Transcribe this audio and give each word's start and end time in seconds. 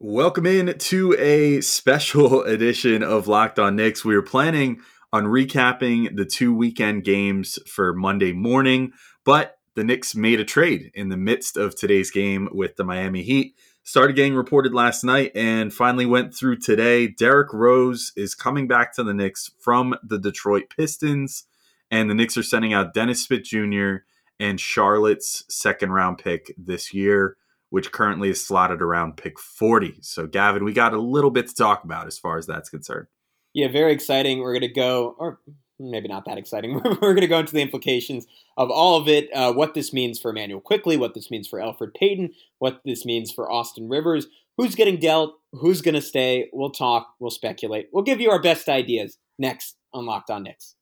Welcome 0.00 0.46
in 0.46 0.78
to 0.78 1.16
a 1.18 1.60
special 1.60 2.42
edition 2.44 3.02
of 3.02 3.26
Locked 3.26 3.58
On 3.58 3.74
Knicks. 3.74 4.04
We 4.04 4.14
were 4.14 4.22
planning 4.22 4.80
on 5.12 5.24
recapping 5.24 6.14
the 6.14 6.24
two 6.24 6.54
weekend 6.54 7.02
games 7.02 7.58
for 7.66 7.92
Monday 7.92 8.32
morning, 8.32 8.92
but 9.24 9.58
the 9.74 9.82
Knicks 9.82 10.14
made 10.14 10.38
a 10.38 10.44
trade 10.44 10.92
in 10.94 11.08
the 11.08 11.16
midst 11.16 11.56
of 11.56 11.74
today's 11.74 12.12
game 12.12 12.48
with 12.52 12.76
the 12.76 12.84
Miami 12.84 13.24
Heat. 13.24 13.56
Started 13.82 14.14
getting 14.14 14.36
reported 14.36 14.72
last 14.72 15.02
night 15.02 15.32
and 15.34 15.74
finally 15.74 16.06
went 16.06 16.32
through 16.32 16.58
today. 16.58 17.08
Derrick 17.08 17.52
Rose 17.52 18.12
is 18.16 18.36
coming 18.36 18.68
back 18.68 18.94
to 18.94 19.02
the 19.02 19.14
Knicks 19.14 19.50
from 19.58 19.96
the 20.04 20.20
Detroit 20.20 20.66
Pistons, 20.76 21.46
and 21.90 22.08
the 22.08 22.14
Knicks 22.14 22.36
are 22.36 22.44
sending 22.44 22.72
out 22.72 22.94
Dennis 22.94 23.24
Smith 23.24 23.42
Jr. 23.42 24.04
and 24.38 24.60
Charlotte's 24.60 25.42
second 25.48 25.90
round 25.90 26.18
pick 26.18 26.54
this 26.56 26.94
year 26.94 27.36
which 27.70 27.92
currently 27.92 28.30
is 28.30 28.44
slotted 28.44 28.80
around 28.80 29.16
pick 29.16 29.38
40. 29.38 29.98
So, 30.00 30.26
Gavin, 30.26 30.64
we 30.64 30.72
got 30.72 30.94
a 30.94 31.00
little 31.00 31.30
bit 31.30 31.48
to 31.48 31.54
talk 31.54 31.84
about 31.84 32.06
as 32.06 32.18
far 32.18 32.38
as 32.38 32.46
that's 32.46 32.70
concerned. 32.70 33.06
Yeah, 33.54 33.68
very 33.68 33.92
exciting. 33.92 34.40
We're 34.40 34.52
going 34.52 34.60
to 34.62 34.68
go, 34.68 35.14
or 35.18 35.40
maybe 35.78 36.08
not 36.08 36.24
that 36.26 36.38
exciting. 36.38 36.74
We're 36.84 37.14
going 37.14 37.20
to 37.20 37.26
go 37.26 37.38
into 37.38 37.52
the 37.52 37.62
implications 37.62 38.26
of 38.56 38.70
all 38.70 38.96
of 38.96 39.08
it, 39.08 39.30
uh, 39.34 39.52
what 39.52 39.74
this 39.74 39.92
means 39.92 40.18
for 40.18 40.30
Immanuel 40.30 40.60
Quickley, 40.60 40.96
what 40.96 41.14
this 41.14 41.30
means 41.30 41.48
for 41.48 41.58
Elfrid 41.58 41.94
Payton, 41.94 42.30
what 42.58 42.80
this 42.84 43.04
means 43.04 43.32
for 43.32 43.50
Austin 43.50 43.88
Rivers, 43.88 44.26
who's 44.56 44.74
getting 44.74 44.98
dealt, 44.98 45.34
who's 45.52 45.82
going 45.82 45.94
to 45.94 46.02
stay. 46.02 46.48
We'll 46.52 46.70
talk, 46.70 47.14
we'll 47.20 47.30
speculate, 47.30 47.88
we'll 47.92 48.04
give 48.04 48.20
you 48.20 48.30
our 48.30 48.42
best 48.42 48.68
ideas 48.68 49.18
next 49.38 49.76
on 49.92 50.06
Locked 50.06 50.30
On 50.30 50.42
Knicks. 50.42 50.74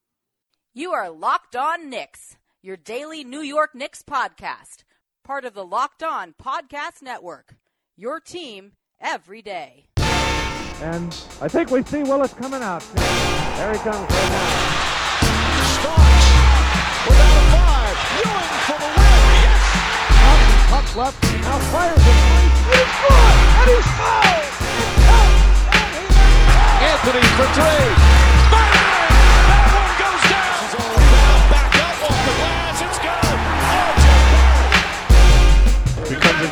You 0.74 0.92
are 0.92 1.10
Locked 1.10 1.56
On 1.56 1.88
Knicks, 1.88 2.36
your 2.62 2.77
daily 2.77 3.24
New 3.24 3.41
York 3.41 3.74
Knicks 3.74 4.02
podcast 4.02 4.84
part 5.26 5.44
of 5.44 5.54
the 5.54 5.64
Locked 5.64 6.04
On 6.04 6.34
Podcast 6.40 7.02
Network. 7.02 7.56
Your 7.96 8.20
team 8.20 8.74
every 9.00 9.42
day. 9.42 9.86
And 9.96 11.12
I 11.40 11.48
think 11.48 11.70
we 11.72 11.82
see 11.82 12.05
Willis 12.05 12.33
coming 12.33 12.62
out. 12.62 12.84
There 12.94 13.72
he 13.72 13.78
comes 13.80 13.98
right 13.98 14.30
now. 14.30 14.46
Starks 15.83 16.30
without 17.08 17.34
a 17.34 17.44
five. 17.50 17.98
Ewing 18.22 18.55
for 18.70 18.78
the 18.78 18.86
win. 18.86 19.18
Yes. 19.42 19.66
Up, 20.30 20.41
puck 20.70 20.86
left. 20.94 21.18
Now 21.42 21.58
fires 21.74 21.98
it. 21.98 22.14
He's 22.70 22.92
good. 23.02 23.34
And 23.58 23.68
he's 23.74 23.88
fouled. 23.98 24.46
Anthony 26.86 27.27
for 27.34 27.46
three. 27.58 28.16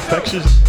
Infectious. 0.04 0.60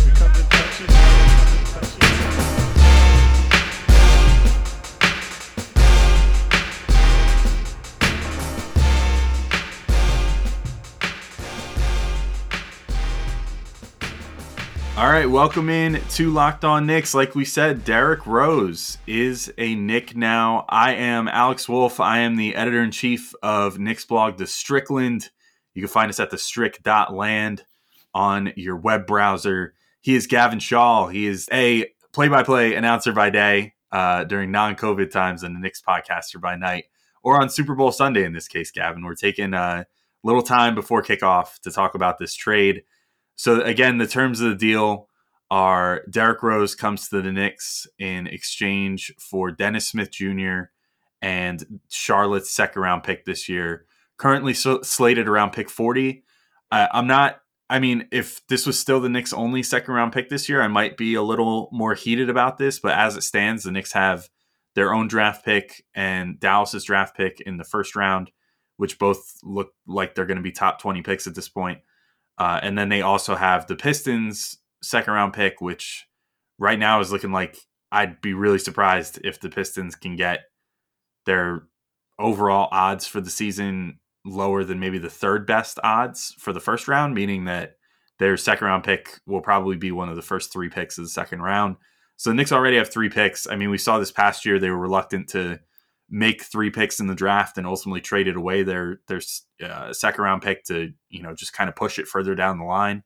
All 14.98 15.12
right, 15.12 15.26
welcome 15.26 15.70
in 15.70 16.02
to 16.12 16.32
Locked 16.32 16.64
On 16.64 16.86
Knicks. 16.88 17.14
Like 17.14 17.36
we 17.36 17.44
said, 17.44 17.84
Derrick 17.84 18.26
Rose 18.26 18.98
is 19.06 19.52
a 19.58 19.76
Knick 19.76 20.16
now. 20.16 20.64
I 20.70 20.94
am 20.94 21.28
Alex 21.28 21.68
Wolf. 21.68 22.00
I 22.00 22.20
am 22.20 22.38
the 22.38 22.56
editor 22.56 22.82
in 22.82 22.92
chief 22.92 23.34
of 23.44 23.78
Knicks 23.78 24.06
blog, 24.06 24.38
The 24.38 24.48
Strickland. 24.48 25.30
You 25.74 25.82
can 25.82 25.90
find 25.90 26.10
us 26.10 26.22
at 26.22 26.32
the 26.32 26.38
strick.land 26.38 27.66
on 28.16 28.54
your 28.56 28.78
web 28.78 29.06
browser. 29.06 29.76
He 30.02 30.16
is 30.16 30.26
Gavin 30.26 30.60
Shaw. 30.60 31.08
He 31.08 31.28
is 31.28 31.48
a 31.52 31.88
play 32.14 32.30
by 32.30 32.42
play 32.42 32.74
announcer 32.74 33.12
by 33.12 33.30
day 33.30 33.74
uh, 33.92 34.24
during 34.24 34.50
non 34.50 34.76
COVID 34.76 35.12
times 35.12 35.44
and 35.44 35.56
the 35.56 35.60
Knicks 35.60 35.82
podcaster 35.88 36.40
by 36.40 36.56
night, 36.56 36.86
or 37.22 37.40
on 37.40 37.50
Super 37.50 37.76
Bowl 37.76 37.92
Sunday 37.92 38.24
in 38.24 38.34
this 38.34 38.48
case, 38.48 38.72
Gavin. 38.72 39.04
We're 39.04 39.16
taking 39.16 39.54
a 39.54 39.86
little 40.24 40.42
time 40.42 40.74
before 40.74 41.04
kickoff 41.04 41.60
to 41.60 41.72
talk 41.72 41.94
about 41.94 42.18
this 42.18 42.34
trade. 42.34 42.84
So, 43.36 43.62
again, 43.62 43.98
the 43.98 44.08
terms 44.08 44.40
of 44.40 44.50
the 44.50 44.56
deal 44.56 45.10
are 45.52 46.04
Derrick 46.10 46.42
Rose 46.42 46.74
comes 46.74 47.10
to 47.10 47.22
the 47.22 47.32
Knicks 47.32 47.86
in 48.00 48.28
exchange 48.28 49.14
for 49.20 49.52
Dennis 49.52 49.88
Smith 49.88 50.10
Jr. 50.12 50.64
and 51.22 51.80
Charlotte's 51.90 52.50
second 52.50 52.82
round 52.82 53.04
pick 53.04 53.26
this 53.26 53.50
year, 53.50 53.86
currently 54.18 54.54
slated 54.54 55.28
around 55.28 55.52
pick 55.52 55.70
40. 55.70 56.24
Uh, 56.72 56.88
I'm 56.92 57.08
not 57.08 57.42
I 57.70 57.80
mean, 57.80 58.08
if 58.12 58.46
this 58.48 58.66
was 58.68 58.78
still 58.78 59.00
the 59.00 59.10
Knicks' 59.10 59.34
only 59.34 59.64
second 59.64 59.94
round 59.94 60.14
pick 60.14 60.30
this 60.30 60.48
year, 60.48 60.62
I 60.62 60.68
might 60.68 60.98
be 60.98 61.16
a 61.16 61.24
little 61.24 61.70
more 61.72 61.96
heated 61.96 62.30
about 62.30 62.58
this. 62.58 62.80
But 62.80 62.94
as 62.94 63.16
it 63.16 63.24
stands, 63.24 63.64
the 63.64 63.72
Knicks 63.72 63.94
have 63.94 64.30
their 64.76 64.94
own 64.94 65.08
draft 65.08 65.44
pick 65.44 65.84
and 65.96 66.40
Dallas's 66.40 66.84
draft 66.84 67.16
pick 67.18 67.42
in 67.42 67.58
the 67.58 67.64
first 67.64 67.96
round, 67.96 68.30
which 68.78 69.00
both 69.00 69.38
look 69.42 69.72
like 69.88 70.14
they're 70.14 70.26
going 70.26 70.38
to 70.38 70.44
be 70.44 70.52
top 70.52 70.80
20 70.80 71.02
picks 71.02 71.26
at 71.26 71.34
this 71.34 71.50
point. 71.50 71.80
Uh, 72.38 72.60
and 72.62 72.78
then 72.78 72.90
they 72.90 73.02
also 73.02 73.36
have 73.36 73.66
the 73.66 73.76
Pistons' 73.76 74.58
second 74.84 75.14
round 75.14 75.34
pick, 75.34 75.62
which 75.62 76.06
right 76.60 76.78
now 76.78 77.00
is 77.00 77.12
looking 77.12 77.32
like 77.32 77.58
I'd 77.92 78.22
be 78.22 78.34
really 78.34 78.60
surprised 78.60 79.20
if 79.24 79.40
the 79.40 79.50
Pistons 79.50 79.96
can 79.96 80.16
get 80.16 80.42
their 81.26 81.64
overall 82.20 82.68
odds 82.72 83.08
for 83.08 83.22
the 83.22 83.30
season 83.30 84.00
lower 84.26 84.64
than 84.64 84.80
maybe 84.80 84.98
the 84.98 85.10
third 85.10 85.46
best 85.46 85.80
odds 85.84 86.36
for 86.40 86.52
the 86.52 86.60
first 86.60 86.88
round, 86.88 87.14
meaning 87.14 87.46
that 87.46 87.78
their 88.18 88.36
second 88.38 88.68
round 88.68 88.84
pick 88.84 89.20
will 89.26 89.42
probably 89.42 89.76
be 89.76 89.92
one 89.92 90.10
of 90.10 90.16
the 90.16 90.22
first 90.22 90.52
three 90.52 90.70
picks 90.70 90.98
of 90.98 91.04
the 91.04 91.10
second 91.10 91.42
round. 91.42 91.78
So 92.18 92.30
the 92.30 92.36
Knicks 92.36 92.52
already 92.52 92.78
have 92.78 92.90
three 92.90 93.10
picks. 93.10 93.48
I 93.48 93.56
mean, 93.56 93.70
we 93.70 93.78
saw 93.78 94.00
this 94.00 94.12
past 94.12 94.46
year 94.46 94.58
they 94.58 94.70
were 94.70 94.78
reluctant 94.78 95.30
to 95.30 95.60
make 96.10 96.44
three 96.44 96.70
picks 96.70 97.00
in 97.00 97.08
the 97.08 97.16
draft 97.16 97.58
and 97.58 97.68
ultimately 97.68 98.02
traded 98.02 98.36
away 98.36 98.64
their 98.64 99.02
their 99.08 99.22
uh, 99.64 99.92
second 99.92 100.24
round 100.24 100.42
pick 100.42 100.64
to 100.66 100.94
you 101.10 101.22
know 101.22 101.34
just 101.34 101.54
kind 101.54 101.68
of 101.68 101.76
push 101.76 102.00
it 102.00 102.08
further 102.08 102.36
down 102.36 102.58
the 102.58 102.66
line. 102.66 103.04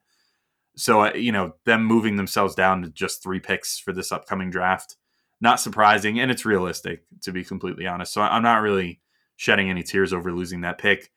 So 0.76 1.02
uh, 1.02 1.12
you 1.14 1.32
know 1.32 1.54
them 1.64 1.84
moving 1.84 2.16
themselves 2.16 2.54
down 2.54 2.82
to 2.82 2.90
just 2.90 3.22
three 3.22 3.40
picks 3.40 3.78
for 3.78 3.92
this 3.92 4.12
upcoming 4.12 4.50
draft, 4.50 4.96
not 5.40 5.60
surprising, 5.60 6.20
and 6.20 6.30
it's 6.30 6.44
realistic 6.46 7.02
to 7.22 7.32
be 7.32 7.44
completely 7.44 7.86
honest. 7.86 8.12
So 8.12 8.22
I'm 8.22 8.42
not 8.42 8.62
really 8.62 9.00
shedding 9.40 9.70
any 9.70 9.82
tears 9.82 10.12
over 10.12 10.30
losing 10.30 10.60
that 10.60 10.76
pick. 10.76 11.10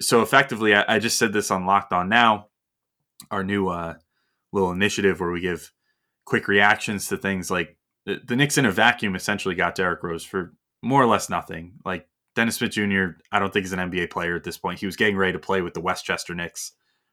So 0.00 0.20
effectively, 0.20 0.74
I, 0.74 0.84
I 0.86 0.98
just 0.98 1.18
said 1.18 1.32
this 1.32 1.50
on 1.50 1.64
Locked 1.64 1.94
On 1.94 2.06
Now, 2.06 2.48
our 3.30 3.42
new 3.42 3.68
uh, 3.68 3.94
little 4.52 4.70
initiative 4.70 5.18
where 5.18 5.30
we 5.30 5.40
give 5.40 5.72
quick 6.26 6.46
reactions 6.46 7.08
to 7.08 7.16
things 7.16 7.50
like 7.50 7.78
the, 8.04 8.20
the 8.22 8.36
Knicks 8.36 8.58
in 8.58 8.66
a 8.66 8.70
vacuum 8.70 9.16
essentially 9.16 9.54
got 9.54 9.74
Derrick 9.74 10.02
Rose 10.02 10.26
for 10.26 10.52
more 10.82 11.02
or 11.02 11.06
less 11.06 11.30
nothing. 11.30 11.72
Like 11.86 12.06
Dennis 12.34 12.56
Smith 12.56 12.72
Jr., 12.72 13.16
I 13.32 13.38
don't 13.38 13.50
think 13.50 13.64
he's 13.64 13.72
an 13.72 13.78
NBA 13.78 14.10
player 14.10 14.36
at 14.36 14.44
this 14.44 14.58
point. 14.58 14.80
He 14.80 14.86
was 14.86 14.96
getting 14.96 15.16
ready 15.16 15.32
to 15.32 15.38
play 15.38 15.62
with 15.62 15.72
the 15.72 15.80
Westchester 15.80 16.34
Knicks 16.34 16.72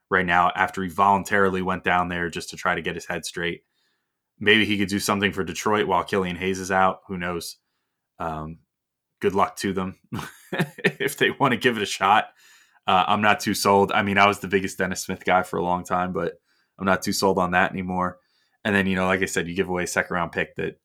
right 0.09 0.25
now 0.25 0.51
after 0.53 0.83
he 0.83 0.89
voluntarily 0.89 1.61
went 1.61 1.85
down 1.85 2.09
there 2.09 2.29
just 2.29 2.49
to 2.49 2.57
try 2.57 2.75
to 2.75 2.81
get 2.81 2.95
his 2.95 3.05
head 3.05 3.23
straight. 3.23 3.61
Maybe 4.37 4.65
he 4.65 4.77
could 4.77 4.89
do 4.89 4.99
something 4.99 5.31
for 5.31 5.45
Detroit 5.45 5.87
while 5.87 6.03
Killian 6.03 6.35
Hayes 6.35 6.59
is 6.59 6.71
out. 6.71 7.03
Who 7.07 7.17
knows? 7.17 7.55
Um, 8.19 8.57
good 9.25 9.33
luck 9.33 9.55
to 9.55 9.73
them 9.73 9.97
if 10.99 11.17
they 11.17 11.31
want 11.31 11.51
to 11.51 11.57
give 11.57 11.77
it 11.77 11.81
a 11.81 11.87
shot. 11.87 12.25
Uh, 12.85 13.05
I'm 13.07 13.23
not 13.23 13.39
too 13.39 13.55
sold. 13.55 13.91
I 13.91 14.03
mean, 14.03 14.19
I 14.19 14.27
was 14.27 14.37
the 14.37 14.47
biggest 14.47 14.77
Dennis 14.77 15.01
Smith 15.01 15.25
guy 15.25 15.41
for 15.41 15.57
a 15.57 15.63
long 15.63 15.83
time, 15.83 16.13
but 16.13 16.33
I'm 16.77 16.85
not 16.85 17.01
too 17.01 17.11
sold 17.11 17.39
on 17.39 17.51
that 17.51 17.71
anymore. 17.71 18.19
And 18.63 18.75
then, 18.75 18.85
you 18.85 18.95
know, 18.95 19.07
like 19.07 19.23
I 19.23 19.25
said, 19.25 19.47
you 19.47 19.55
give 19.55 19.67
away 19.67 19.85
a 19.85 19.87
second 19.87 20.13
round 20.13 20.31
pick 20.31 20.55
that 20.57 20.79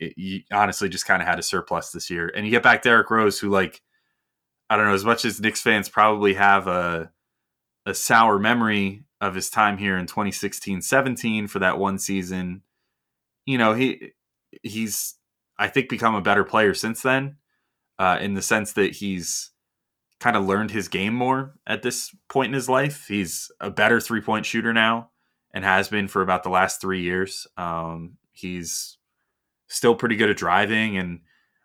it, 0.00 0.14
you 0.16 0.40
honestly 0.52 0.88
just 0.88 1.06
kind 1.06 1.22
of 1.22 1.28
had 1.28 1.38
a 1.38 1.44
surplus 1.44 1.92
this 1.92 2.10
year. 2.10 2.32
And 2.34 2.44
you 2.44 2.50
get 2.50 2.64
back 2.64 2.82
Derrick 2.82 3.08
Rose, 3.08 3.38
who, 3.38 3.50
like, 3.50 3.80
I 4.68 4.76
don't 4.76 4.86
know, 4.86 4.94
as 4.94 5.04
much 5.04 5.24
as 5.24 5.40
Knicks 5.40 5.62
fans 5.62 5.88
probably 5.88 6.34
have 6.34 6.66
a, 6.66 7.12
a 7.86 7.94
sour 7.94 8.40
memory 8.40 9.04
of 9.20 9.36
his 9.36 9.48
time 9.48 9.78
here 9.78 9.96
in 9.96 10.06
2016 10.06 10.82
17 10.82 11.46
for 11.46 11.60
that 11.60 11.78
one 11.78 12.00
season, 12.00 12.62
you 13.46 13.58
know, 13.58 13.74
he 13.74 14.10
he's, 14.64 15.14
I 15.56 15.68
think, 15.68 15.88
become 15.88 16.16
a 16.16 16.20
better 16.20 16.42
player 16.42 16.74
since 16.74 17.02
then 17.02 17.36
uh, 18.00 18.16
in 18.18 18.32
the 18.32 18.40
sense 18.40 18.72
that 18.72 18.96
he's 18.96 19.50
kind 20.20 20.34
of 20.34 20.46
learned 20.46 20.70
his 20.70 20.88
game 20.88 21.12
more 21.12 21.54
at 21.66 21.82
this 21.82 22.10
point 22.30 22.48
in 22.48 22.54
his 22.54 22.68
life. 22.68 23.04
He's 23.06 23.52
a 23.60 23.70
better 23.70 24.00
three 24.00 24.22
point 24.22 24.46
shooter 24.46 24.72
now 24.72 25.10
and 25.52 25.64
has 25.64 25.90
been 25.90 26.08
for 26.08 26.22
about 26.22 26.42
the 26.42 26.48
last 26.48 26.80
three 26.80 27.02
years. 27.02 27.46
Um, 27.58 28.16
he's 28.32 28.96
still 29.68 29.94
pretty 29.94 30.16
good 30.16 30.30
at 30.30 30.38
driving 30.38 30.96
and 30.96 31.20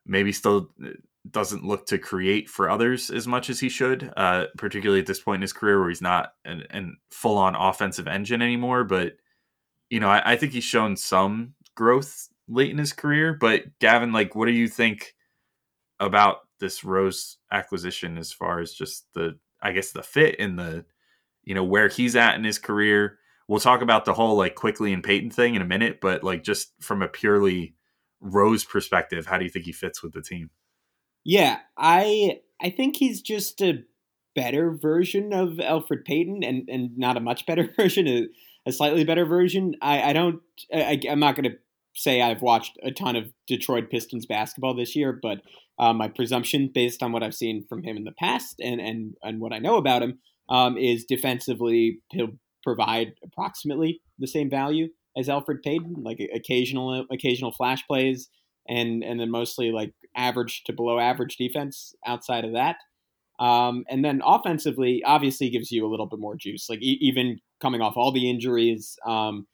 maybe 0.05 0.33
still 0.33 0.71
uh, 0.85 0.89
doesn't 1.31 1.63
look 1.63 1.85
to 1.87 1.97
create 1.97 2.49
for 2.49 2.69
others 2.69 3.09
as 3.09 3.25
much 3.25 3.49
as 3.49 3.61
he 3.61 3.69
should, 3.69 4.11
uh, 4.17 4.47
particularly 4.57 4.99
at 4.99 5.07
this 5.07 5.21
point 5.21 5.37
in 5.37 5.41
his 5.41 5.53
career 5.53 5.79
where 5.79 5.89
he's 5.89 6.01
not 6.01 6.33
an, 6.43 6.63
an 6.69 6.97
full 7.11 7.37
on 7.37 7.55
offensive 7.55 8.09
engine 8.09 8.41
anymore. 8.41 8.83
But, 8.83 9.13
you 9.89 10.01
know, 10.01 10.09
I, 10.09 10.33
I 10.33 10.35
think 10.35 10.51
he's 10.51 10.65
shown 10.65 10.97
some 10.97 11.53
growth 11.75 12.27
late 12.49 12.71
in 12.71 12.77
his 12.77 12.91
career. 12.91 13.33
But, 13.33 13.79
Gavin, 13.79 14.11
like, 14.11 14.35
what 14.35 14.47
do 14.47 14.51
you 14.51 14.67
think 14.67 15.15
about 15.99 16.39
this 16.59 16.83
Rose 16.83 17.37
acquisition 17.51 18.17
as 18.17 18.31
far 18.31 18.59
as 18.59 18.73
just 18.73 19.05
the 19.13 19.37
I 19.61 19.71
guess 19.71 19.91
the 19.91 20.03
fit 20.03 20.35
in 20.35 20.55
the 20.55 20.85
you 21.43 21.55
know 21.55 21.63
where 21.63 21.87
he's 21.87 22.15
at 22.15 22.35
in 22.35 22.43
his 22.43 22.59
career, 22.59 23.19
we'll 23.47 23.59
talk 23.59 23.81
about 23.81 24.05
the 24.05 24.13
whole 24.13 24.35
like 24.35 24.55
Quickley 24.55 24.93
and 24.93 25.03
Payton 25.03 25.31
thing 25.31 25.55
in 25.55 25.61
a 25.61 25.65
minute, 25.65 25.99
but 26.01 26.23
like 26.23 26.43
just 26.43 26.73
from 26.81 27.01
a 27.01 27.07
purely 27.07 27.75
Rose 28.21 28.63
perspective, 28.63 29.27
how 29.27 29.37
do 29.37 29.43
you 29.43 29.49
think 29.49 29.65
he 29.65 29.71
fits 29.71 30.01
with 30.01 30.13
the 30.13 30.21
team? 30.21 30.49
Yeah, 31.23 31.59
I 31.77 32.39
I 32.61 32.69
think 32.69 32.97
he's 32.97 33.21
just 33.21 33.61
a 33.61 33.83
better 34.35 34.71
version 34.71 35.33
of 35.33 35.53
Elfrid 35.53 36.05
Payton, 36.05 36.43
and 36.43 36.69
and 36.69 36.97
not 36.97 37.17
a 37.17 37.21
much 37.21 37.45
better 37.45 37.69
version, 37.77 38.07
a, 38.07 38.27
a 38.65 38.71
slightly 38.71 39.03
better 39.03 39.25
version. 39.25 39.75
I 39.81 40.03
I 40.03 40.13
don't. 40.13 40.41
I, 40.73 40.99
I'm 41.09 41.19
not 41.19 41.35
going 41.35 41.51
to 41.51 41.57
say 41.95 42.21
I've 42.21 42.41
watched 42.41 42.77
a 42.83 42.91
ton 42.91 43.15
of 43.15 43.31
Detroit 43.47 43.89
Pistons 43.89 44.25
basketball 44.25 44.75
this 44.75 44.95
year, 44.95 45.17
but 45.19 45.41
uh, 45.77 45.93
my 45.93 46.07
presumption, 46.07 46.69
based 46.73 47.03
on 47.03 47.11
what 47.11 47.23
I've 47.23 47.35
seen 47.35 47.65
from 47.67 47.83
him 47.83 47.97
in 47.97 48.03
the 48.03 48.13
past 48.13 48.59
and 48.61 48.79
and 48.79 49.13
and 49.23 49.39
what 49.39 49.53
I 49.53 49.59
know 49.59 49.77
about 49.77 50.03
him, 50.03 50.19
um, 50.49 50.77
is 50.77 51.05
defensively 51.05 51.99
he'll 52.11 52.37
provide 52.63 53.13
approximately 53.23 54.01
the 54.19 54.27
same 54.27 54.49
value 54.49 54.87
as 55.17 55.27
Elfrid 55.27 55.63
Payton, 55.63 55.95
like 56.03 56.19
occasional 56.33 57.05
occasional 57.11 57.51
flash 57.51 57.85
plays, 57.87 58.29
and 58.67 59.03
and 59.03 59.19
then 59.19 59.31
mostly 59.31 59.71
like 59.71 59.93
average 60.15 60.63
to 60.65 60.73
below 60.73 60.99
average 60.99 61.37
defense 61.37 61.93
outside 62.05 62.45
of 62.45 62.53
that. 62.53 62.77
Um, 63.37 63.83
and 63.89 64.03
then 64.03 64.21
offensively, 64.25 65.03
obviously 65.05 65.49
gives 65.49 65.69
you 65.69 65.85
a 65.85 65.89
little 65.89 66.05
bit 66.05 66.19
more 66.19 66.37
juice. 66.37 66.69
Like 66.69 66.81
e- 66.81 66.99
even 67.01 67.39
coming 67.61 67.81
off 67.81 67.97
all 67.97 68.11
the 68.13 68.29
injuries, 68.29 68.97
um, 69.05 69.45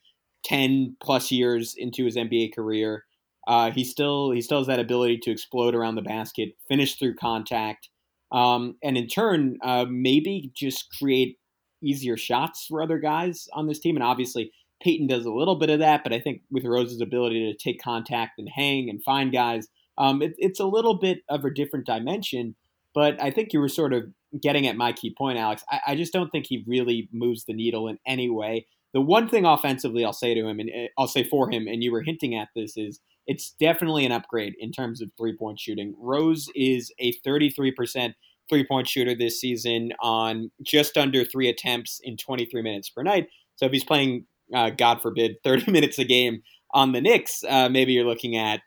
ten 0.44 0.96
plus 1.02 1.30
years 1.32 1.74
into 1.76 2.04
his 2.04 2.16
NBA 2.16 2.54
career, 2.54 3.04
uh, 3.46 3.70
he 3.70 3.84
still 3.84 4.30
he 4.30 4.40
still 4.40 4.58
has 4.58 4.66
that 4.66 4.80
ability 4.80 5.18
to 5.22 5.30
explode 5.30 5.74
around 5.74 5.96
the 5.96 6.02
basket, 6.02 6.50
finish 6.68 6.98
through 6.98 7.16
contact, 7.16 7.88
um, 8.32 8.76
and 8.82 8.96
in 8.96 9.08
turn, 9.08 9.58
uh, 9.62 9.86
maybe 9.88 10.50
just 10.54 10.86
create 10.98 11.38
easier 11.82 12.16
shots 12.16 12.66
for 12.68 12.82
other 12.82 12.98
guys 12.98 13.48
on 13.52 13.66
this 13.66 13.80
team. 13.80 13.96
And 13.96 14.04
obviously, 14.04 14.52
Payton 14.82 15.08
does 15.08 15.24
a 15.24 15.32
little 15.32 15.56
bit 15.56 15.70
of 15.70 15.80
that, 15.80 16.02
but 16.04 16.12
I 16.12 16.20
think 16.20 16.42
with 16.50 16.64
Rose's 16.64 17.00
ability 17.00 17.52
to 17.52 17.56
take 17.56 17.82
contact 17.82 18.32
and 18.38 18.48
hang 18.54 18.88
and 18.88 19.02
find 19.02 19.32
guys, 19.32 19.68
um, 19.98 20.22
it, 20.22 20.34
it's 20.38 20.60
a 20.60 20.66
little 20.66 20.98
bit 20.98 21.18
of 21.28 21.44
a 21.44 21.52
different 21.52 21.86
dimension. 21.86 22.56
But 22.94 23.22
I 23.22 23.30
think 23.30 23.52
you 23.52 23.60
were 23.60 23.68
sort 23.68 23.92
of 23.92 24.04
getting 24.40 24.66
at 24.66 24.76
my 24.76 24.92
key 24.92 25.14
point, 25.16 25.38
Alex. 25.38 25.64
I, 25.70 25.80
I 25.88 25.96
just 25.96 26.12
don't 26.12 26.30
think 26.30 26.46
he 26.46 26.64
really 26.66 27.08
moves 27.12 27.44
the 27.44 27.54
needle 27.54 27.88
in 27.88 27.98
any 28.06 28.30
way. 28.30 28.66
The 28.94 29.00
one 29.00 29.28
thing 29.28 29.46
offensively 29.46 30.04
I'll 30.04 30.12
say 30.12 30.34
to 30.34 30.46
him, 30.46 30.60
and 30.60 30.70
uh, 30.70 30.88
I'll 30.98 31.08
say 31.08 31.24
for 31.24 31.50
him, 31.50 31.66
and 31.66 31.82
you 31.82 31.92
were 31.92 32.02
hinting 32.02 32.34
at 32.34 32.48
this, 32.54 32.76
is 32.76 33.00
it's 33.26 33.54
definitely 33.60 34.04
an 34.04 34.12
upgrade 34.12 34.54
in 34.58 34.72
terms 34.72 35.00
of 35.00 35.10
three 35.16 35.36
point 35.36 35.60
shooting. 35.60 35.94
Rose 35.98 36.48
is 36.54 36.92
a 36.98 37.12
33% 37.26 38.14
three 38.48 38.66
point 38.66 38.88
shooter 38.88 39.14
this 39.14 39.40
season 39.40 39.92
on 40.00 40.50
just 40.62 40.96
under 40.96 41.24
three 41.24 41.48
attempts 41.48 42.00
in 42.02 42.16
23 42.16 42.62
minutes 42.62 42.90
per 42.90 43.02
night. 43.02 43.28
So 43.56 43.66
if 43.66 43.72
he's 43.72 43.84
playing, 43.84 44.26
uh, 44.54 44.70
God 44.70 45.00
forbid, 45.00 45.36
30 45.44 45.70
minutes 45.70 45.98
a 45.98 46.04
game 46.04 46.42
on 46.72 46.92
the 46.92 47.00
Knicks, 47.00 47.44
uh, 47.48 47.68
maybe 47.68 47.92
you're 47.92 48.06
looking 48.06 48.36
at 48.36 48.60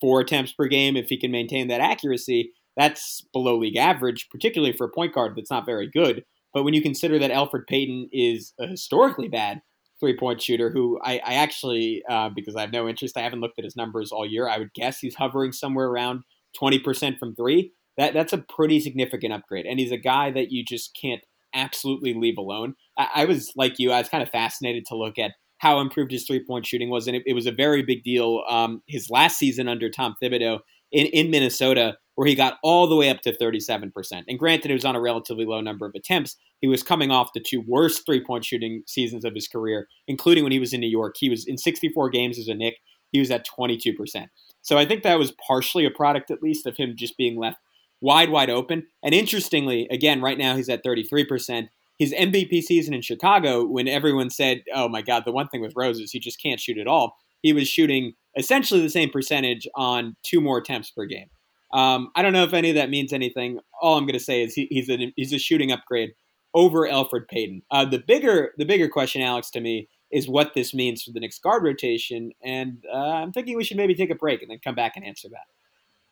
four 0.00 0.20
attempts 0.20 0.52
per 0.52 0.66
game 0.66 0.96
if 0.96 1.08
he 1.08 1.16
can 1.16 1.30
maintain 1.30 1.68
that 1.68 1.80
accuracy 1.80 2.52
that's 2.76 3.22
below 3.32 3.58
league 3.58 3.76
average, 3.76 4.28
particularly 4.30 4.74
for 4.74 4.86
a 4.86 4.90
point 4.90 5.14
guard 5.14 5.34
that's 5.36 5.50
not 5.50 5.66
very 5.66 5.88
good. 5.88 6.24
But 6.54 6.64
when 6.64 6.74
you 6.74 6.82
consider 6.82 7.18
that 7.18 7.30
Elfrid 7.30 7.66
Payton 7.66 8.08
is 8.12 8.54
a 8.58 8.66
historically 8.66 9.28
bad 9.28 9.62
three 10.02 10.16
point 10.16 10.42
shooter, 10.42 10.70
who 10.70 10.98
I, 11.02 11.20
I 11.24 11.34
actually, 11.34 12.02
uh, 12.10 12.28
because 12.34 12.56
I 12.56 12.62
have 12.62 12.72
no 12.72 12.88
interest, 12.88 13.16
I 13.16 13.22
haven't 13.22 13.40
looked 13.40 13.58
at 13.58 13.64
his 13.64 13.76
numbers 13.76 14.10
all 14.10 14.26
year. 14.26 14.48
I 14.48 14.58
would 14.58 14.74
guess 14.74 14.98
he's 14.98 15.14
hovering 15.14 15.52
somewhere 15.52 15.86
around 15.86 16.24
20% 16.60 17.18
from 17.18 17.34
three. 17.36 17.72
That, 17.96 18.12
that's 18.12 18.32
a 18.32 18.38
pretty 18.38 18.80
significant 18.80 19.32
upgrade. 19.32 19.66
And 19.66 19.78
he's 19.78 19.92
a 19.92 19.96
guy 19.96 20.30
that 20.32 20.50
you 20.50 20.64
just 20.64 20.98
can't 21.00 21.22
absolutely 21.54 22.14
leave 22.14 22.36
alone. 22.36 22.74
I, 22.98 23.08
I 23.14 23.24
was 23.26 23.52
like 23.54 23.78
you, 23.78 23.92
I 23.92 23.98
was 23.98 24.08
kind 24.08 24.22
of 24.22 24.30
fascinated 24.30 24.84
to 24.86 24.96
look 24.96 25.18
at 25.18 25.32
how 25.58 25.78
improved 25.78 26.10
his 26.10 26.24
three 26.26 26.44
point 26.44 26.66
shooting 26.66 26.90
was. 26.90 27.06
And 27.06 27.14
it, 27.14 27.22
it 27.24 27.34
was 27.34 27.46
a 27.46 27.52
very 27.52 27.82
big 27.82 28.02
deal 28.02 28.42
um, 28.48 28.82
his 28.88 29.08
last 29.08 29.38
season 29.38 29.68
under 29.68 29.88
Tom 29.88 30.16
Thibodeau 30.20 30.58
in, 30.90 31.06
in 31.06 31.30
Minnesota 31.30 31.96
where 32.14 32.26
he 32.26 32.34
got 32.34 32.58
all 32.62 32.86
the 32.86 32.96
way 32.96 33.08
up 33.08 33.20
to 33.22 33.36
37%. 33.36 33.90
And 34.28 34.38
granted, 34.38 34.70
it 34.70 34.74
was 34.74 34.84
on 34.84 34.96
a 34.96 35.00
relatively 35.00 35.44
low 35.44 35.60
number 35.60 35.86
of 35.86 35.94
attempts. 35.94 36.36
He 36.60 36.68
was 36.68 36.82
coming 36.82 37.10
off 37.10 37.32
the 37.32 37.40
two 37.40 37.62
worst 37.66 38.04
three 38.04 38.22
point 38.22 38.44
shooting 38.44 38.82
seasons 38.86 39.24
of 39.24 39.34
his 39.34 39.48
career, 39.48 39.88
including 40.06 40.44
when 40.44 40.52
he 40.52 40.58
was 40.58 40.72
in 40.72 40.80
New 40.80 40.90
York. 40.90 41.16
He 41.18 41.30
was 41.30 41.46
in 41.46 41.56
64 41.56 42.10
games 42.10 42.38
as 42.38 42.48
a 42.48 42.54
Knick, 42.54 42.76
he 43.12 43.20
was 43.20 43.30
at 43.30 43.46
22%. 43.46 44.26
So 44.62 44.78
I 44.78 44.84
think 44.84 45.02
that 45.02 45.18
was 45.18 45.32
partially 45.46 45.84
a 45.84 45.90
product, 45.90 46.30
at 46.30 46.42
least, 46.42 46.66
of 46.66 46.76
him 46.76 46.94
just 46.96 47.16
being 47.16 47.38
left 47.38 47.58
wide, 48.00 48.30
wide 48.30 48.50
open. 48.50 48.86
And 49.02 49.14
interestingly, 49.14 49.86
again, 49.90 50.20
right 50.20 50.38
now 50.38 50.56
he's 50.56 50.68
at 50.68 50.84
33%. 50.84 51.68
His 51.98 52.12
MVP 52.12 52.62
season 52.62 52.94
in 52.94 53.02
Chicago, 53.02 53.64
when 53.64 53.86
everyone 53.86 54.30
said, 54.30 54.62
oh 54.74 54.88
my 54.88 55.02
God, 55.02 55.22
the 55.24 55.32
one 55.32 55.48
thing 55.48 55.60
with 55.60 55.74
Rose 55.76 56.00
is 56.00 56.10
he 56.10 56.18
just 56.18 56.42
can't 56.42 56.58
shoot 56.58 56.78
at 56.78 56.88
all, 56.88 57.16
he 57.42 57.52
was 57.52 57.68
shooting 57.68 58.14
essentially 58.36 58.80
the 58.80 58.90
same 58.90 59.10
percentage 59.10 59.68
on 59.76 60.16
two 60.22 60.40
more 60.40 60.58
attempts 60.58 60.90
per 60.90 61.04
game. 61.04 61.28
Um, 61.72 62.10
I 62.14 62.22
don't 62.22 62.32
know 62.32 62.44
if 62.44 62.52
any 62.52 62.70
of 62.70 62.76
that 62.76 62.90
means 62.90 63.12
anything. 63.12 63.58
All 63.80 63.96
I'm 63.96 64.04
going 64.04 64.18
to 64.18 64.24
say 64.24 64.42
is 64.42 64.54
he, 64.54 64.66
he's 64.70 64.88
a 64.88 65.12
he's 65.16 65.32
a 65.32 65.38
shooting 65.38 65.72
upgrade 65.72 66.12
over 66.54 66.80
Elfrid 66.80 67.28
Payton. 67.28 67.62
Uh, 67.70 67.84
the 67.84 67.98
bigger 67.98 68.52
the 68.58 68.64
bigger 68.64 68.88
question, 68.88 69.22
Alex, 69.22 69.50
to 69.50 69.60
me 69.60 69.88
is 70.10 70.28
what 70.28 70.52
this 70.54 70.74
means 70.74 71.02
for 71.02 71.12
the 71.12 71.20
next 71.20 71.42
guard 71.42 71.62
rotation, 71.62 72.32
and 72.42 72.84
uh, 72.92 72.96
I'm 72.96 73.32
thinking 73.32 73.56
we 73.56 73.64
should 73.64 73.78
maybe 73.78 73.94
take 73.94 74.10
a 74.10 74.14
break 74.14 74.42
and 74.42 74.50
then 74.50 74.58
come 74.62 74.74
back 74.74 74.92
and 74.96 75.04
answer 75.04 75.28
that. 75.30 75.46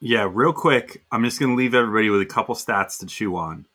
Yeah, 0.00 0.26
real 0.32 0.54
quick, 0.54 1.04
I'm 1.12 1.22
just 1.24 1.38
going 1.38 1.52
to 1.52 1.56
leave 1.56 1.74
everybody 1.74 2.08
with 2.08 2.22
a 2.22 2.26
couple 2.26 2.54
stats 2.54 2.98
to 3.00 3.06
chew 3.06 3.36
on. 3.36 3.66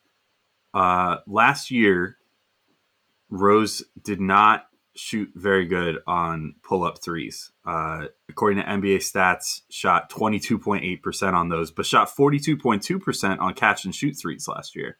Uh, 0.73 1.17
last 1.27 1.69
year, 1.69 2.17
Rose 3.29 3.83
did 4.03 4.19
not 4.19 4.65
shoot 4.95 5.29
very 5.35 5.67
good 5.67 5.99
on 6.07 6.55
pull 6.63 6.83
up 6.83 7.03
threes. 7.03 7.51
Uh, 7.65 8.05
according 8.29 8.63
to 8.63 8.69
NBA 8.69 8.97
stats, 8.97 9.61
shot 9.69 10.11
22.8% 10.11 11.33
on 11.33 11.49
those, 11.49 11.71
but 11.71 11.85
shot 11.85 12.09
42.2% 12.15 13.39
on 13.39 13.53
catch 13.55 13.85
and 13.85 13.95
shoot 13.95 14.13
threes 14.13 14.47
last 14.47 14.75
year, 14.75 14.97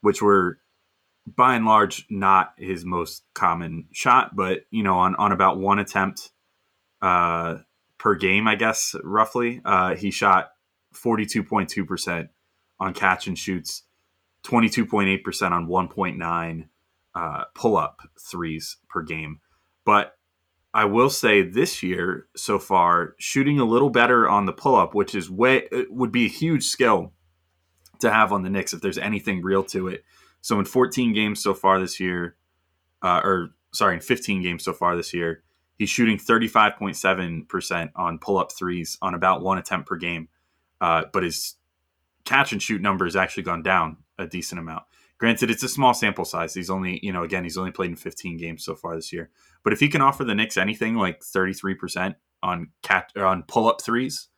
which 0.00 0.22
were 0.22 0.58
by 1.26 1.56
and 1.56 1.66
large 1.66 2.06
not 2.08 2.54
his 2.56 2.84
most 2.84 3.24
common 3.34 3.88
shot, 3.92 4.34
but 4.34 4.60
you 4.70 4.82
know, 4.82 4.96
on, 4.98 5.14
on 5.16 5.32
about 5.32 5.58
one 5.58 5.78
attempt 5.78 6.30
uh, 7.02 7.56
per 7.98 8.14
game, 8.14 8.48
I 8.48 8.54
guess, 8.54 8.94
roughly, 9.02 9.60
uh, 9.64 9.94
he 9.94 10.10
shot 10.10 10.50
42.2% 10.94 12.28
on 12.78 12.94
catch 12.94 13.26
and 13.26 13.38
shoots, 13.38 13.82
22.8% 14.44 15.50
on 15.50 15.66
1.9 15.66 16.68
uh, 17.14 17.44
pull 17.54 17.76
up 17.76 18.00
threes 18.20 18.76
per 18.88 19.02
game. 19.02 19.40
But 19.84 20.15
I 20.76 20.84
will 20.84 21.08
say 21.08 21.40
this 21.40 21.82
year 21.82 22.26
so 22.36 22.58
far, 22.58 23.14
shooting 23.18 23.58
a 23.58 23.64
little 23.64 23.88
better 23.88 24.28
on 24.28 24.44
the 24.44 24.52
pull 24.52 24.74
up, 24.74 24.94
which 24.94 25.14
is 25.14 25.30
way 25.30 25.66
would 25.88 26.12
be 26.12 26.26
a 26.26 26.28
huge 26.28 26.64
skill 26.64 27.14
to 28.00 28.10
have 28.10 28.30
on 28.30 28.42
the 28.42 28.50
Knicks 28.50 28.74
if 28.74 28.82
there's 28.82 28.98
anything 28.98 29.40
real 29.40 29.64
to 29.64 29.88
it. 29.88 30.04
So 30.42 30.58
in 30.58 30.66
14 30.66 31.14
games 31.14 31.42
so 31.42 31.54
far 31.54 31.80
this 31.80 31.98
year, 31.98 32.36
uh, 33.00 33.22
or 33.24 33.54
sorry, 33.72 33.94
in 33.94 34.02
15 34.02 34.42
games 34.42 34.64
so 34.64 34.74
far 34.74 34.96
this 34.96 35.14
year, 35.14 35.42
he's 35.78 35.88
shooting 35.88 36.18
35.7% 36.18 37.90
on 37.96 38.18
pull 38.18 38.36
up 38.36 38.52
threes 38.52 38.98
on 39.00 39.14
about 39.14 39.40
one 39.40 39.56
attempt 39.56 39.88
per 39.88 39.96
game. 39.96 40.28
Uh, 40.78 41.04
but 41.10 41.22
his 41.22 41.54
catch 42.26 42.52
and 42.52 42.62
shoot 42.62 42.82
number 42.82 43.06
has 43.06 43.16
actually 43.16 43.44
gone 43.44 43.62
down 43.62 43.96
a 44.18 44.26
decent 44.26 44.58
amount. 44.58 44.84
Granted, 45.18 45.50
it's 45.50 45.62
a 45.62 45.68
small 45.68 45.94
sample 45.94 46.24
size. 46.24 46.54
He's 46.54 46.68
only, 46.68 47.00
you 47.02 47.12
know, 47.12 47.22
again, 47.22 47.44
he's 47.44 47.56
only 47.56 47.70
played 47.70 47.90
in 47.90 47.96
15 47.96 48.36
games 48.36 48.64
so 48.64 48.74
far 48.74 48.94
this 48.94 49.12
year. 49.12 49.30
But 49.64 49.72
if 49.72 49.80
he 49.80 49.88
can 49.88 50.02
offer 50.02 50.24
the 50.24 50.34
Knicks 50.34 50.56
anything 50.56 50.94
like 50.94 51.20
33% 51.20 52.16
on 52.42 52.68
cat 52.82 53.12
on 53.16 53.42
pull 53.44 53.68
up 53.68 53.80
threes, 53.80 54.28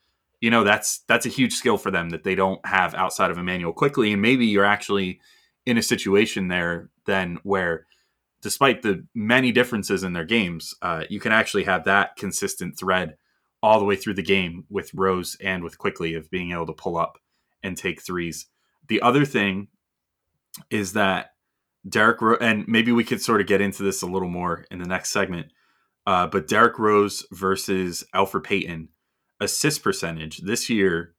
you 0.41 0.51
know, 0.51 0.63
that's 0.63 1.01
that's 1.09 1.27
a 1.27 1.31
huge 1.31 1.55
skill 1.55 1.79
for 1.79 1.91
them 1.91 2.11
that 2.11 2.23
they 2.23 2.37
don't 2.37 2.65
have 2.65 2.95
outside 2.95 3.31
of 3.31 3.39
Immanuel 3.39 3.73
Quickley. 3.73 4.13
And 4.13 4.23
maybe 4.23 4.47
you're 4.47 4.65
actually 4.65 5.21
in 5.67 5.77
a 5.77 5.83
situation 5.83 6.49
there 6.49 6.91
then 7.07 7.39
where 7.43 7.87
despite 8.41 8.83
the 8.83 9.05
many 9.15 9.51
differences 9.51 10.05
in 10.05 10.13
their 10.13 10.25
games, 10.25 10.75
uh, 10.81 11.05
you 11.11 11.19
can 11.19 11.33
actually 11.33 11.65
have 11.65 11.85
that 11.85 12.15
consistent 12.17 12.79
thread 12.79 13.17
all 13.63 13.81
the 13.81 13.85
way 13.85 13.97
through 13.97 14.15
the 14.15 14.23
game 14.23 14.65
with 14.71 14.95
Rose 14.95 15.37
and 15.41 15.65
with 15.65 15.79
Quickley 15.79 16.15
of 16.15 16.31
being 16.31 16.53
able 16.53 16.67
to 16.67 16.73
pull 16.73 16.97
up 16.97 17.19
and 17.63 17.77
take 17.77 18.01
threes. 18.01 18.47
The 18.87 19.03
other 19.03 19.25
thing 19.25 19.69
is 20.71 20.93
that 20.95 21.31
Derrick 21.89 22.21
Rose, 22.21 22.39
and 22.41 22.67
maybe 22.69 22.93
we 22.93 23.05
could 23.05 23.23
sort 23.23 23.41
of 23.41 23.47
get 23.47 23.61
into 23.61 23.83
this 23.83 24.03
a 24.03 24.07
little 24.07 24.29
more 24.29 24.67
in 24.71 24.79
the 24.79 24.89
next 24.89 25.11
segment. 25.11 25.53
Uh, 26.07 26.27
but 26.27 26.49
Derrick 26.49 26.79
Rose 26.79 27.27
versus 27.33 28.05
Elfrid 28.15 28.45
Payton 28.45 28.89
assist 29.41 29.83
percentage 29.83 30.39
this 30.39 30.69
year. 30.69 31.15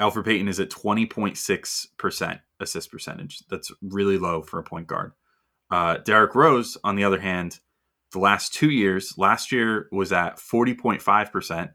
Elfrid 0.00 0.26
Payton 0.26 0.48
is 0.48 0.60
at 0.60 0.70
twenty 0.70 1.06
point 1.06 1.36
six 1.36 1.88
percent 1.96 2.40
assist 2.60 2.90
percentage. 2.90 3.42
That's 3.48 3.72
really 3.82 4.18
low 4.18 4.42
for 4.42 4.58
a 4.58 4.64
point 4.64 4.86
guard. 4.86 5.12
Uh, 5.70 5.98
Derrick 5.98 6.34
Rose, 6.34 6.76
on 6.84 6.96
the 6.96 7.04
other 7.04 7.20
hand, 7.20 7.60
the 8.12 8.18
last 8.18 8.54
two 8.54 8.70
years, 8.70 9.14
last 9.18 9.52
year 9.52 9.88
was 9.92 10.12
at 10.12 10.38
forty 10.38 10.74
point 10.74 11.02
five 11.02 11.32
percent 11.32 11.70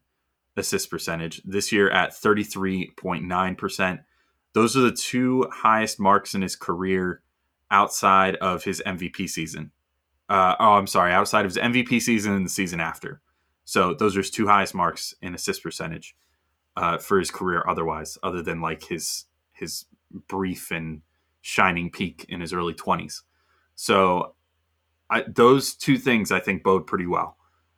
assist 0.55 0.89
percentage. 0.89 1.41
This 1.43 1.71
year 1.71 1.89
at 1.89 2.15
thirty 2.15 2.43
three 2.43 2.91
point 2.97 3.23
nine 3.23 3.55
percent 3.55 4.01
those 4.53 4.77
are 4.77 4.81
the 4.81 4.91
two 4.91 5.47
highest 5.51 5.99
marks 5.99 6.33
in 6.35 6.41
his 6.41 6.55
career 6.55 7.21
outside 7.71 8.35
of 8.37 8.63
his 8.63 8.81
MVP 8.85 9.29
season. 9.29 9.71
Uh, 10.29 10.55
oh, 10.59 10.73
I'm 10.73 10.87
sorry, 10.87 11.11
outside 11.11 11.45
of 11.45 11.51
his 11.53 11.61
MVP 11.61 12.01
season 12.01 12.33
and 12.33 12.45
the 12.45 12.49
season 12.49 12.79
after. 12.79 13.21
So 13.65 13.93
those 13.93 14.15
are 14.15 14.21
his 14.21 14.31
two 14.31 14.47
highest 14.47 14.75
marks 14.75 15.13
in 15.21 15.33
assist 15.35 15.63
percentage 15.63 16.15
uh, 16.75 16.97
for 16.97 17.19
his 17.19 17.31
career. 17.31 17.63
Otherwise, 17.67 18.17
other 18.23 18.41
than 18.41 18.61
like 18.61 18.83
his 18.83 19.25
his 19.51 19.85
brief 20.27 20.71
and 20.71 21.01
shining 21.41 21.89
peak 21.89 22.25
in 22.29 22.41
his 22.41 22.53
early 22.53 22.73
20s. 22.73 23.21
So 23.75 24.35
I, 25.09 25.23
those 25.27 25.75
two 25.75 25.97
things 25.97 26.31
I 26.31 26.39
think 26.39 26.63
bode 26.63 26.87
pretty 26.87 27.07
well, 27.07 27.37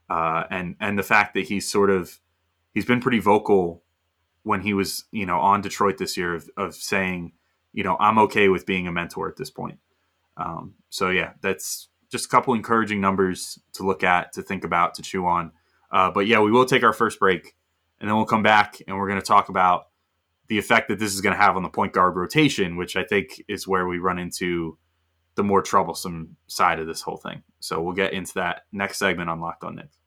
uh, 0.10 0.44
and 0.50 0.76
and 0.80 1.00
the 1.00 1.04
fact 1.04 1.34
that 1.34 1.46
he's 1.46 1.70
sort 1.70 1.90
of 1.90 2.20
he's 2.74 2.86
been 2.86 3.02
pretty 3.02 3.20
vocal 3.20 3.84
when 4.46 4.62
he 4.62 4.74
was 4.74 5.06
you 5.12 5.26
know 5.26 5.40
on 5.40 5.62
Detroit 5.62 5.98
this 5.98 6.16
year 6.16 6.36
of, 6.36 6.50
of 6.56 6.76
saying 6.76 7.34
you 7.74 7.84
know 7.84 7.98
I'm 8.00 8.18
okay 8.20 8.48
with 8.48 8.66
being 8.66 8.88
a 8.88 8.92
mentor 8.92 9.28
at 9.28 9.36
this 9.36 9.50
point. 9.50 9.80
Um, 10.38 10.76
so 10.90 11.10
yeah, 11.10 11.34
that's 11.42 11.90
just 12.12 12.26
a 12.26 12.30
couple 12.30 12.54
encouraging 12.54 13.02
numbers 13.02 13.60
to 13.74 13.84
look 13.84 14.04
at, 14.04 14.34
to 14.34 14.42
think 14.42 14.64
about, 14.64 14.94
to 14.96 15.02
chew 15.02 15.26
on. 15.26 15.52
Uh, 15.92 16.12
but 16.12 16.28
yeah, 16.28 16.40
we 16.40 16.52
will 16.52 16.66
take 16.66 16.84
our 16.84 16.94
first 16.94 17.20
break, 17.20 17.56
and 18.00 18.10
then 18.10 18.16
we'll 18.16 18.26
come 18.26 18.44
back 18.44 18.78
and 18.88 18.98
we're 18.98 19.08
going 19.08 19.20
to 19.20 19.26
talk 19.26 19.50
about 19.50 19.88
the 20.48 20.58
effect 20.58 20.90
that 20.90 21.00
this 21.00 21.14
is 21.14 21.22
going 21.22 21.36
to 21.36 21.42
have 21.42 21.56
on 21.56 21.64
the 21.64 21.70
point 21.70 21.94
guard 21.94 22.16
rotation, 22.16 22.78
which 22.78 22.96
I 22.96 23.04
think 23.04 23.44
is 23.48 23.68
where 23.68 23.88
we 23.88 23.98
run 23.98 24.20
into 24.20 24.78
the 25.36 25.44
more 25.44 25.62
troublesome 25.62 26.38
side 26.48 26.80
of 26.80 26.88
this 26.88 27.02
whole 27.02 27.18
thing. 27.18 27.44
So 27.60 27.82
we'll 27.82 27.96
get 27.96 28.14
into 28.14 28.36
that 28.36 28.62
next 28.72 29.00
segment 29.00 29.30
on 29.30 29.42
Locked 29.42 29.64
On 29.64 29.76
Knicks. 29.76 29.98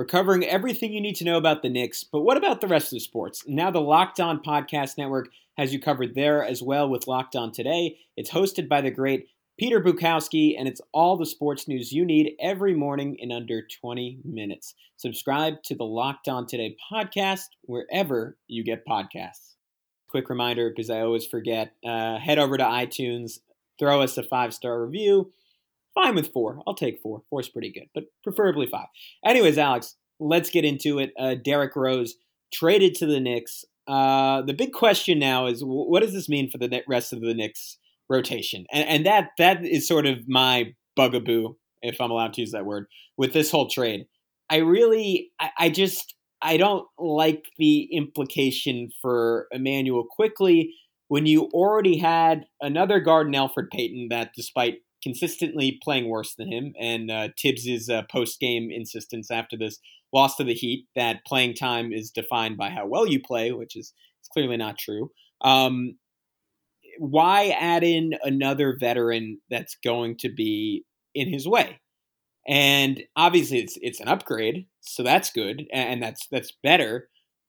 We're 0.00 0.06
covering 0.06 0.46
everything 0.46 0.94
you 0.94 1.00
need 1.02 1.16
to 1.16 1.24
know 1.24 1.36
about 1.36 1.60
the 1.60 1.68
Knicks, 1.68 2.04
but 2.04 2.22
what 2.22 2.38
about 2.38 2.62
the 2.62 2.66
rest 2.66 2.86
of 2.86 2.96
the 2.96 3.00
sports? 3.00 3.44
Now, 3.46 3.70
the 3.70 3.82
Locked 3.82 4.18
On 4.18 4.42
Podcast 4.42 4.96
Network 4.96 5.28
has 5.58 5.74
you 5.74 5.78
covered 5.78 6.14
there 6.14 6.42
as 6.42 6.62
well 6.62 6.88
with 6.88 7.06
Locked 7.06 7.36
On 7.36 7.52
Today. 7.52 7.98
It's 8.16 8.30
hosted 8.30 8.66
by 8.66 8.80
the 8.80 8.90
great 8.90 9.28
Peter 9.58 9.78
Bukowski, 9.78 10.58
and 10.58 10.66
it's 10.66 10.80
all 10.94 11.18
the 11.18 11.26
sports 11.26 11.68
news 11.68 11.92
you 11.92 12.06
need 12.06 12.32
every 12.40 12.72
morning 12.72 13.16
in 13.18 13.30
under 13.30 13.60
20 13.60 14.20
minutes. 14.24 14.74
Subscribe 14.96 15.62
to 15.64 15.74
the 15.74 15.84
Locked 15.84 16.28
On 16.28 16.46
Today 16.46 16.78
podcast 16.90 17.48
wherever 17.64 18.38
you 18.48 18.64
get 18.64 18.86
podcasts. 18.86 19.56
Quick 20.08 20.30
reminder, 20.30 20.70
because 20.70 20.88
I 20.88 21.00
always 21.00 21.26
forget, 21.26 21.74
uh, 21.86 22.16
head 22.16 22.38
over 22.38 22.56
to 22.56 22.64
iTunes, 22.64 23.40
throw 23.78 24.00
us 24.00 24.16
a 24.16 24.22
five 24.22 24.54
star 24.54 24.82
review. 24.82 25.30
Fine 25.94 26.14
with 26.14 26.32
four. 26.32 26.62
I'll 26.66 26.74
take 26.74 27.00
four. 27.02 27.22
Four's 27.30 27.48
pretty 27.48 27.72
good, 27.72 27.88
but 27.94 28.04
preferably 28.22 28.66
five. 28.66 28.86
Anyways, 29.24 29.58
Alex, 29.58 29.96
let's 30.18 30.50
get 30.50 30.64
into 30.64 30.98
it. 30.98 31.12
Uh, 31.18 31.34
Derrick 31.34 31.74
Rose 31.74 32.14
traded 32.52 32.94
to 32.96 33.06
the 33.06 33.20
Knicks. 33.20 33.64
Uh, 33.88 34.42
the 34.42 34.54
big 34.54 34.72
question 34.72 35.18
now 35.18 35.46
is 35.46 35.62
what 35.64 36.02
does 36.02 36.12
this 36.12 36.28
mean 36.28 36.48
for 36.50 36.58
the 36.58 36.82
rest 36.88 37.12
of 37.12 37.20
the 37.20 37.34
Knicks 37.34 37.78
rotation, 38.08 38.66
and, 38.72 38.88
and 38.88 39.06
that 39.06 39.30
that 39.38 39.64
is 39.64 39.86
sort 39.86 40.06
of 40.06 40.28
my 40.28 40.74
bugaboo, 40.96 41.56
if 41.82 42.00
I'm 42.00 42.10
allowed 42.10 42.34
to 42.34 42.40
use 42.40 42.52
that 42.52 42.66
word, 42.66 42.86
with 43.16 43.32
this 43.32 43.50
whole 43.50 43.68
trade. 43.68 44.06
I 44.48 44.56
really, 44.58 45.30
I, 45.40 45.50
I 45.58 45.68
just, 45.70 46.14
I 46.42 46.56
don't 46.56 46.86
like 46.98 47.44
the 47.58 47.88
implication 47.92 48.90
for 49.00 49.46
Immanuel 49.52 50.06
Quickley 50.10 50.74
when 51.08 51.26
you 51.26 51.44
already 51.52 51.98
had 51.98 52.46
another 52.60 53.00
guard 53.00 53.28
in 53.28 53.32
Elfrid 53.32 53.70
Payton 53.72 54.08
that, 54.10 54.30
despite 54.36 54.78
consistently 55.02 55.78
playing 55.82 56.08
worse 56.08 56.34
than 56.34 56.50
him, 56.50 56.74
and 56.78 57.10
uh, 57.10 57.28
Thibs's 57.40 57.88
uh, 57.88 58.02
post 58.10 58.40
game 58.40 58.70
insistence 58.70 59.30
after 59.30 59.56
this 59.56 59.78
loss 60.12 60.36
to 60.36 60.44
the 60.44 60.54
Heat 60.54 60.86
that 60.96 61.24
playing 61.26 61.54
time 61.54 61.92
is 61.92 62.10
defined 62.10 62.56
by 62.56 62.70
how 62.70 62.86
well 62.86 63.06
you 63.06 63.20
play, 63.20 63.52
which 63.52 63.76
is 63.76 63.92
clearly 64.32 64.56
not 64.56 64.78
true. 64.78 65.10
Um, 65.42 65.96
why 66.98 67.48
add 67.58 67.82
in 67.82 68.14
another 68.22 68.76
veteran 68.78 69.40
that's 69.50 69.76
going 69.82 70.16
to 70.18 70.28
be 70.28 70.84
in 71.14 71.32
his 71.32 71.46
way? 71.48 71.80
And 72.48 73.02
obviously, 73.16 73.58
it's 73.58 73.78
it's 73.80 74.00
an 74.00 74.08
upgrade, 74.08 74.66
so 74.80 75.02
that's 75.02 75.30
good, 75.30 75.66
and 75.72 76.02
that's 76.02 76.26
that's 76.30 76.52
better. 76.62 77.08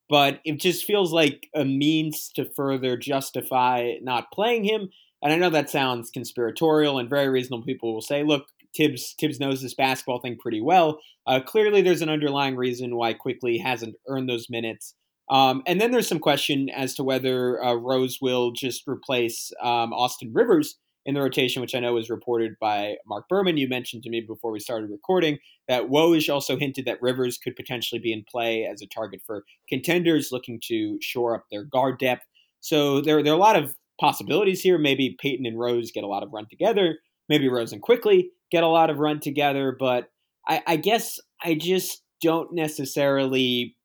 But 0.09 0.41
it 0.43 0.59
just 0.59 0.83
feels 0.83 1.13
like 1.13 1.47
a 1.55 1.63
means 1.63 2.29
to 2.35 2.45
further 2.55 2.97
justify 2.97 3.93
not 4.01 4.31
playing 4.33 4.65
him. 4.65 4.89
And 5.23 5.31
I 5.31 5.35
know 5.35 5.49
that 5.49 5.69
sounds 5.69 6.09
conspiratorial, 6.09 6.99
and 6.99 7.09
very 7.09 7.29
reasonable 7.29 7.63
people 7.65 7.93
will 7.93 8.01
say, 8.01 8.23
"Look, 8.23 8.47
Thibs 8.75 9.15
Thibs 9.19 9.39
knows 9.39 9.61
this 9.61 9.73
basketball 9.73 10.19
thing 10.19 10.37
pretty 10.37 10.61
well. 10.61 10.99
Uh, 11.27 11.39
clearly, 11.39 11.81
there's 11.81 12.01
an 12.01 12.09
underlying 12.09 12.55
reason 12.55 12.95
why 12.95 13.13
Quickley 13.13 13.57
hasn't 13.57 13.95
earned 14.07 14.29
those 14.29 14.49
minutes." 14.49 14.95
Um, 15.29 15.63
and 15.65 15.79
then 15.79 15.91
there's 15.91 16.09
some 16.09 16.19
question 16.19 16.69
as 16.69 16.93
to 16.95 17.03
whether 17.03 17.63
uh, 17.63 17.73
Rose 17.75 18.19
will 18.21 18.51
just 18.51 18.87
replace 18.87 19.53
um, 19.61 19.93
Austin 19.93 20.31
Rivers 20.33 20.75
in 21.05 21.15
the 21.15 21.21
rotation, 21.21 21.61
which 21.61 21.73
I 21.73 21.79
know 21.79 21.93
was 21.93 22.09
reported 22.09 22.55
by 22.59 22.97
Marc 23.07 23.27
Berman. 23.27 23.57
You 23.57 23.67
mentioned 23.67 24.03
to 24.03 24.09
me 24.09 24.21
before 24.21 24.51
we 24.51 24.59
started 24.59 24.91
recording 24.91 25.39
that 25.67 25.83
Woj 25.83 26.31
also 26.31 26.57
hinted 26.57 26.85
that 26.85 27.01
Rivers 27.01 27.37
could 27.37 27.55
potentially 27.55 27.99
be 27.99 28.13
in 28.13 28.23
play 28.29 28.65
as 28.65 28.81
a 28.81 28.87
target 28.87 29.21
for 29.25 29.43
contenders 29.67 30.31
looking 30.31 30.59
to 30.65 30.99
shore 31.01 31.33
up 31.35 31.45
their 31.49 31.63
guard 31.63 31.97
depth. 31.97 32.25
So 32.59 33.01
there, 33.01 33.23
there 33.23 33.33
are 33.33 33.37
a 33.37 33.39
lot 33.39 33.55
of 33.55 33.75
possibilities 34.01 34.61
here. 34.61 34.77
Maybe 34.77 35.15
Payton 35.21 35.45
and 35.45 35.57
Rose 35.57 35.91
get 35.91 36.03
a 36.03 36.07
lot 36.07 36.23
of 36.23 36.33
run 36.33 36.47
together. 36.49 36.97
Maybe 37.29 37.47
Rose 37.47 37.71
and 37.71 37.81
Quickley 37.81 38.31
get 38.51 38.63
a 38.63 38.67
lot 38.67 38.89
of 38.89 38.97
run 38.97 39.21
together. 39.21 39.73
But 39.79 40.09
I, 40.49 40.61
I 40.67 40.75
guess 40.75 41.19
I 41.41 41.53
just 41.53 42.03
don't 42.21 42.53
necessarily 42.53 43.77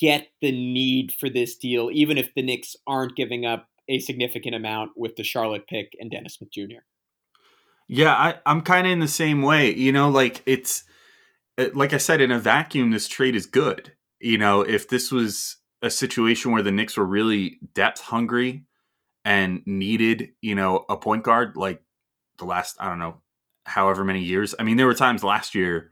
get 0.00 0.28
the 0.40 0.50
need 0.50 1.12
for 1.12 1.28
this 1.28 1.56
deal, 1.56 1.90
even 1.92 2.16
if 2.16 2.34
the 2.34 2.42
Knicks 2.42 2.74
aren't 2.86 3.14
giving 3.14 3.44
up 3.44 3.68
a 3.88 3.98
significant 4.00 4.54
amount 4.54 4.92
with 4.96 5.16
the 5.16 5.24
Charlotte 5.24 5.66
pick 5.68 5.92
and 6.00 6.10
Dennis 6.10 6.34
Smith 6.34 6.50
Jr. 6.52 6.82
Yeah, 7.86 8.12
I, 8.12 8.34
I'm 8.44 8.62
kind 8.62 8.86
of 8.86 8.92
in 8.92 9.00
the 9.00 9.08
same 9.08 9.42
way. 9.42 9.74
You 9.74 9.92
know, 9.92 10.08
like 10.08 10.42
it's 10.46 10.84
eh, 11.58 11.68
like 11.74 11.92
I 11.92 11.98
said, 11.98 12.20
in 12.20 12.30
a 12.30 12.38
vacuum, 12.38 12.90
this 12.90 13.08
trade 13.08 13.36
is 13.36 13.46
good. 13.46 13.92
You 14.20 14.38
know, 14.38 14.62
if 14.62 14.88
this 14.88 15.12
was 15.12 15.56
a 15.80 15.90
situation 15.90 16.50
where 16.50 16.62
the 16.62 16.72
Knicks 16.72 16.96
were 16.96 17.06
really 17.06 17.58
depth 17.74 18.00
hungry 18.00 18.64
and 19.28 19.60
needed, 19.66 20.30
you 20.40 20.54
know, 20.54 20.86
a 20.88 20.96
point 20.96 21.22
guard 21.22 21.54
like 21.54 21.82
the 22.38 22.46
last, 22.46 22.76
I 22.80 22.88
don't 22.88 22.98
know, 22.98 23.20
however 23.66 24.02
many 24.02 24.22
years. 24.22 24.54
I 24.58 24.62
mean, 24.62 24.78
there 24.78 24.86
were 24.86 24.94
times 24.94 25.22
last 25.22 25.54
year 25.54 25.90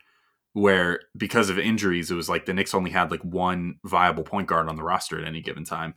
where 0.55 1.00
because 1.14 1.50
of 1.50 1.59
injuries, 1.59 2.11
it 2.11 2.14
was 2.14 2.31
like 2.31 2.47
the 2.47 2.55
Knicks 2.55 2.73
only 2.73 2.93
had 2.93 3.11
like 3.11 3.21
one 3.21 3.75
viable 3.85 4.23
point 4.23 4.49
guard 4.49 4.71
on 4.71 4.76
the 4.76 4.83
roster 4.83 5.21
at 5.21 5.28
any 5.28 5.43
given 5.43 5.64
time, 5.66 5.97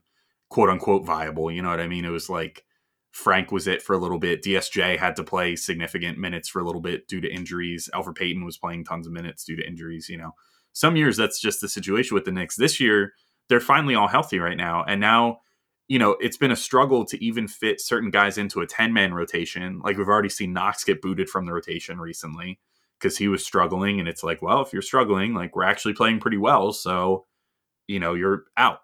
quote 0.49 0.69
unquote 0.69 1.05
viable. 1.05 1.49
You 1.49 1.61
know 1.61 1.69
what 1.69 1.79
I 1.79 1.87
mean? 1.87 2.03
It 2.03 2.09
was 2.09 2.29
like 2.29 2.65
Frank 3.11 3.53
was 3.53 3.67
it 3.67 3.81
for 3.81 3.93
a 3.93 3.99
little 3.99 4.19
bit. 4.19 4.43
DSJ 4.43 4.97
had 4.99 5.15
to 5.15 5.23
play 5.23 5.55
significant 5.55 6.17
minutes 6.17 6.49
for 6.49 6.59
a 6.59 6.65
little 6.65 6.81
bit 6.81 7.07
due 7.07 7.21
to 7.21 7.33
injuries. 7.33 7.89
Alfred 7.93 8.17
Payton 8.17 8.43
was 8.43 8.57
playing 8.57 8.83
tons 8.83 9.07
of 9.07 9.13
minutes 9.13 9.45
due 9.45 9.55
to 9.55 9.65
injuries. 9.65 10.09
You 10.09 10.17
know, 10.17 10.31
some 10.73 10.97
years 10.97 11.15
that's 11.15 11.39
just 11.39 11.61
the 11.61 11.69
situation 11.69 12.15
with 12.15 12.25
the 12.25 12.33
Knicks. 12.33 12.57
This 12.57 12.81
year, 12.81 13.13
they're 13.47 13.61
finally 13.61 13.95
all 13.95 14.09
healthy 14.09 14.39
right 14.39 14.57
now, 14.57 14.83
and 14.85 14.99
now. 14.99 15.39
You 15.89 15.99
know, 15.99 16.11
it's 16.21 16.37
been 16.37 16.51
a 16.51 16.55
struggle 16.55 17.03
to 17.05 17.21
even 17.23 17.47
fit 17.47 17.81
certain 17.81 18.11
guys 18.11 18.37
into 18.37 18.61
a 18.61 18.67
10 18.67 18.93
man 18.93 19.13
rotation. 19.13 19.81
Like 19.83 19.97
we've 19.97 20.07
already 20.07 20.29
seen 20.29 20.53
Knox 20.53 20.85
get 20.85 21.01
booted 21.01 21.29
from 21.29 21.45
the 21.45 21.53
rotation 21.53 21.99
recently 21.99 22.59
because 22.99 23.17
he 23.17 23.27
was 23.27 23.45
struggling. 23.45 23.99
And 23.99 24.07
it's 24.07 24.23
like, 24.23 24.41
well, 24.41 24.61
if 24.61 24.71
you're 24.71 24.81
struggling, 24.81 25.33
like 25.33 25.55
we're 25.55 25.63
actually 25.63 25.93
playing 25.93 26.19
pretty 26.19 26.37
well. 26.37 26.71
So, 26.71 27.25
you 27.87 27.99
know, 27.99 28.13
you're 28.13 28.45
out. 28.55 28.79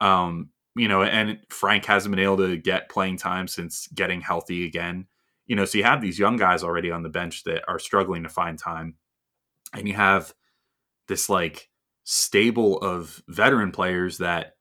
Um, 0.00 0.50
you 0.76 0.88
know, 0.88 1.02
and 1.02 1.38
Frank 1.50 1.84
hasn't 1.84 2.14
been 2.14 2.24
able 2.24 2.36
to 2.38 2.56
get 2.56 2.88
playing 2.88 3.16
time 3.16 3.48
since 3.48 3.88
getting 3.88 4.20
healthy 4.20 4.64
again. 4.64 5.06
You 5.46 5.56
know, 5.56 5.64
so 5.64 5.78
you 5.78 5.84
have 5.84 6.00
these 6.00 6.18
young 6.18 6.36
guys 6.36 6.62
already 6.62 6.90
on 6.90 7.02
the 7.02 7.08
bench 7.08 7.44
that 7.44 7.62
are 7.68 7.78
struggling 7.78 8.22
to 8.22 8.28
find 8.28 8.58
time. 8.58 8.94
And 9.72 9.86
you 9.86 9.94
have 9.94 10.32
this 11.08 11.28
like 11.28 11.68
stable 12.04 12.78
of 12.78 13.22
veteran 13.28 13.72
players 13.72 14.18
that 14.18 14.53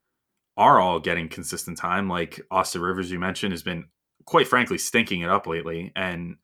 are 0.58 0.80
all 0.80 1.00
getting 1.00 1.30
consistent 1.30 1.78
time. 1.78 2.08
Like 2.08 2.42
Austin 2.52 2.82
Rivers, 2.82 3.12
you 3.12 3.20
mentioned, 3.20 3.54
has 3.54 3.64
been 3.64 3.86
quite 4.26 4.48
frankly 4.48 4.78
stinking 4.78 5.22
it 5.22 5.30
up 5.30 5.48
lately 5.48 5.92
and 5.96 6.38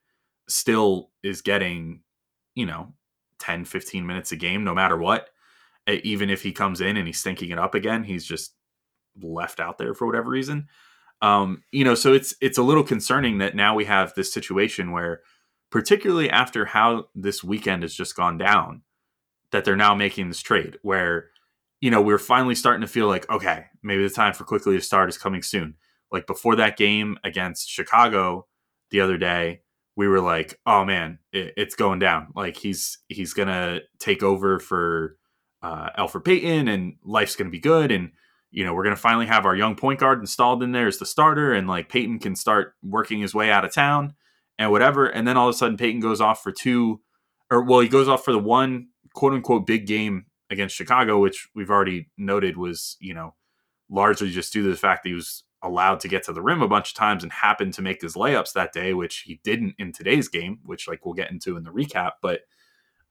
still 0.47 1.11
is 1.23 1.41
getting 1.41 2.01
you 2.55 2.65
know 2.65 2.93
10 3.39 3.65
15 3.65 4.05
minutes 4.05 4.31
a 4.31 4.35
game 4.35 4.63
no 4.63 4.73
matter 4.73 4.97
what 4.97 5.29
even 5.87 6.29
if 6.29 6.43
he 6.43 6.51
comes 6.51 6.81
in 6.81 6.97
and 6.97 7.07
he's 7.07 7.19
stinking 7.19 7.51
it 7.51 7.59
up 7.59 7.73
again 7.73 8.03
he's 8.03 8.25
just 8.25 8.53
left 9.21 9.59
out 9.59 9.77
there 9.77 9.93
for 9.93 10.05
whatever 10.05 10.29
reason 10.29 10.67
um, 11.21 11.63
you 11.71 11.83
know 11.83 11.95
so 11.95 12.13
it's 12.13 12.33
it's 12.41 12.57
a 12.57 12.63
little 12.63 12.83
concerning 12.83 13.37
that 13.37 13.55
now 13.55 13.75
we 13.75 13.85
have 13.85 14.13
this 14.13 14.31
situation 14.31 14.91
where 14.91 15.21
particularly 15.69 16.29
after 16.29 16.65
how 16.65 17.05
this 17.13 17.43
weekend 17.43 17.83
has 17.83 17.93
just 17.93 18.15
gone 18.15 18.37
down 18.37 18.81
that 19.51 19.65
they're 19.65 19.75
now 19.75 19.93
making 19.93 20.27
this 20.27 20.41
trade 20.41 20.77
where 20.81 21.29
you 21.81 21.91
know 21.91 22.01
we're 22.01 22.17
finally 22.17 22.55
starting 22.55 22.81
to 22.81 22.87
feel 22.87 23.07
like 23.07 23.29
okay 23.29 23.65
maybe 23.83 24.03
the 24.03 24.09
time 24.09 24.33
for 24.33 24.43
Quickley 24.43 24.75
to 24.75 24.81
start 24.81 25.09
is 25.09 25.17
coming 25.17 25.41
soon 25.41 25.75
like 26.11 26.27
before 26.27 26.55
that 26.55 26.77
game 26.77 27.17
against 27.23 27.69
chicago 27.69 28.45
the 28.91 29.01
other 29.01 29.17
day 29.17 29.61
we 29.99 30.07
were 30.07 30.21
like, 30.21 30.57
oh 30.65 30.85
man, 30.85 31.19
it, 31.33 31.55
it's 31.57 31.75
going 31.75 31.99
down. 31.99 32.29
Like 32.33 32.55
he's 32.55 32.99
he's 33.09 33.33
gonna 33.33 33.81
take 33.99 34.23
over 34.23 34.57
for 34.57 35.17
uh, 35.61 35.89
Elfrid 35.97 36.23
Payton, 36.23 36.69
and 36.69 36.93
life's 37.03 37.35
gonna 37.35 37.49
be 37.49 37.59
good. 37.59 37.91
And 37.91 38.13
you 38.49 38.63
know 38.63 38.73
we're 38.73 38.85
gonna 38.85 38.95
finally 38.95 39.25
have 39.25 39.45
our 39.45 39.57
young 39.57 39.75
point 39.75 39.99
guard 39.99 40.21
installed 40.21 40.63
in 40.63 40.71
there 40.71 40.87
as 40.87 40.99
the 40.99 41.05
starter, 41.05 41.51
and 41.51 41.67
like 41.67 41.89
Payton 41.89 42.19
can 42.19 42.37
start 42.37 42.75
working 42.81 43.19
his 43.19 43.35
way 43.35 43.51
out 43.51 43.65
of 43.65 43.73
town. 43.73 44.13
and 44.57 44.71
whatever. 44.71 45.05
And 45.05 45.27
then 45.27 45.35
all 45.35 45.49
of 45.49 45.55
a 45.55 45.57
sudden, 45.57 45.75
Payton 45.75 45.99
goes 45.99 46.21
off 46.21 46.41
for 46.41 46.53
two, 46.53 47.01
or 47.51 47.61
well, 47.61 47.81
he 47.81 47.89
goes 47.89 48.07
off 48.07 48.23
for 48.23 48.31
the 48.31 48.39
one 48.39 48.87
quote 49.13 49.33
unquote 49.33 49.67
big 49.67 49.85
game 49.85 50.27
against 50.49 50.75
Chicago, 50.75 51.19
which 51.19 51.49
we've 51.55 51.69
already 51.69 52.09
noted 52.17 52.57
was, 52.57 52.97
you 52.99 53.13
know, 53.13 53.35
largely 53.89 54.29
just 54.29 54.53
due 54.53 54.63
to 54.63 54.69
the 54.69 54.75
fact 54.75 55.03
that 55.03 55.09
he 55.09 55.15
was 55.15 55.43
allowed 55.61 55.99
to 55.99 56.07
get 56.07 56.23
to 56.23 56.33
the 56.33 56.41
rim 56.41 56.61
a 56.61 56.67
bunch 56.67 56.91
of 56.91 56.95
times 56.95 57.23
and 57.23 57.31
happened 57.31 57.73
to 57.73 57.81
make 57.81 58.01
his 58.01 58.15
layups 58.15 58.53
that 58.53 58.73
day, 58.73 58.93
which 58.93 59.23
he 59.25 59.39
didn't 59.43 59.75
in 59.77 59.91
today's 59.91 60.27
game, 60.27 60.59
which 60.63 60.87
like 60.87 61.05
we'll 61.05 61.13
get 61.13 61.31
into 61.31 61.57
in 61.57 61.63
the 61.63 61.71
recap. 61.71 62.13
But 62.21 62.41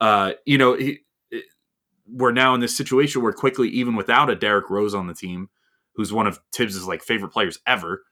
uh, 0.01 0.33
you 0.47 0.59
know, 0.59 0.75
he, 0.75 1.01
we're 2.11 2.33
now 2.33 2.55
in 2.55 2.61
this 2.61 2.77
situation 2.77 3.23
where 3.23 3.33
Quickley, 3.33 3.69
even 3.69 3.97
without 3.97 4.31
a 4.31 4.37
Derrick 4.37 4.71
Rose 4.71 4.95
on 4.95 5.07
the 5.07 5.15
team, 5.15 5.49
who's 5.95 6.13
one 6.13 6.27
of 6.27 6.41
Thibs's 6.55 6.87
like 6.87 7.03
favorite 7.03 7.33
players 7.33 7.59
ever, 7.67 8.05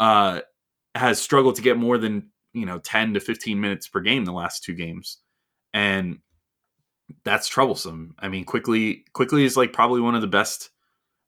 uh, 0.00 0.40
has 0.94 1.20
struggled 1.20 1.56
to 1.56 1.62
get 1.62 1.76
more 1.76 1.98
than 1.98 2.30
you 2.54 2.66
know 2.66 2.78
10 2.78 3.14
to 3.14 3.20
15 3.20 3.60
minutes 3.60 3.88
per 3.88 4.00
game 4.00 4.24
the 4.24 4.32
last 4.32 4.64
two 4.64 4.74
games, 4.74 5.18
and 5.74 6.18
that's 7.24 7.48
troublesome. 7.48 8.14
I 8.18 8.28
mean, 8.28 8.44
Quickley, 8.44 9.04
Quickley 9.12 9.44
is 9.44 9.56
like 9.56 9.72
probably 9.72 10.00
one 10.00 10.14
of 10.14 10.20
the 10.20 10.26
best. 10.26 10.70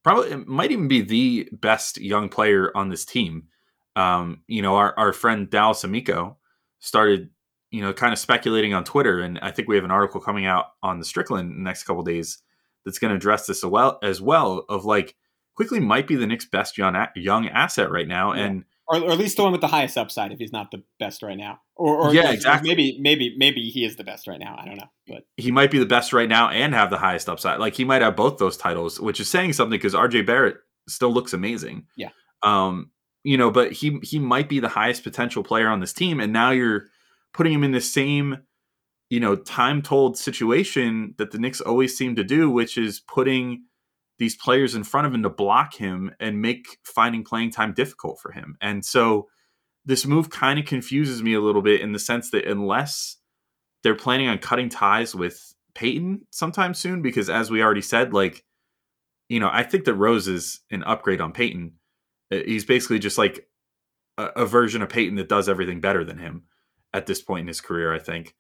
Probably 0.03 0.31
it 0.31 0.47
might 0.47 0.73
even 0.73 0.89
be 0.89 1.01
the 1.01 1.49
best 1.53 1.99
young 1.99 2.29
player 2.29 2.71
on 2.77 2.91
this 2.91 3.05
team. 3.05 3.49
Um, 3.97 4.43
you 4.49 4.61
know, 4.61 4.77
our, 4.77 4.95
our 4.99 5.13
friend 5.13 5.49
Dallas 5.49 5.85
Amico 5.85 6.37
started 6.81 7.31
you 7.75 7.83
know, 7.83 7.93
kind 7.93 8.13
of 8.13 8.21
speculating 8.21 8.73
on 8.73 8.85
Twitter, 8.85 9.19
and 9.19 9.37
I 9.41 9.51
think 9.51 9.67
we 9.67 9.75
have 9.75 9.85
an 9.85 9.91
article 9.91 10.21
coming 10.21 10.47
out 10.47 10.67
on 10.81 11.01
the 11.01 11.05
Strickland 11.05 11.51
in 11.51 11.57
the 11.57 11.65
next 11.65 11.83
couple 11.83 12.05
days 12.05 12.39
that's 12.85 13.01
going 13.01 13.11
to 13.11 13.17
address 13.17 13.47
this 13.47 13.65
as 13.65 13.69
well, 13.69 13.99
as 14.01 14.21
well. 14.21 14.65
Of 14.69 14.85
like, 14.85 15.17
Quickley 15.57 15.81
might 15.81 16.07
be 16.07 16.15
the 16.15 16.29
Knicks' 16.29 16.45
best 16.45 16.79
young 16.79 16.95
young 17.17 17.49
asset 17.49 17.91
right 17.91 18.07
now, 18.07 18.33
yeah. 18.33 18.45
and 18.45 18.65
or, 18.87 18.99
or, 18.99 19.13
at 19.13 19.19
least 19.19 19.37
the 19.37 19.43
one 19.43 19.53
with 19.53 19.61
the 19.61 19.69
highest 19.69 19.97
upside 19.97 20.33
if 20.33 20.39
he's 20.39 20.53
not 20.53 20.71
the 20.71 20.83
best 20.99 21.23
right 21.23 21.37
now, 21.37 21.61
or, 21.77 21.97
or 21.97 22.15
yeah, 22.15 22.31
exactly. 22.31 22.69
Maybe 22.69 22.99
maybe 23.01 23.35
maybe 23.37 23.71
he 23.71 23.85
is 23.85 23.97
the 23.97 24.05
best 24.05 24.27
right 24.27 24.39
now. 24.39 24.57
I 24.59 24.67
don't 24.67 24.77
know, 24.77 24.91
but 25.07 25.23
he 25.37 25.51
might 25.51 25.71
be 25.71 25.79
the 25.79 25.87
best 25.87 26.13
right 26.13 26.29
now 26.29 26.49
and 26.51 26.75
have 26.75 26.91
the 26.91 26.99
highest 26.99 27.29
upside. 27.29 27.61
Like 27.61 27.75
he 27.75 27.85
might 27.85 28.03
have 28.03 28.17
both 28.17 28.39
those 28.39 28.57
titles, 28.57 29.01
which 29.01 29.21
is 29.21 29.29
saying 29.29 29.55
something 29.55 29.79
because 29.79 29.95
RJ 29.95 30.27
Barrett 30.27 30.57
still 30.89 31.13
looks 31.13 31.33
amazing. 31.33 31.87
Yeah. 31.97 32.11
Um, 32.43 32.91
you 33.23 33.39
know, 33.39 33.51
but 33.51 33.73
he 33.73 33.99
he 34.03 34.19
might 34.19 34.49
be 34.49 34.61
the 34.61 34.69
highest 34.69 35.03
potential 35.03 35.43
player 35.43 35.69
on 35.69 35.81
this 35.81 35.93
team, 35.93 36.21
and 36.21 36.33
now 36.33 36.51
you're 36.51 36.85
putting 37.33 37.53
him 37.53 37.65
in 37.65 37.73
the 37.73 37.81
same, 37.81 38.39
you 39.09 39.19
know, 39.19 39.35
time 39.35 39.83
told 39.83 40.19
situation 40.19 41.15
that 41.19 41.31
the 41.31 41.39
Knicks 41.39 41.61
always 41.61 41.97
seem 41.97 42.17
to 42.17 42.25
do, 42.25 42.51
which 42.51 42.77
is 42.77 43.01
putting 43.01 43.65
these 44.19 44.37
players 44.37 44.75
in 44.75 44.85
front 44.85 45.07
of 45.07 45.15
him 45.15 45.23
to 45.23 45.31
block 45.31 45.75
him 45.75 46.13
and 46.21 46.41
make 46.41 46.79
finding 46.85 47.25
playing 47.25 47.51
time 47.51 47.73
difficult 47.75 48.21
for 48.21 48.33
him. 48.33 48.57
And 48.61 48.85
so 48.85 49.29
this 49.85 50.07
move 50.07 50.31
kind 50.31 50.59
of 50.59 50.65
confuses 50.65 51.23
me 51.23 51.35
a 51.35 51.41
little 51.41 51.63
bit 51.63 51.81
in 51.81 51.93
the 51.93 51.99
sense 51.99 52.31
that 52.31 52.47
unless 52.47 53.17
they're 53.83 53.95
planning 53.95 54.29
on 54.29 54.39
cutting 54.39 54.69
ties 54.69 55.15
with 55.15 55.55
Payton 55.75 56.27
sometime 56.31 56.75
soon, 56.75 57.03
because 57.03 57.29
as 57.29 57.51
we 57.51 57.63
already 57.63 57.83
said, 57.83 58.15
like, 58.15 58.45
you 59.29 59.41
know, 59.41 59.51
I 59.53 59.63
think 59.63 59.85
that 59.85 59.95
Rose 59.95 60.29
is 60.29 60.61
an 60.71 60.85
upgrade 60.85 61.21
on 61.21 61.33
Payton. 61.33 61.73
Uh, 62.33 62.39
he's 62.47 62.65
basically 62.65 62.99
just 62.99 63.19
like 63.19 63.49
a, 64.17 64.25
a 64.37 64.47
version 64.47 64.81
of 64.83 64.89
Payton 64.89 65.17
that 65.17 65.29
does 65.29 65.49
everything 65.49 65.81
better 65.81 66.05
than 66.05 66.19
him 66.19 66.45
at 66.93 67.07
this 67.07 67.21
point 67.21 67.43
in 67.43 67.49
his 67.49 67.61
career, 67.61 67.93
I 67.93 67.99
think. 67.99 68.35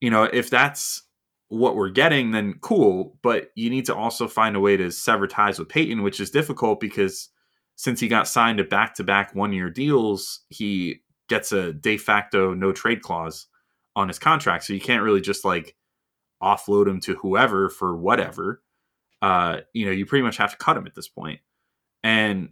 You 0.00 0.10
know, 0.10 0.24
if 0.24 0.48
that's 0.48 1.02
what 1.50 1.76
we're 1.76 1.90
getting, 1.90 2.30
then 2.30 2.54
cool. 2.60 3.18
But 3.22 3.50
you 3.54 3.68
need 3.68 3.84
to 3.86 3.94
also 3.94 4.26
find 4.26 4.56
a 4.56 4.60
way 4.60 4.76
to 4.76 4.90
sever 4.90 5.26
ties 5.26 5.58
with 5.58 5.68
Payton, 5.68 6.02
which 6.02 6.20
is 6.20 6.30
difficult 6.30 6.80
because 6.80 7.28
since 7.76 8.00
he 8.00 8.08
got 8.08 8.28
signed 8.28 8.58
to 8.58 8.64
back 8.64 8.94
to 8.94 9.04
back 9.04 9.34
one 9.34 9.52
year 9.52 9.68
deals, 9.68 10.40
he 10.48 11.00
gets 11.28 11.52
a 11.52 11.72
de 11.72 11.96
facto 11.96 12.54
no 12.54 12.72
trade 12.72 13.02
clause 13.02 13.46
on 13.96 14.08
his 14.08 14.18
contract. 14.18 14.64
So 14.64 14.72
you 14.72 14.80
can't 14.80 15.02
really 15.02 15.20
just 15.20 15.44
like 15.44 15.74
offload 16.42 16.86
him 16.86 17.00
to 17.00 17.16
whoever 17.16 17.68
for 17.68 17.96
whatever. 17.96 18.62
Uh, 19.20 19.58
you 19.74 19.86
know, 19.86 19.92
you 19.92 20.06
pretty 20.06 20.22
much 20.22 20.36
have 20.36 20.52
to 20.52 20.56
cut 20.56 20.76
him 20.76 20.86
at 20.86 20.94
this 20.94 21.08
point. 21.08 21.40
And 22.04 22.50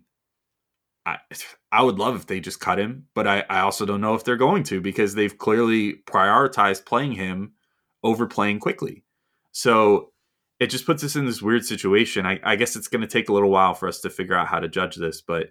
I, 1.07 1.19
I 1.71 1.83
would 1.83 2.01
love 2.01 2.17
if 2.17 2.27
they 2.27 2.41
just 2.41 2.59
cut 2.59 2.81
him, 2.81 3.07
but 3.15 3.29
I, 3.29 3.45
I 3.49 3.61
also 3.61 3.87
don't 3.87 4.01
know 4.01 4.15
if 4.15 4.25
they're 4.25 4.37
going 4.37 4.65
to 4.65 4.81
because 4.81 5.15
they've 5.15 5.37
clearly 5.37 5.95
prioritized 6.07 6.85
playing 6.85 7.13
him 7.13 7.53
over 8.03 8.27
playing 8.27 8.61
Quickley. 8.61 9.05
So 9.53 10.13
it 10.61 10.69
just 10.69 10.87
puts 10.87 11.05
us 11.05 11.17
in 11.17 11.27
this 11.27 11.43
weird 11.43 11.65
situation. 11.65 12.27
I, 12.27 12.41
I 12.43 12.57
guess 12.57 12.77
it's 12.77 12.89
going 12.89 13.03
to 13.03 13.07
take 13.07 13.29
a 13.29 13.33
little 13.33 13.51
while 13.51 13.75
for 13.75 13.89
us 13.89 14.01
to 14.01 14.11
figure 14.11 14.35
out 14.35 14.49
how 14.49 14.61
to 14.61 14.69
judge 14.69 14.97
this, 14.97 15.21
but 15.21 15.49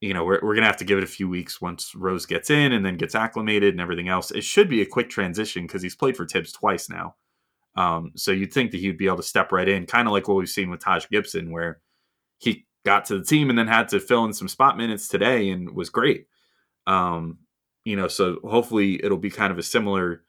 you 0.00 0.12
know 0.12 0.24
we're, 0.24 0.40
we're 0.42 0.54
going 0.54 0.62
to 0.62 0.68
have 0.68 0.76
to 0.76 0.84
give 0.84 0.98
it 0.98 1.04
a 1.04 1.08
few 1.08 1.28
weeks 1.28 1.60
once 1.60 1.94
Rose 1.94 2.26
gets 2.26 2.50
in 2.50 2.72
and 2.72 2.84
then 2.84 2.96
gets 2.98 3.14
acclimated 3.14 3.72
and 3.72 3.80
everything 3.80 4.08
else. 4.08 4.30
It 4.30 4.44
should 4.44 4.68
be 4.68 4.82
a 4.82 4.86
quick 4.86 5.08
transition 5.08 5.62
because 5.62 5.82
he's 5.82 5.96
played 5.96 6.16
for 6.16 6.26
Thibs 6.26 6.52
twice 6.52 6.88
now. 6.88 7.14
Um, 7.76 8.12
so 8.16 8.30
you'd 8.32 8.52
think 8.52 8.70
that 8.70 8.80
he'd 8.80 8.98
be 8.98 9.06
able 9.06 9.18
to 9.18 9.22
step 9.22 9.52
right 9.52 9.68
in, 9.68 9.86
kind 9.86 10.08
of 10.08 10.12
like 10.12 10.28
what 10.28 10.36
we've 10.36 10.48
seen 10.48 10.70
with 10.70 10.80
Taj 10.80 11.06
Gibson, 11.08 11.50
where 11.50 11.80
he 12.38 12.66
got 12.84 13.04
to 13.06 13.18
the 13.18 13.24
team 13.24 13.50
and 13.50 13.58
then 13.58 13.68
had 13.68 13.88
to 13.88 14.00
fill 14.00 14.24
in 14.24 14.32
some 14.32 14.48
spot 14.48 14.76
minutes 14.76 15.08
today 15.08 15.50
and 15.50 15.70
was 15.70 15.90
great. 15.90 16.26
Um, 16.86 17.38
you 17.84 17.96
know, 17.96 18.08
so 18.08 18.38
hopefully 18.44 19.00
it'll 19.04 19.18
be 19.18 19.30
kind 19.30 19.52
of 19.52 19.58
a 19.58 19.62
similar 19.62 20.22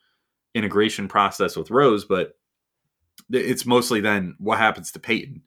integration 0.57 1.07
process 1.07 1.55
with 1.55 1.71
Rose, 1.71 2.05
but 2.05 2.33
it's 3.29 3.65
mostly 3.65 4.01
then 4.01 4.35
what 4.39 4.57
happens 4.57 4.91
to 4.91 4.99
Payton, 4.99 5.43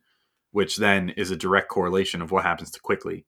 which 0.53 0.77
then 0.77 1.11
is 1.11 1.31
a 1.31 1.37
direct 1.37 1.68
correlation 1.68 2.23
of 2.23 2.31
what 2.31 2.44
happens 2.44 2.70
to 2.73 2.81
Quickley. 2.81 3.27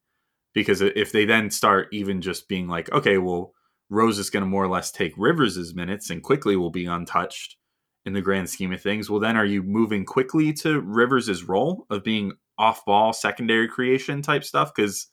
Because 0.55 0.81
if 0.81 1.13
they 1.13 1.25
then 1.25 1.51
start 1.51 1.89
even 1.93 2.21
just 2.21 2.49
being 2.49 2.69
like, 2.69 2.91
okay, 2.93 3.19
well, 3.19 3.53
Rose 3.89 4.19
is 4.19 4.31
going 4.31 4.43
to 4.43 4.49
more 4.49 4.65
or 4.65 4.69
less 4.69 4.91
take 4.91 5.13
Rivers' 5.17 5.75
minutes 5.75 6.11
and 6.11 6.23
Quickley 6.23 6.57
will 6.57 6.71
be 6.71 6.87
untouched 6.87 7.57
in 8.05 8.13
the 8.13 8.21
grand 8.21 8.51
scheme 8.51 8.73
of 8.73 8.83
things, 8.83 9.09
well, 9.09 9.21
then 9.21 9.37
are 9.37 9.45
you 9.45 9.63
moving 9.63 10.05
Quickley 10.05 10.53
to 10.55 10.81
Rivers' 10.81 11.45
role 11.45 11.87
of 11.89 12.03
being 12.05 12.33
off 12.59 12.85
ball 12.85 13.13
secondary 13.13 13.69
creation 13.69 14.23
type 14.23 14.45
stuff 14.45 14.73
because 14.75 15.09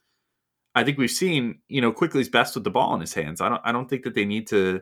I 0.76 0.84
think 0.84 0.98
we've 0.98 1.10
seen 1.10 1.60
you 1.68 1.82
know 1.82 1.92
Quickley's 1.92 2.30
best 2.30 2.56
with 2.56 2.64
the 2.64 2.70
ball 2.70 2.94
in 2.94 3.02
his 3.02 3.14
hands. 3.14 3.42
I 3.42 3.50
don't 3.50 3.62
I 3.64 3.72
don't 3.72 3.90
think 3.90 4.04
that 4.04 4.14
they 4.14 4.26
need 4.26 4.48
to 4.48 4.82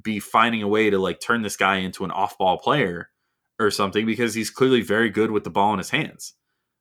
be 0.00 0.20
finding 0.20 0.62
a 0.62 0.68
way 0.68 0.90
to 0.90 0.98
like 0.98 1.20
turn 1.20 1.42
this 1.42 1.56
guy 1.56 1.76
into 1.76 2.04
an 2.04 2.10
off 2.10 2.38
ball 2.38 2.58
player 2.58 3.10
or 3.58 3.70
something 3.70 4.06
because 4.06 4.34
he's 4.34 4.50
clearly 4.50 4.82
very 4.82 5.10
good 5.10 5.30
with 5.30 5.44
the 5.44 5.50
ball 5.50 5.72
in 5.72 5.78
his 5.78 5.90
hands. 5.90 6.34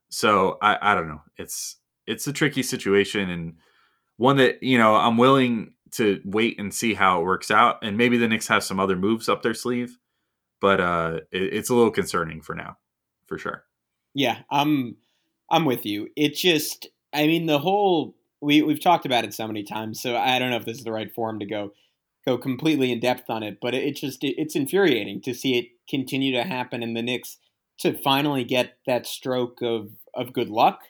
So 0.09 0.57
I 0.61 0.77
I 0.81 0.95
don't 0.95 1.07
know. 1.07 1.21
It's 1.37 1.77
it's 2.05 2.27
a 2.27 2.33
tricky 2.33 2.63
situation 2.63 3.29
and 3.29 3.55
one 4.17 4.37
that 4.37 4.61
you 4.63 4.77
know 4.77 4.95
I'm 4.95 5.17
willing 5.17 5.73
to 5.91 6.21
wait 6.25 6.59
and 6.59 6.73
see 6.73 6.93
how 6.93 7.19
it 7.19 7.23
works 7.23 7.49
out 7.49 7.77
and 7.81 7.97
maybe 7.97 8.17
the 8.17 8.27
Knicks 8.27 8.47
have 8.47 8.63
some 8.63 8.79
other 8.79 8.95
moves 8.95 9.29
up 9.29 9.41
their 9.41 9.53
sleeve, 9.53 9.97
but 10.61 10.79
uh 10.79 11.19
it, 11.31 11.53
it's 11.53 11.69
a 11.69 11.75
little 11.75 11.91
concerning 11.91 12.41
for 12.41 12.55
now, 12.55 12.77
for 13.25 13.37
sure. 13.37 13.63
Yeah, 14.13 14.39
I'm 14.51 14.97
I'm 15.49 15.65
with 15.65 15.85
you. 15.85 16.09
It 16.15 16.35
just 16.35 16.87
I 17.13 17.27
mean 17.27 17.45
the 17.45 17.59
whole 17.59 18.15
we 18.41 18.61
we've 18.61 18.81
talked 18.81 19.05
about 19.05 19.23
it 19.23 19.33
so 19.33 19.47
many 19.47 19.63
times, 19.63 20.01
so 20.01 20.15
I 20.15 20.39
don't 20.39 20.51
know 20.51 20.57
if 20.57 20.65
this 20.65 20.77
is 20.77 20.83
the 20.83 20.91
right 20.91 21.13
forum 21.13 21.39
to 21.39 21.45
go 21.45 21.71
go 22.27 22.37
completely 22.37 22.91
in 22.91 22.99
depth 22.99 23.29
on 23.29 23.41
it, 23.41 23.59
but 23.61 23.73
it, 23.73 23.83
it 23.83 23.95
just 23.95 24.23
it, 24.23 24.35
it's 24.37 24.55
infuriating 24.55 25.21
to 25.21 25.33
see 25.33 25.57
it 25.57 25.67
continue 25.89 26.33
to 26.33 26.43
happen 26.43 26.83
in 26.83 26.93
the 26.93 27.01
Knicks 27.01 27.37
to 27.79 27.93
finally 27.93 28.43
get 28.43 28.77
that 28.85 29.07
stroke 29.07 29.61
of 29.61 29.89
of 30.13 30.33
good 30.33 30.49
luck 30.49 30.81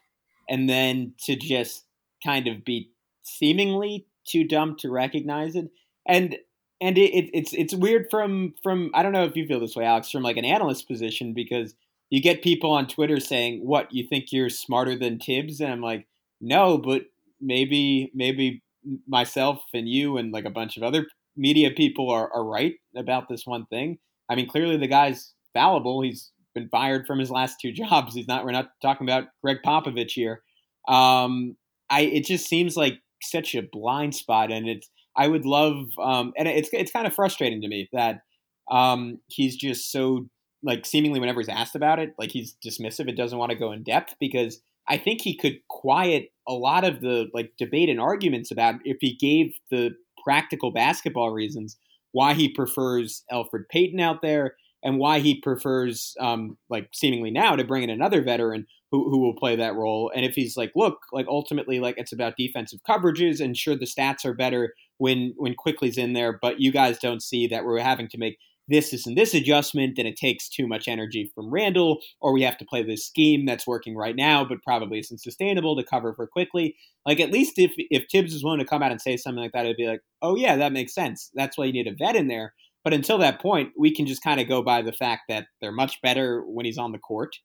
and 0.49 0.69
then 0.69 1.13
to 1.19 1.35
just 1.35 1.83
kind 2.23 2.47
of 2.47 2.65
be 2.65 2.89
seemingly 3.23 4.07
too 4.27 4.43
dumb 4.43 4.75
to 4.77 4.89
recognize 4.89 5.55
it. 5.55 5.69
And 6.07 6.37
and 6.81 6.97
it, 6.97 7.11
it, 7.13 7.29
it's 7.33 7.53
it's 7.53 7.75
weird 7.75 8.07
from 8.09 8.55
from 8.63 8.89
I 8.95 9.03
don't 9.03 9.11
know 9.11 9.25
if 9.25 9.35
you 9.35 9.45
feel 9.45 9.59
this 9.59 9.75
way, 9.75 9.85
Alex, 9.85 10.09
from 10.09 10.23
like 10.23 10.37
an 10.37 10.45
analyst 10.45 10.87
position 10.87 11.33
because 11.33 11.75
you 12.09 12.21
get 12.21 12.41
people 12.41 12.71
on 12.71 12.87
Twitter 12.87 13.19
saying, 13.19 13.65
"What 13.65 13.93
you 13.93 14.07
think 14.07 14.31
you're 14.31 14.49
smarter 14.49 14.97
than 14.97 15.19
Thibs?" 15.19 15.59
And 15.59 15.71
I'm 15.71 15.81
like, 15.81 16.07
"No, 16.41 16.77
but 16.77 17.03
maybe 17.39 18.11
maybe 18.15 18.63
myself 19.07 19.61
and 19.73 19.87
you 19.87 20.17
and 20.17 20.31
like 20.31 20.45
a 20.45 20.49
bunch 20.49 20.77
of 20.77 20.83
other 20.83 21.07
media 21.37 21.71
people 21.71 22.09
are, 22.09 22.31
are 22.33 22.43
right 22.43 22.73
about 22.95 23.29
this 23.29 23.45
one 23.45 23.65
thing. 23.67 23.99
I 24.29 24.35
mean, 24.35 24.47
clearly 24.47 24.77
the 24.77 24.87
guy's 24.87 25.33
fallible. 25.53 26.01
He's 26.01 26.31
been 26.53 26.69
fired 26.69 27.07
from 27.07 27.19
his 27.19 27.31
last 27.31 27.57
two 27.61 27.71
jobs. 27.73 28.15
He's 28.15 28.27
not. 28.27 28.45
We're 28.45 28.51
not 28.51 28.69
talking 28.81 29.07
about 29.07 29.25
Gregg 29.43 29.57
Popovich 29.65 30.11
here. 30.11 30.41
Um, 30.87 31.55
I 31.89 32.01
it 32.01 32.25
just 32.25 32.47
seems 32.47 32.75
like 32.75 32.99
such 33.21 33.55
a 33.55 33.61
blind 33.61 34.15
spot, 34.15 34.51
and 34.51 34.67
it's. 34.67 34.89
I 35.19 35.27
would 35.27 35.45
love, 35.45 35.87
um, 35.99 36.31
and 36.37 36.47
it's 36.47 36.69
it's 36.71 36.91
kind 36.91 37.07
of 37.07 37.13
frustrating 37.13 37.61
to 37.61 37.67
me 37.67 37.89
that 37.91 38.21
um, 38.69 39.19
he's 39.27 39.55
just 39.55 39.91
so 39.91 40.27
like 40.63 40.85
seemingly 40.85 41.19
whenever 41.19 41.39
he's 41.39 41.49
asked 41.49 41.75
about 41.75 41.99
it, 41.99 42.13
like 42.17 42.31
he's 42.31 42.55
dismissive 42.65 43.07
It 43.07 43.17
doesn't 43.17 43.37
want 43.37 43.51
to 43.51 43.57
go 43.57 43.71
in 43.71 43.83
depth 43.83 44.15
because 44.19 44.59
I 44.87 44.97
think 44.97 45.21
he 45.21 45.35
could 45.35 45.59
quiet 45.69 46.29
a 46.47 46.53
lot 46.53 46.83
of 46.83 47.01
the 47.01 47.27
like 47.33 47.51
debate 47.57 47.89
and 47.89 47.99
arguments 47.99 48.51
about 48.51 48.75
if 48.83 48.97
he 49.01 49.15
gave 49.15 49.53
the 49.69 49.91
practical 50.23 50.71
basketball 50.71 51.31
reasons 51.31 51.77
why 52.11 52.33
he 52.33 52.49
prefers 52.49 53.23
Elfrid 53.31 53.69
Payton 53.69 53.99
out 53.99 54.21
there 54.21 54.55
and 54.83 54.99
why 54.99 55.19
he 55.19 55.41
prefers, 55.41 56.15
um, 56.19 56.57
like 56.69 56.89
seemingly 56.93 57.31
now, 57.31 57.55
to 57.55 57.63
bring 57.63 57.83
in 57.83 57.89
another 57.89 58.21
veteran 58.21 58.65
who, 58.91 59.09
who 59.09 59.19
will 59.19 59.35
play 59.35 59.55
that 59.55 59.75
role. 59.75 60.11
And 60.15 60.23
if 60.23 60.35
he's 60.35 60.55
like, 60.55 60.71
look, 60.75 60.99
like 61.11 61.27
ultimately, 61.27 61.79
like 61.79 61.95
it's 61.97 62.13
about 62.13 62.37
defensive 62.37 62.79
coverages, 62.87 63.41
and 63.41 63.57
sure, 63.57 63.75
the 63.75 63.85
stats 63.85 64.23
are 64.23 64.33
better 64.33 64.73
when 64.97 65.33
when 65.37 65.55
Quickley's 65.55 65.97
in 65.97 66.13
there, 66.13 66.37
but 66.41 66.59
you 66.59 66.71
guys 66.71 66.99
don't 66.99 67.21
see 67.21 67.47
that 67.47 67.65
we're 67.65 67.79
having 67.79 68.07
to 68.09 68.17
make 68.17 68.37
this 68.67 68.93
is 68.93 69.07
and 69.07 69.17
this 69.17 69.33
adjustment, 69.33 69.97
and 69.97 70.07
it 70.07 70.17
takes 70.17 70.49
too 70.49 70.67
much 70.67 70.87
energy 70.87 71.31
from 71.33 71.49
Randle, 71.49 71.99
or 72.21 72.33
we 72.33 72.43
have 72.43 72.57
to 72.57 72.65
play 72.65 72.83
this 72.83 73.05
scheme 73.05 73.45
that's 73.45 73.67
working 73.67 73.95
right 73.95 74.15
now, 74.15 74.43
but 74.43 74.63
probably 74.63 74.99
isn't 74.99 75.21
sustainable 75.21 75.75
to 75.77 75.83
cover 75.83 76.13
for 76.13 76.27
Quickley. 76.27 76.75
Like 77.05 77.19
at 77.19 77.31
least 77.31 77.53
if 77.57 77.73
if 77.77 78.05
Thibs 78.11 78.33
is 78.33 78.43
willing 78.43 78.59
to 78.59 78.65
come 78.65 78.83
out 78.83 78.91
and 78.91 79.01
say 79.01 79.17
something 79.17 79.41
like 79.41 79.53
that, 79.53 79.65
it'd 79.65 79.77
be 79.77 79.87
like, 79.87 80.01
oh 80.21 80.35
yeah, 80.35 80.57
that 80.57 80.73
makes 80.73 80.93
sense. 80.93 81.31
That's 81.33 81.57
why 81.57 81.65
you 81.65 81.73
need 81.73 81.87
a 81.87 81.95
vet 81.97 82.15
in 82.15 82.27
there. 82.27 82.53
But 82.83 82.93
until 82.93 83.17
that 83.19 83.41
point, 83.41 83.71
we 83.77 83.93
can 83.93 84.05
just 84.05 84.23
kind 84.23 84.39
of 84.39 84.47
go 84.47 84.61
by 84.61 84.81
the 84.81 84.93
fact 84.93 85.23
that 85.29 85.47
they're 85.59 85.71
much 85.71 86.01
better 86.01 86.41
when 86.45 86.65
he's 86.65 86.77
on 86.77 86.91
the 86.91 86.99
court, 86.99 87.35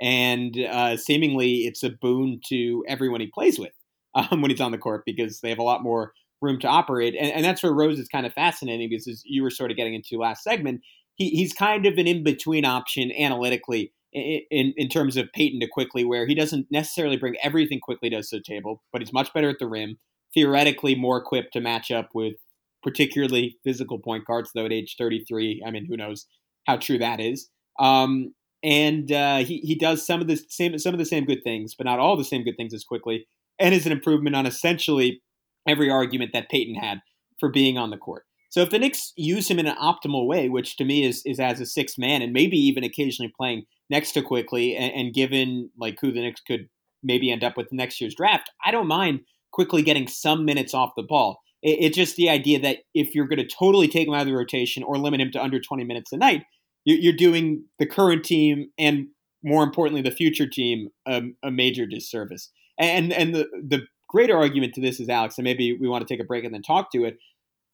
and 0.00 0.56
uh, 0.58 0.96
seemingly 0.96 1.66
it's 1.66 1.82
a 1.82 1.90
boon 1.90 2.40
to 2.48 2.84
everyone 2.88 3.20
he 3.20 3.26
plays 3.26 3.58
with 3.58 3.72
um, 4.14 4.42
when 4.42 4.50
he's 4.50 4.60
on 4.60 4.72
the 4.72 4.78
court 4.78 5.02
because 5.06 5.40
they 5.40 5.50
have 5.50 5.58
a 5.58 5.62
lot 5.62 5.82
more 5.82 6.12
room 6.42 6.58
to 6.60 6.68
operate. 6.68 7.14
And, 7.18 7.32
and 7.32 7.44
that's 7.44 7.62
where 7.62 7.72
Rose 7.72 7.98
is 7.98 8.08
kind 8.08 8.26
of 8.26 8.32
fascinating 8.32 8.88
because 8.88 9.08
as 9.08 9.22
you 9.24 9.42
were 9.42 9.50
sort 9.50 9.70
of 9.70 9.76
getting 9.76 9.94
into 9.94 10.18
last 10.18 10.42
segment, 10.42 10.82
he, 11.14 11.30
he's 11.30 11.52
kind 11.52 11.86
of 11.86 11.98
an 11.98 12.06
in 12.06 12.22
between 12.22 12.64
option 12.64 13.10
analytically 13.12 13.92
in, 14.12 14.42
in, 14.50 14.74
in 14.76 14.88
terms 14.88 15.16
of 15.16 15.32
Payton 15.34 15.60
to 15.60 15.68
Quickley, 15.68 16.04
where 16.04 16.26
he 16.26 16.34
doesn't 16.34 16.66
necessarily 16.70 17.16
bring 17.16 17.36
everything 17.42 17.80
Quickley 17.80 18.10
does 18.10 18.28
to 18.28 18.36
the 18.36 18.42
table, 18.42 18.82
but 18.92 19.02
he's 19.02 19.12
much 19.12 19.32
better 19.32 19.48
at 19.48 19.58
the 19.58 19.68
rim, 19.68 19.98
theoretically 20.34 20.94
more 20.94 21.18
equipped 21.18 21.52
to 21.54 21.60
match 21.60 21.90
up 21.90 22.10
with 22.14 22.34
particularly 22.82 23.56
physical 23.64 23.98
point 23.98 24.24
guards, 24.24 24.50
though 24.54 24.66
at 24.66 24.72
age 24.72 24.96
33, 24.98 25.62
I 25.66 25.70
mean, 25.70 25.86
who 25.86 25.96
knows 25.96 26.26
how 26.66 26.76
true 26.76 26.98
that 26.98 27.20
is. 27.20 27.48
Um, 27.78 28.32
and 28.62 29.10
uh, 29.12 29.38
he, 29.38 29.58
he 29.58 29.74
does 29.74 30.06
some 30.06 30.20
of 30.20 30.28
the 30.28 30.40
same 30.48 30.78
some 30.78 30.94
of 30.94 30.98
the 30.98 31.04
same 31.04 31.24
good 31.24 31.44
things, 31.44 31.74
but 31.74 31.84
not 31.84 31.98
all 31.98 32.16
the 32.16 32.24
same 32.24 32.42
good 32.42 32.56
things 32.56 32.74
as 32.74 32.84
Quickley, 32.84 33.26
and 33.58 33.74
is 33.74 33.86
an 33.86 33.92
improvement 33.92 34.34
on 34.34 34.46
essentially 34.46 35.20
every 35.66 35.90
argument 35.90 36.30
that 36.32 36.50
Payton 36.50 36.74
had 36.74 37.00
for 37.38 37.50
being 37.50 37.76
on 37.78 37.90
the 37.90 37.96
court. 37.96 38.24
So 38.50 38.62
if 38.62 38.70
the 38.70 38.78
Knicks 38.78 39.12
use 39.16 39.50
him 39.50 39.58
in 39.58 39.66
an 39.66 39.76
optimal 39.76 40.26
way, 40.26 40.48
which 40.48 40.76
to 40.76 40.84
me 40.84 41.04
is 41.04 41.22
is 41.26 41.38
as 41.38 41.60
a 41.60 41.66
sixth 41.66 41.98
man 41.98 42.22
and 42.22 42.32
maybe 42.32 42.56
even 42.56 42.84
occasionally 42.84 43.32
playing 43.36 43.64
next 43.90 44.12
to 44.12 44.22
Quickley, 44.22 44.76
and, 44.76 44.92
and 44.94 45.14
given 45.14 45.70
like 45.78 45.98
who 46.00 46.12
the 46.12 46.20
Knicks 46.20 46.40
could 46.40 46.68
maybe 47.02 47.30
end 47.30 47.44
up 47.44 47.56
with 47.56 47.72
next 47.72 48.00
year's 48.00 48.14
draft, 48.14 48.50
I 48.64 48.70
don't 48.70 48.88
mind 48.88 49.20
Quickley 49.52 49.82
getting 49.82 50.08
some 50.08 50.44
minutes 50.44 50.74
off 50.74 50.92
the 50.96 51.02
ball. 51.02 51.40
It, 51.62 51.78
it's 51.80 51.96
just 51.96 52.16
the 52.16 52.30
idea 52.30 52.60
that 52.60 52.78
if 52.94 53.14
you're 53.14 53.28
going 53.28 53.46
to 53.46 53.46
totally 53.46 53.88
take 53.88 54.08
him 54.08 54.14
out 54.14 54.22
of 54.22 54.26
the 54.26 54.34
rotation 54.34 54.82
or 54.82 54.96
limit 54.96 55.20
him 55.20 55.30
to 55.32 55.42
under 55.42 55.60
20 55.60 55.84
minutes 55.84 56.12
a 56.12 56.16
night, 56.16 56.42
you're 56.84 57.12
doing 57.12 57.64
the 57.78 57.86
current 57.86 58.24
team 58.24 58.70
and 58.78 59.08
more 59.42 59.64
importantly 59.64 60.02
the 60.02 60.14
future 60.14 60.46
team 60.46 60.88
um, 61.04 61.34
a 61.42 61.50
major 61.50 61.84
disservice. 61.84 62.50
And 62.78 63.12
and 63.12 63.34
the 63.34 63.46
the 63.66 63.86
greater 64.08 64.36
argument 64.36 64.74
to 64.74 64.80
this 64.80 65.00
is 65.00 65.08
Alex, 65.08 65.38
and 65.38 65.44
maybe 65.44 65.76
we 65.78 65.88
want 65.88 66.06
to 66.06 66.12
take 66.12 66.22
a 66.22 66.26
break 66.26 66.44
and 66.44 66.54
then 66.54 66.62
talk 66.62 66.92
to 66.92 67.04
it. 67.04 67.18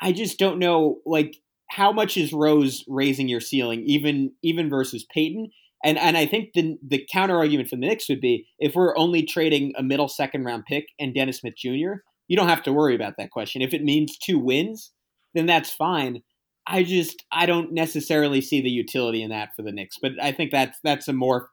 I 0.01 0.13
just 0.13 0.39
don't 0.39 0.59
know, 0.59 0.99
like, 1.07 1.37
how 1.71 1.93
much 1.93 2.17
is 2.17 2.33
Rose 2.33 2.85
raising 2.89 3.29
your 3.29 3.41
ceiling, 3.41 3.83
even 3.87 4.33
even 4.43 4.69
versus 4.69 5.07
Payton? 5.13 5.51
And 5.85 5.99
and 5.99 6.17
I 6.17 6.27
think 6.27 6.51
the 6.55 6.77
the 6.87 7.07
counter 7.11 7.37
argument 7.37 7.69
for 7.69 7.77
the 7.77 7.87
Knicks 7.87 8.09
would 8.09 8.21
be 8.21 8.47
if 8.59 8.75
we're 8.75 8.97
only 8.97 9.23
trading 9.25 9.73
a 9.77 9.83
middle 9.83 10.09
second 10.09 10.45
round 10.45 10.65
pick 10.67 10.87
and 10.99 11.15
Dennis 11.15 11.39
Smith 11.39 11.55
Jr., 11.57 12.03
you 12.29 12.37
don't 12.37 12.49
have 12.49 12.63
to 12.65 12.73
worry 12.73 12.95
about 12.95 13.15
that 13.19 13.31
question. 13.31 13.63
If 13.63 13.75
it 13.75 13.83
means 13.83 14.19
two 14.19 14.39
wins, 14.39 14.93
then 15.35 15.47
that's 15.47 15.73
fine. 15.73 16.23
I 16.67 16.83
just 16.85 17.25
I 17.33 17.47
don't 17.47 17.73
necessarily 17.73 18.41
see 18.41 18.61
the 18.61 18.71
utility 18.71 19.23
in 19.23 19.31
that 19.31 19.51
for 19.57 19.63
the 19.63 19.73
Knicks, 19.73 19.97
but 20.01 20.13
I 20.23 20.33
think 20.33 20.51
that's 20.53 20.79
that's 20.85 21.09
a 21.09 21.13
more 21.13 21.49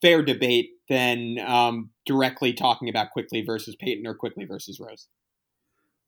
fair 0.00 0.22
debate 0.22 0.70
than 0.88 1.38
um, 1.46 1.90
directly 2.04 2.52
talking 2.52 2.88
about 2.88 3.10
Quickley 3.10 3.42
versus 3.42 3.76
Payton 3.76 4.06
or 4.06 4.14
Quickley 4.14 4.44
versus 4.44 4.78
Rose. 4.80 5.08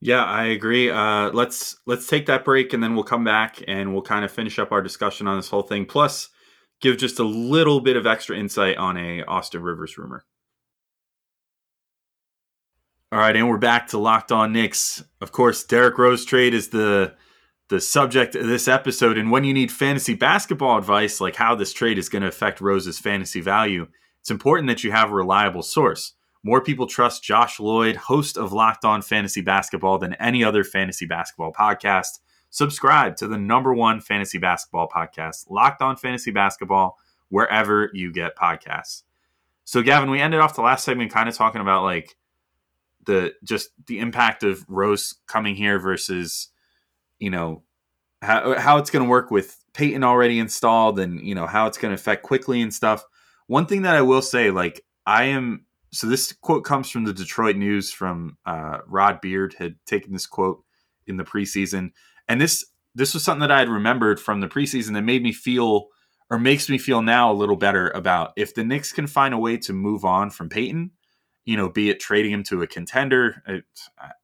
Yeah, 0.00 0.24
I 0.24 0.44
agree. 0.44 0.90
Uh, 0.90 1.30
let's 1.30 1.76
let's 1.86 2.06
take 2.06 2.26
that 2.26 2.44
break 2.44 2.72
and 2.72 2.82
then 2.82 2.94
we'll 2.94 3.04
come 3.04 3.24
back 3.24 3.60
and 3.66 3.92
we'll 3.92 4.02
kind 4.02 4.24
of 4.24 4.30
finish 4.30 4.58
up 4.58 4.70
our 4.70 4.80
discussion 4.80 5.26
on 5.26 5.36
this 5.36 5.48
whole 5.48 5.62
thing. 5.62 5.86
Plus, 5.86 6.28
give 6.80 6.98
just 6.98 7.18
a 7.18 7.24
little 7.24 7.80
bit 7.80 7.96
of 7.96 8.06
extra 8.06 8.36
insight 8.36 8.76
on 8.76 8.96
a 8.96 9.24
Austin 9.24 9.62
Rivers 9.62 9.98
rumor. 9.98 10.24
All 13.10 13.18
right, 13.18 13.34
and 13.34 13.48
we're 13.48 13.56
back 13.56 13.88
to 13.88 13.98
Locked 13.98 14.30
On 14.30 14.52
Knicks. 14.52 15.02
Of 15.20 15.32
course, 15.32 15.64
Derrick 15.64 15.96
Rose 15.98 16.24
trade 16.24 16.52
is 16.52 16.68
the 16.68 17.14
the 17.68 17.80
subject 17.80 18.34
of 18.34 18.46
this 18.46 18.68
episode. 18.68 19.18
And 19.18 19.30
when 19.30 19.44
you 19.44 19.52
need 19.52 19.70
fantasy 19.70 20.14
basketball 20.14 20.78
advice, 20.78 21.20
like 21.20 21.36
how 21.36 21.54
this 21.54 21.72
trade 21.72 21.98
is 21.98 22.08
going 22.08 22.22
to 22.22 22.28
affect 22.28 22.60
Rose's 22.60 22.98
fantasy 22.98 23.40
value, 23.40 23.86
it's 24.20 24.30
important 24.30 24.68
that 24.68 24.84
you 24.84 24.90
have 24.90 25.10
a 25.10 25.14
reliable 25.14 25.62
source. 25.62 26.14
More 26.42 26.62
people 26.62 26.86
trust 26.86 27.22
Josh 27.22 27.58
Lloyd, 27.60 27.96
host 27.96 28.36
of 28.36 28.52
Locked 28.52 28.84
On 28.84 29.02
Fantasy 29.02 29.40
Basketball, 29.40 29.98
than 29.98 30.14
any 30.14 30.44
other 30.44 30.64
fantasy 30.64 31.04
basketball 31.04 31.52
podcast. 31.52 32.20
Subscribe 32.50 33.16
to 33.16 33.28
the 33.28 33.36
number 33.36 33.74
one 33.74 34.00
fantasy 34.00 34.38
basketball 34.38 34.88
podcast, 34.88 35.50
Locked 35.50 35.82
On 35.82 35.96
Fantasy 35.96 36.30
Basketball, 36.30 36.96
wherever 37.28 37.90
you 37.92 38.12
get 38.12 38.36
podcasts. 38.36 39.02
So, 39.64 39.82
Gavin, 39.82 40.10
we 40.10 40.20
ended 40.20 40.40
off 40.40 40.54
the 40.54 40.62
last 40.62 40.84
segment 40.84 41.12
kind 41.12 41.28
of 41.28 41.36
talking 41.36 41.60
about 41.60 41.82
like 41.82 42.16
the 43.04 43.34
just 43.44 43.70
the 43.86 43.98
impact 43.98 44.42
of 44.42 44.64
Rose 44.68 45.16
coming 45.26 45.56
here 45.56 45.78
versus, 45.78 46.48
you 47.18 47.30
know, 47.30 47.62
how, 48.22 48.58
how 48.58 48.78
it's 48.78 48.90
going 48.90 49.04
to 49.04 49.10
work 49.10 49.30
with 49.30 49.56
Payton 49.74 50.04
already 50.04 50.38
installed 50.38 50.98
and, 50.98 51.20
you 51.20 51.34
know, 51.34 51.46
how 51.46 51.66
it's 51.66 51.78
going 51.78 51.90
to 51.90 52.00
affect 52.00 52.24
Quickley 52.24 52.60
and 52.60 52.74
stuff. 52.74 53.04
One 53.46 53.66
thing 53.66 53.82
that 53.82 53.94
I 53.94 54.02
will 54.02 54.22
say, 54.22 54.50
like, 54.50 54.84
I 55.06 55.24
am 55.24 55.64
so 55.90 56.06
this 56.06 56.32
quote 56.32 56.64
comes 56.64 56.90
from 56.90 57.04
the 57.04 57.14
Detroit 57.14 57.56
News 57.56 57.90
from 57.90 58.36
uh, 58.44 58.78
Rod 58.86 59.20
Beard 59.20 59.54
had 59.58 59.76
taken 59.86 60.12
this 60.12 60.26
quote 60.26 60.62
in 61.06 61.16
the 61.16 61.24
preseason, 61.24 61.92
and 62.28 62.40
this 62.40 62.66
this 62.94 63.14
was 63.14 63.24
something 63.24 63.40
that 63.40 63.50
I 63.50 63.60
had 63.60 63.68
remembered 63.68 64.20
from 64.20 64.40
the 64.40 64.48
preseason 64.48 64.92
that 64.94 65.02
made 65.02 65.22
me 65.22 65.32
feel 65.32 65.86
or 66.30 66.38
makes 66.38 66.68
me 66.68 66.76
feel 66.76 67.00
now 67.00 67.32
a 67.32 67.32
little 67.32 67.56
better 67.56 67.88
about 67.90 68.32
if 68.36 68.54
the 68.54 68.64
Knicks 68.64 68.92
can 68.92 69.06
find 69.06 69.32
a 69.32 69.38
way 69.38 69.56
to 69.56 69.72
move 69.72 70.04
on 70.04 70.28
from 70.30 70.50
Payton, 70.50 70.90
you 71.46 71.56
know, 71.56 71.70
be 71.70 71.88
it 71.88 72.00
trading 72.00 72.32
him 72.32 72.42
to 72.44 72.60
a 72.60 72.66
contender. 72.66 73.42
It, 73.46 73.64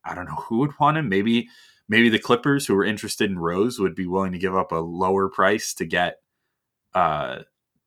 I 0.05 0.15
don't 0.15 0.27
know 0.27 0.35
who 0.35 0.59
would 0.59 0.79
want 0.79 0.99
him. 0.99 1.09
Maybe 1.09 1.49
maybe 1.89 2.09
the 2.09 2.19
Clippers 2.19 2.67
who 2.67 2.75
were 2.75 2.85
interested 2.85 3.31
in 3.31 3.39
Rose 3.39 3.79
would 3.79 3.95
be 3.95 4.07
willing 4.07 4.33
to 4.33 4.39
give 4.39 4.55
up 4.55 4.73
a 4.73 4.77
lower 4.77 5.29
price 5.29 5.75
to 5.75 5.85
get 5.85 6.21
uh, 6.95 7.41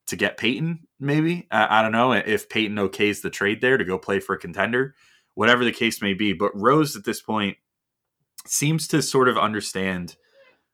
to 0.06 0.16
get 0.16 0.36
Payton, 0.36 0.80
maybe. 0.98 1.46
I, 1.50 1.78
I 1.78 1.82
don't 1.82 1.92
know 1.92 2.12
if 2.12 2.48
Payton 2.48 2.76
okays 2.76 3.22
the 3.22 3.30
trade 3.30 3.60
there 3.60 3.76
to 3.76 3.84
go 3.84 3.98
play 3.98 4.20
for 4.20 4.34
a 4.34 4.38
contender, 4.38 4.94
whatever 5.34 5.64
the 5.64 5.72
case 5.72 6.02
may 6.02 6.14
be. 6.14 6.32
But 6.32 6.58
Rose 6.58 6.96
at 6.96 7.04
this 7.04 7.20
point 7.20 7.56
seems 8.46 8.88
to 8.88 9.02
sort 9.02 9.28
of 9.28 9.38
understand 9.38 10.16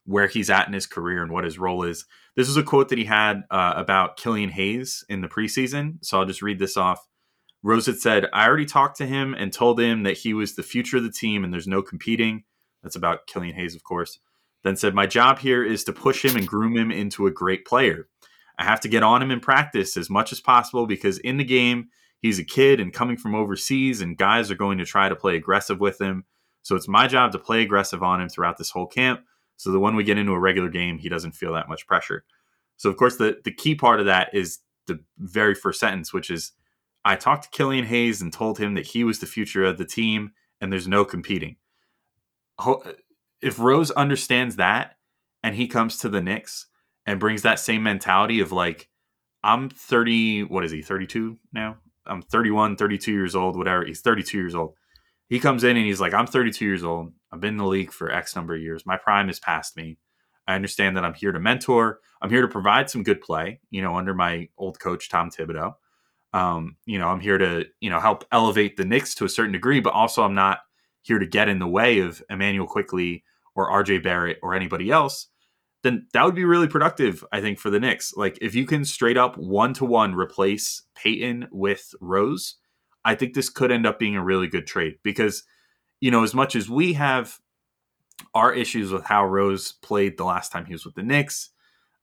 where 0.04 0.26
he's 0.26 0.50
at 0.50 0.66
in 0.66 0.72
his 0.72 0.86
career 0.86 1.22
and 1.22 1.32
what 1.32 1.44
his 1.44 1.58
role 1.58 1.82
is. 1.82 2.04
This 2.36 2.48
is 2.48 2.56
a 2.56 2.62
quote 2.62 2.88
that 2.90 2.98
he 2.98 3.04
had 3.04 3.44
uh, 3.50 3.74
about 3.76 4.16
Killian 4.16 4.50
Hayes 4.50 5.04
in 5.08 5.20
the 5.20 5.28
preseason. 5.28 6.04
So 6.04 6.18
I'll 6.18 6.26
just 6.26 6.42
read 6.42 6.58
this 6.58 6.76
off. 6.76 7.06
Rose 7.62 7.86
had 7.86 7.98
said, 7.98 8.26
I 8.32 8.46
already 8.46 8.66
talked 8.66 8.98
to 8.98 9.06
him 9.06 9.34
and 9.34 9.52
told 9.52 9.80
him 9.80 10.02
that 10.02 10.18
he 10.18 10.34
was 10.34 10.54
the 10.54 10.62
future 10.62 10.98
of 10.98 11.02
the 11.02 11.10
team 11.10 11.42
and 11.42 11.52
there's 11.52 11.66
no 11.66 11.80
competing. 11.80 12.44
That's 12.84 12.94
about 12.94 13.26
Killian 13.26 13.56
Hayes, 13.56 13.74
of 13.74 13.82
course. 13.82 14.20
Then 14.62 14.76
said, 14.76 14.94
My 14.94 15.06
job 15.06 15.40
here 15.40 15.64
is 15.64 15.82
to 15.84 15.92
push 15.92 16.24
him 16.24 16.36
and 16.36 16.46
groom 16.46 16.76
him 16.76 16.92
into 16.92 17.26
a 17.26 17.32
great 17.32 17.64
player. 17.64 18.08
I 18.58 18.64
have 18.64 18.80
to 18.80 18.88
get 18.88 19.02
on 19.02 19.20
him 19.20 19.32
in 19.32 19.40
practice 19.40 19.96
as 19.96 20.08
much 20.08 20.30
as 20.30 20.40
possible 20.40 20.86
because 20.86 21.18
in 21.18 21.38
the 21.38 21.44
game, 21.44 21.88
he's 22.20 22.38
a 22.38 22.44
kid 22.44 22.78
and 22.78 22.92
coming 22.92 23.16
from 23.16 23.34
overseas, 23.34 24.00
and 24.00 24.16
guys 24.16 24.50
are 24.50 24.56
going 24.56 24.78
to 24.78 24.84
try 24.84 25.08
to 25.08 25.16
play 25.16 25.34
aggressive 25.34 25.80
with 25.80 26.00
him. 26.00 26.24
So 26.62 26.76
it's 26.76 26.86
my 26.86 27.08
job 27.08 27.32
to 27.32 27.38
play 27.38 27.62
aggressive 27.62 28.02
on 28.02 28.20
him 28.20 28.28
throughout 28.28 28.58
this 28.58 28.70
whole 28.70 28.86
camp. 28.86 29.24
So 29.56 29.70
that 29.70 29.80
when 29.80 29.96
we 29.96 30.04
get 30.04 30.18
into 30.18 30.32
a 30.32 30.38
regular 30.38 30.68
game, 30.68 30.98
he 30.98 31.08
doesn't 31.08 31.32
feel 31.32 31.52
that 31.54 31.68
much 31.68 31.86
pressure. 31.86 32.24
So, 32.76 32.90
of 32.90 32.96
course, 32.96 33.16
the, 33.16 33.38
the 33.44 33.52
key 33.52 33.74
part 33.74 34.00
of 34.00 34.06
that 34.06 34.34
is 34.34 34.58
the 34.86 35.00
very 35.18 35.54
first 35.54 35.80
sentence, 35.80 36.12
which 36.12 36.30
is 36.30 36.52
I 37.04 37.16
talked 37.16 37.44
to 37.44 37.50
Killian 37.50 37.84
Hayes 37.84 38.20
and 38.20 38.32
told 38.32 38.58
him 38.58 38.74
that 38.74 38.86
he 38.86 39.04
was 39.04 39.18
the 39.18 39.26
future 39.26 39.64
of 39.64 39.78
the 39.78 39.84
team 39.84 40.32
and 40.60 40.72
there's 40.72 40.88
no 40.88 41.04
competing. 41.04 41.56
If 43.40 43.58
Rose 43.58 43.90
understands 43.90 44.56
that 44.56 44.96
and 45.42 45.54
he 45.56 45.66
comes 45.66 45.98
to 45.98 46.08
the 46.08 46.22
Knicks, 46.22 46.66
and 47.06 47.20
brings 47.20 47.42
that 47.42 47.58
same 47.58 47.82
mentality 47.82 48.40
of 48.40 48.52
like, 48.52 48.88
I'm 49.42 49.68
30, 49.68 50.44
what 50.44 50.64
is 50.64 50.72
he, 50.72 50.82
32 50.82 51.38
now? 51.52 51.76
I'm 52.06 52.22
31, 52.22 52.76
32 52.76 53.12
years 53.12 53.34
old, 53.34 53.56
whatever. 53.56 53.84
He's 53.84 54.00
32 54.00 54.38
years 54.38 54.54
old. 54.54 54.74
He 55.28 55.40
comes 55.40 55.64
in 55.64 55.76
and 55.76 55.86
he's 55.86 56.00
like, 56.00 56.14
I'm 56.14 56.26
32 56.26 56.64
years 56.64 56.84
old. 56.84 57.12
I've 57.32 57.40
been 57.40 57.54
in 57.54 57.58
the 57.58 57.66
league 57.66 57.92
for 57.92 58.10
X 58.10 58.36
number 58.36 58.54
of 58.54 58.60
years. 58.60 58.86
My 58.86 58.96
prime 58.96 59.28
is 59.28 59.40
past 59.40 59.76
me. 59.76 59.98
I 60.46 60.54
understand 60.54 60.96
that 60.96 61.04
I'm 61.04 61.14
here 61.14 61.32
to 61.32 61.40
mentor. 61.40 62.00
I'm 62.20 62.28
here 62.28 62.42
to 62.42 62.48
provide 62.48 62.90
some 62.90 63.02
good 63.02 63.22
play, 63.22 63.60
you 63.70 63.80
know, 63.80 63.96
under 63.96 64.14
my 64.14 64.48
old 64.58 64.78
coach, 64.78 65.08
Tom 65.08 65.30
Thibodeau. 65.30 65.74
Um, 66.34 66.76
you 66.84 66.98
know, 66.98 67.08
I'm 67.08 67.20
here 67.20 67.38
to, 67.38 67.64
you 67.80 67.88
know, 67.88 68.00
help 68.00 68.24
elevate 68.30 68.76
the 68.76 68.84
Knicks 68.84 69.14
to 69.16 69.24
a 69.24 69.28
certain 69.28 69.52
degree, 69.52 69.80
but 69.80 69.94
also 69.94 70.22
I'm 70.22 70.34
not 70.34 70.60
here 71.04 71.20
to 71.20 71.26
get 71.26 71.48
in 71.48 71.60
the 71.60 71.68
way 71.68 72.00
of 72.00 72.22
Immanuel 72.28 72.66
Quickley 72.66 73.22
or 73.54 73.70
RJ 73.70 74.02
Barrett 74.02 74.38
or 74.42 74.54
anybody 74.54 74.90
else 74.90 75.28
then 75.84 76.06
that 76.14 76.24
would 76.24 76.34
be 76.34 76.46
really 76.46 76.66
productive, 76.66 77.22
I 77.30 77.42
think, 77.42 77.58
for 77.58 77.70
the 77.70 77.78
Knicks. 77.78 78.14
Like 78.16 78.38
if 78.40 78.54
you 78.54 78.66
can 78.66 78.84
straight 78.86 79.18
up 79.18 79.36
one 79.36 79.74
to 79.74 79.84
one 79.84 80.14
replace 80.14 80.82
Payton 80.96 81.48
with 81.52 81.94
Rose, 82.00 82.56
I 83.04 83.14
think 83.14 83.34
this 83.34 83.50
could 83.50 83.70
end 83.70 83.86
up 83.86 83.98
being 83.98 84.16
a 84.16 84.24
really 84.24 84.48
good 84.48 84.66
trade 84.66 84.96
because, 85.04 85.44
you 86.00 86.10
know, 86.10 86.24
as 86.24 86.34
much 86.34 86.56
as 86.56 86.70
we 86.70 86.94
have 86.94 87.38
our 88.34 88.52
issues 88.52 88.90
with 88.90 89.04
how 89.04 89.26
Rose 89.26 89.72
played 89.72 90.16
the 90.16 90.24
last 90.24 90.50
time 90.50 90.64
he 90.64 90.72
was 90.72 90.86
with 90.86 90.94
the 90.94 91.02
Knicks, 91.02 91.50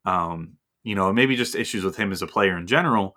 um, 0.04 0.54
you 0.84 0.94
know, 0.94 1.12
maybe 1.12 1.34
just 1.34 1.56
issues 1.56 1.82
with 1.82 1.96
him 1.96 2.12
as 2.12 2.22
a 2.22 2.26
player 2.28 2.56
in 2.56 2.68
general, 2.68 3.16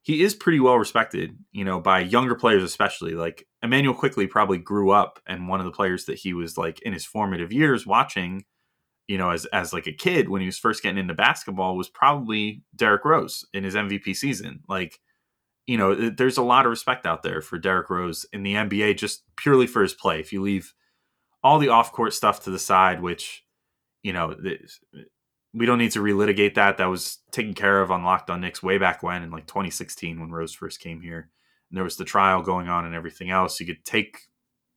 he 0.00 0.22
is 0.22 0.34
pretty 0.34 0.58
well 0.58 0.78
respected, 0.78 1.36
you 1.52 1.66
know, 1.66 1.80
by 1.80 2.00
younger 2.00 2.34
players 2.34 2.62
especially. 2.62 3.12
Like 3.12 3.46
Immanuel 3.62 3.94
Quickley 3.94 4.26
probably 4.26 4.58
grew 4.58 4.90
up 4.90 5.20
and 5.26 5.48
one 5.48 5.60
of 5.60 5.66
the 5.66 5.72
players 5.72 6.04
that 6.04 6.18
he 6.18 6.32
was 6.32 6.56
like 6.56 6.80
in 6.82 6.92
his 6.92 7.04
formative 7.04 7.52
years 7.52 7.86
watching, 7.86 8.44
you 9.08 9.18
know, 9.18 9.30
as 9.30 9.46
as 9.46 9.72
like 9.72 9.86
a 9.86 9.92
kid 9.92 10.28
when 10.28 10.40
he 10.40 10.46
was 10.46 10.58
first 10.58 10.82
getting 10.82 10.98
into 10.98 11.14
basketball 11.14 11.76
was 11.76 11.88
probably 11.88 12.62
Derrick 12.76 13.04
Rose 13.04 13.44
in 13.52 13.64
his 13.64 13.74
MVP 13.74 14.14
season. 14.14 14.60
Like, 14.68 15.00
you 15.66 15.76
know, 15.76 16.10
there's 16.10 16.38
a 16.38 16.42
lot 16.42 16.66
of 16.66 16.70
respect 16.70 17.06
out 17.06 17.22
there 17.22 17.42
for 17.42 17.58
Derrick 17.58 17.90
Rose 17.90 18.26
in 18.32 18.42
the 18.42 18.54
NBA 18.54 18.96
just 18.96 19.22
purely 19.36 19.66
for 19.66 19.82
his 19.82 19.94
play. 19.94 20.20
If 20.20 20.32
you 20.32 20.40
leave 20.40 20.72
all 21.42 21.58
the 21.58 21.68
off 21.68 21.92
court 21.92 22.14
stuff 22.14 22.44
to 22.44 22.50
the 22.50 22.58
side, 22.58 23.02
which, 23.02 23.44
you 24.02 24.12
know, 24.12 24.36
we 25.52 25.66
don't 25.66 25.78
need 25.78 25.92
to 25.92 26.02
relitigate 26.02 26.54
that. 26.54 26.76
That 26.76 26.86
was 26.86 27.18
taken 27.32 27.54
care 27.54 27.80
of 27.80 27.90
on 27.90 28.04
Locked 28.04 28.30
On 28.30 28.40
Knicks 28.40 28.62
way 28.62 28.78
back 28.78 29.02
when 29.02 29.22
in 29.22 29.30
like 29.30 29.46
2016 29.46 30.20
when 30.20 30.30
Rose 30.30 30.54
first 30.54 30.80
came 30.80 31.00
here. 31.00 31.30
And 31.70 31.76
there 31.76 31.84
was 31.84 31.96
the 31.96 32.04
trial 32.04 32.42
going 32.42 32.68
on 32.68 32.84
and 32.84 32.94
everything 32.94 33.30
else. 33.30 33.60
You 33.60 33.66
could 33.66 33.84
take 33.84 34.18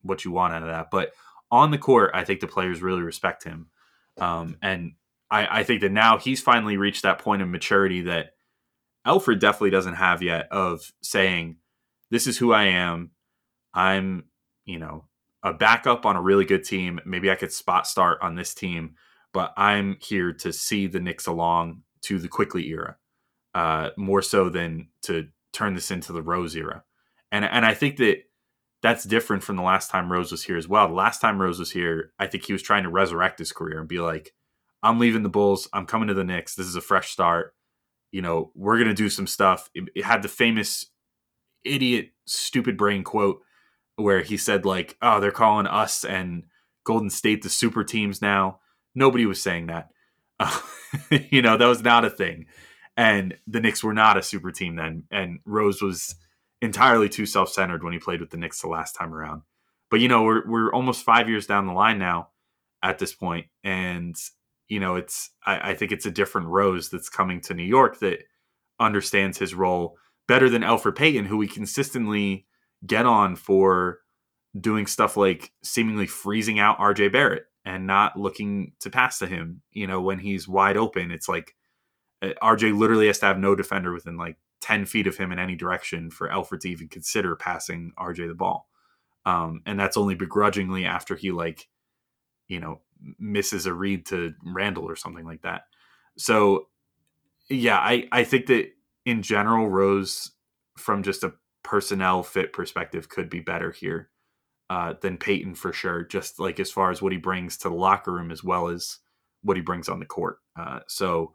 what 0.02 0.26
you 0.26 0.32
want 0.32 0.54
out 0.54 0.64
of 0.64 0.70
that. 0.70 0.92
But 0.92 1.12
on 1.50 1.72
the 1.72 1.78
court, 1.78 2.12
I 2.14 2.24
think 2.24 2.40
the 2.40 2.48
players 2.48 2.82
really 2.82 3.02
respect 3.02 3.44
him. 3.44 3.68
Um, 4.20 4.58
and 4.62 4.94
I, 5.30 5.60
I 5.60 5.64
think 5.64 5.82
that 5.82 5.92
now 5.92 6.18
he's 6.18 6.42
finally 6.42 6.78
reached 6.78 7.04
that 7.04 7.20
point 7.20 7.42
of 7.42 7.48
maturity 7.48 8.02
that 8.02 8.32
Alfred 9.06 9.40
definitely 9.40 9.72
doesn't 9.72 9.96
have 9.96 10.22
yet 10.22 10.48
of 10.52 10.92
saying, 11.02 11.58
This 12.10 12.28
is 12.28 12.38
who 12.38 12.54
I 12.54 12.66
am. 12.66 13.12
I'm, 13.74 14.26
you 14.66 14.80
know, 14.80 15.06
a 15.44 15.54
backup 15.54 16.06
on 16.06 16.16
a 16.16 16.22
really 16.22 16.46
good 16.46 16.64
team. 16.64 17.00
Maybe 17.06 17.32
I 17.32 17.36
could 17.36 17.52
spot 17.52 17.88
start 17.88 18.20
on 18.22 18.36
this 18.36 18.54
team 18.54 18.96
but 19.34 19.54
I'm 19.58 19.98
here 20.02 20.34
to 20.34 20.52
see 20.52 20.88
the 20.88 21.00
Knicks 21.00 21.28
along 21.28 21.84
to 22.04 22.20
the 22.20 22.28
Quickley 22.28 22.68
era, 22.68 22.98
uh, 23.54 23.90
more 23.98 24.22
so 24.22 24.50
than 24.50 24.90
to 25.04 25.28
turn 25.54 25.74
this 25.74 25.92
into 25.92 26.14
the 26.14 26.22
Rose 26.22 26.56
era. 26.56 26.84
And 27.32 27.46
and 27.46 27.66
I 27.66 27.74
think 27.74 27.98
that 27.98 28.24
that's 28.82 29.04
different 29.04 29.44
from 29.44 29.56
the 29.56 29.62
last 29.62 29.90
time 29.90 30.12
Rose 30.12 30.32
was 30.32 30.44
here 30.44 30.58
as 30.58 30.68
well. 30.68 30.88
The 30.88 30.94
last 30.94 31.22
time 31.22 31.42
Rose 31.42 31.60
was 31.60 31.72
here, 31.72 32.14
I 32.20 32.28
think 32.28 32.46
he 32.46 32.54
was 32.54 32.64
trying 32.64 32.84
to 32.84 32.90
resurrect 32.90 33.40
his 33.40 33.52
career 33.52 33.80
and 33.80 33.88
be 33.88 34.00
like, 34.00 34.34
I'm 34.82 35.00
leaving 35.00 35.24
the 35.24 35.30
Bulls. 35.30 35.70
I'm 35.74 35.86
coming 35.86 36.08
to 36.08 36.14
the 36.14 36.24
Knicks. 36.24 36.56
This 36.56 36.66
is 36.66 36.76
a 36.76 36.82
fresh 36.82 37.12
start. 37.12 37.54
You 38.12 38.22
know, 38.22 38.52
we're 38.56 38.78
gonna 38.78 38.94
do 38.94 39.10
some 39.10 39.28
stuff. 39.28 39.70
It, 39.74 39.90
it 39.96 40.04
had 40.04 40.22
the 40.22 40.28
famous 40.28 40.88
idiot, 41.64 42.12
stupid 42.26 42.78
brain 42.78 43.04
quote 43.04 43.42
where 43.96 44.22
he 44.22 44.38
said 44.38 44.66
like, 44.66 44.98
"Oh, 45.02 45.20
they're 45.20 45.32
calling 45.32 45.68
us 45.68 46.04
and 46.04 46.44
Golden 46.84 47.10
State 47.10 47.44
the 47.44 47.50
super 47.50 47.84
teams 47.84 48.22
now." 48.22 48.60
Nobody 48.96 49.26
was 49.26 49.42
saying 49.42 49.68
that. 49.68 49.90
Uh, 50.40 50.60
you 51.30 51.42
know, 51.42 51.56
that 51.56 51.68
was 51.68 51.84
not 51.84 52.04
a 52.04 52.10
thing. 52.10 52.48
And 52.98 53.36
the 53.48 53.60
Knicks 53.62 53.84
were 53.84 53.94
not 53.94 54.18
a 54.18 54.22
super 54.22 54.52
team 54.52 54.76
then. 54.76 55.04
And 55.12 55.40
Rose 55.46 55.82
was 55.82 56.16
entirely 56.62 57.10
too 57.10 57.26
self 57.26 57.50
centered 57.50 57.84
when 57.84 57.94
he 57.94 58.00
played 58.00 58.22
with 58.22 58.30
the 58.30 58.38
Knicks 58.38 58.62
the 58.62 58.68
last 58.68 58.94
time 58.94 59.14
around. 59.14 59.44
But, 59.90 60.00
you 60.00 60.08
know, 60.08 60.24
we're, 60.24 60.48
we're 60.48 60.74
almost 60.74 61.04
five 61.04 61.28
years 61.28 61.46
down 61.46 61.68
the 61.68 61.74
line 61.74 62.00
now 62.00 62.30
at 62.84 63.00
this 63.00 63.14
point, 63.14 63.48
And, 63.64 64.16
you 64.68 64.80
know, 64.80 64.96
it's, 64.96 65.30
I, 65.46 65.72
I 65.72 65.76
think 65.76 65.92
it's 65.92 66.06
a 66.06 66.12
different 66.12 66.48
Rose 66.48 66.90
that's 66.90 67.10
coming 67.10 67.42
to 67.42 67.54
New 67.54 67.64
York 67.64 68.00
that 68.00 68.24
understands 68.80 69.38
his 69.38 69.54
role 69.54 69.98
better 70.28 70.50
than 70.50 70.64
Elfrid 70.64 70.96
Payton, 70.96 71.26
who 71.26 71.38
we 71.38 71.48
consistently 71.48 72.48
get 72.86 73.06
on 73.06 73.36
for 73.36 74.00
doing 74.60 74.88
stuff 74.88 75.16
like 75.16 75.52
seemingly 75.64 76.08
freezing 76.08 76.60
out 76.60 76.80
RJ 76.80 77.12
Barrett 77.12 77.46
and 77.64 77.86
not 77.86 78.18
looking 78.18 78.74
to 78.80 78.90
pass 78.90 79.20
to 79.20 79.28
him. 79.28 79.62
You 79.72 79.88
know, 79.88 80.02
when 80.02 80.20
he's 80.20 80.48
wide 80.48 80.78
open, 80.78 81.12
it's 81.12 81.30
like 81.30 81.56
RJ 82.22 82.78
literally 82.78 83.08
has 83.08 83.20
to 83.20 83.26
have 83.26 83.40
no 83.40 83.56
defender 83.56 83.94
within 83.94 84.18
like 84.18 84.38
10 84.62 84.86
feet 84.86 85.08
of 85.08 85.18
him 85.18 85.32
in 85.32 85.40
any 85.40 85.56
direction 85.56 86.12
for 86.12 86.30
Elfrid 86.30 86.62
to 86.62 86.70
even 86.70 86.88
consider 86.88 87.36
passing 87.36 87.92
RJ 87.98 88.28
the 88.28 88.36
ball. 88.36 88.68
Um, 89.26 89.62
and 89.66 89.80
that's 89.80 89.98
only 89.98 90.16
begrudgingly 90.16 90.86
after 90.86 91.16
he 91.16 91.32
like, 91.32 91.68
you 92.48 92.60
know, 92.60 92.82
misses 93.20 93.66
a 93.66 93.74
read 93.74 94.06
to 94.08 94.34
Randle 94.44 94.88
or 94.88 94.96
something 94.96 95.26
like 95.26 95.42
that. 95.42 95.64
So 96.18 96.68
yeah, 97.50 97.78
I, 97.78 98.08
I 98.12 98.24
think 98.24 98.48
that 98.48 98.70
in 99.06 99.22
general, 99.22 99.70
Rose 99.70 100.32
from 100.78 101.04
just 101.04 101.24
a 101.24 101.34
personnel 101.64 102.24
fit 102.24 102.54
perspective 102.54 103.10
could 103.10 103.30
be 103.30 103.40
better 103.40 103.72
here 103.72 104.10
uh, 104.70 104.94
than 105.02 105.18
Payton 105.18 105.56
for 105.56 105.74
sure. 105.74 106.04
Just 106.04 106.40
like 106.40 106.60
as 106.60 106.72
far 106.72 106.92
as 106.92 107.02
what 107.02 107.12
he 107.12 107.18
brings 107.18 107.58
to 107.58 107.70
the 107.70 107.76
locker 107.76 108.12
room 108.12 108.32
as 108.32 108.44
well 108.44 108.68
as 108.68 109.00
what 109.44 109.58
he 109.58 109.62
brings 109.62 109.90
on 109.90 110.00
the 110.00 110.06
court. 110.06 110.38
Uh, 110.58 110.80
so 110.88 111.34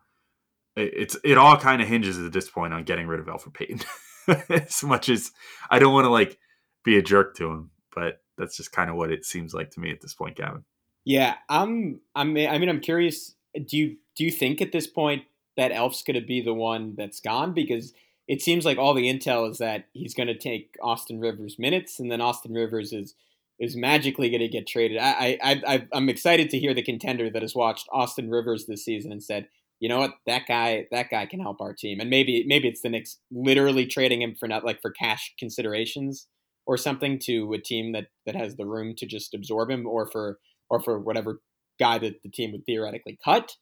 it's 0.76 1.16
it 1.24 1.38
all 1.38 1.56
kind 1.56 1.80
of 1.80 1.88
hinges 1.88 2.18
at 2.18 2.32
this 2.32 2.48
point 2.48 2.74
on 2.74 2.84
getting 2.84 3.06
rid 3.06 3.20
of 3.20 3.26
Elfrid 3.26 3.54
Payton. 3.54 3.80
as 4.50 4.82
much 4.82 5.08
as 5.08 5.32
I 5.70 5.78
don't 5.78 5.92
want 5.92 6.04
to 6.04 6.10
like 6.10 6.38
be 6.84 6.96
a 6.96 7.02
jerk 7.02 7.36
to 7.36 7.50
him, 7.50 7.70
but 7.94 8.20
that's 8.36 8.56
just 8.56 8.72
kind 8.72 8.90
of 8.90 8.96
what 8.96 9.10
it 9.10 9.24
seems 9.24 9.54
like 9.54 9.70
to 9.72 9.80
me 9.80 9.90
at 9.90 10.00
this 10.00 10.14
point, 10.14 10.36
Gavin. 10.36 10.64
Yeah, 11.04 11.34
I'm. 11.48 12.00
I'm. 12.14 12.36
I 12.36 12.58
mean, 12.58 12.68
I'm 12.68 12.80
curious. 12.80 13.34
Do 13.54 13.76
you 13.76 13.96
do 14.16 14.24
you 14.24 14.30
think 14.30 14.60
at 14.60 14.72
this 14.72 14.86
point 14.86 15.22
that 15.56 15.72
Elf's 15.72 16.02
going 16.02 16.20
to 16.20 16.26
be 16.26 16.42
the 16.42 16.54
one 16.54 16.94
that's 16.96 17.20
gone? 17.20 17.54
Because 17.54 17.92
it 18.28 18.42
seems 18.42 18.64
like 18.64 18.78
all 18.78 18.92
the 18.92 19.08
intel 19.08 19.48
is 19.50 19.58
that 19.58 19.86
he's 19.92 20.14
going 20.14 20.26
to 20.26 20.36
take 20.36 20.76
Austin 20.82 21.20
Rivers 21.20 21.56
minutes, 21.58 22.00
and 22.00 22.10
then 22.10 22.20
Austin 22.20 22.52
Rivers 22.52 22.92
is 22.92 23.14
is 23.58 23.76
magically 23.76 24.28
going 24.28 24.40
to 24.40 24.48
get 24.48 24.66
traded. 24.66 24.98
I, 24.98 25.38
I, 25.42 25.62
I, 25.66 25.88
I'm 25.94 26.10
excited 26.10 26.50
to 26.50 26.58
hear 26.58 26.74
the 26.74 26.82
contender 26.82 27.30
that 27.30 27.40
has 27.40 27.54
watched 27.54 27.88
Austin 27.90 28.28
Rivers 28.28 28.66
this 28.66 28.84
season 28.84 29.12
and 29.12 29.22
said, 29.22 29.48
you 29.80 29.88
know 29.88 29.98
what, 29.98 30.14
that 30.26 30.42
guy, 30.46 30.86
that 30.90 31.10
guy 31.10 31.26
can 31.26 31.40
help 31.40 31.60
our 31.60 31.74
team. 31.74 32.00
And 32.00 32.10
maybe, 32.10 32.44
maybe 32.46 32.68
it's 32.68 32.82
the 32.82 32.88
Knicks 32.88 33.18
literally 33.30 33.86
trading 33.86 34.22
him 34.22 34.34
for 34.38 34.48
not 34.48 34.64
like 34.64 34.80
for 34.80 34.90
cash 34.90 35.34
considerations 35.38 36.28
or 36.66 36.76
something 36.76 37.18
to 37.20 37.52
a 37.52 37.58
team 37.58 37.92
that 37.92 38.06
that 38.26 38.34
has 38.34 38.56
the 38.56 38.66
room 38.66 38.94
to 38.96 39.06
just 39.06 39.34
absorb 39.34 39.70
him, 39.70 39.86
or 39.86 40.10
for 40.10 40.38
or 40.68 40.80
for 40.80 40.98
whatever 40.98 41.40
guy 41.78 41.98
that 41.98 42.22
the 42.22 42.28
team 42.28 42.52
would 42.52 42.66
theoretically 42.66 43.18
cut. 43.24 43.52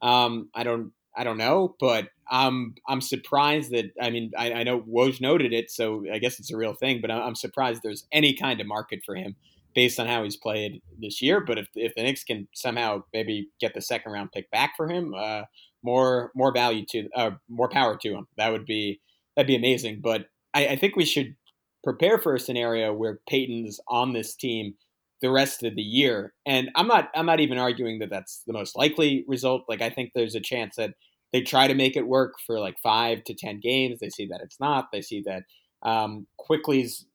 Um, 0.00 0.48
I 0.54 0.64
don't, 0.64 0.92
I 1.16 1.24
don't 1.24 1.38
know, 1.38 1.76
but 1.78 2.08
I'm 2.30 2.74
I'm 2.88 3.00
surprised 3.00 3.70
that 3.72 3.92
I 4.00 4.10
mean 4.10 4.32
I, 4.36 4.52
I 4.52 4.62
know 4.62 4.80
Woj 4.80 5.20
noted 5.20 5.52
it, 5.52 5.70
so 5.70 6.04
I 6.12 6.18
guess 6.18 6.40
it's 6.40 6.52
a 6.52 6.56
real 6.56 6.74
thing. 6.74 7.00
But 7.00 7.10
I'm 7.10 7.34
surprised 7.34 7.82
there's 7.82 8.06
any 8.12 8.34
kind 8.34 8.60
of 8.60 8.66
market 8.66 9.00
for 9.04 9.14
him 9.14 9.36
based 9.74 9.98
on 9.98 10.06
how 10.06 10.22
he's 10.22 10.36
played 10.36 10.80
this 10.98 11.20
year. 11.20 11.40
But 11.40 11.58
if 11.58 11.68
if 11.74 11.94
the 11.94 12.02
Knicks 12.02 12.24
can 12.24 12.48
somehow 12.54 13.04
maybe 13.12 13.48
get 13.60 13.74
the 13.74 13.82
second 13.82 14.12
round 14.12 14.32
pick 14.32 14.50
back 14.50 14.74
for 14.76 14.88
him, 14.88 15.14
uh, 15.14 15.42
more 15.82 16.30
more 16.34 16.52
value 16.52 16.84
to 16.90 17.08
uh, 17.14 17.30
more 17.48 17.68
power 17.68 17.96
to 18.02 18.08
him. 18.10 18.26
That 18.36 18.52
would 18.52 18.66
be 18.66 19.00
that'd 19.36 19.46
be 19.46 19.56
amazing. 19.56 20.00
But 20.02 20.26
I, 20.54 20.68
I 20.68 20.76
think 20.76 20.96
we 20.96 21.04
should 21.04 21.36
prepare 21.82 22.18
for 22.18 22.34
a 22.34 22.40
scenario 22.40 22.92
where 22.92 23.20
Payton's 23.28 23.78
on 23.88 24.12
this 24.12 24.34
team 24.34 24.74
the 25.20 25.30
rest 25.30 25.62
of 25.62 25.74
the 25.74 25.82
year. 25.82 26.34
And 26.46 26.70
I'm 26.74 26.86
not 26.86 27.10
I'm 27.14 27.26
not 27.26 27.40
even 27.40 27.58
arguing 27.58 27.98
that 28.00 28.10
that's 28.10 28.42
the 28.46 28.52
most 28.52 28.76
likely 28.76 29.24
result. 29.28 29.64
Like 29.68 29.82
I 29.82 29.90
think 29.90 30.10
there's 30.14 30.34
a 30.34 30.40
chance 30.40 30.76
that 30.76 30.94
they 31.32 31.42
try 31.42 31.66
to 31.66 31.74
make 31.74 31.96
it 31.96 32.06
work 32.06 32.34
for 32.46 32.60
like 32.60 32.76
five 32.82 33.24
to 33.24 33.34
ten 33.34 33.60
games. 33.60 34.00
They 34.00 34.10
see 34.10 34.26
that 34.26 34.40
it's 34.42 34.60
not. 34.60 34.92
They 34.92 35.02
see 35.02 35.22
that 35.26 35.44
um, 35.82 36.26
Quickley's 36.38 37.06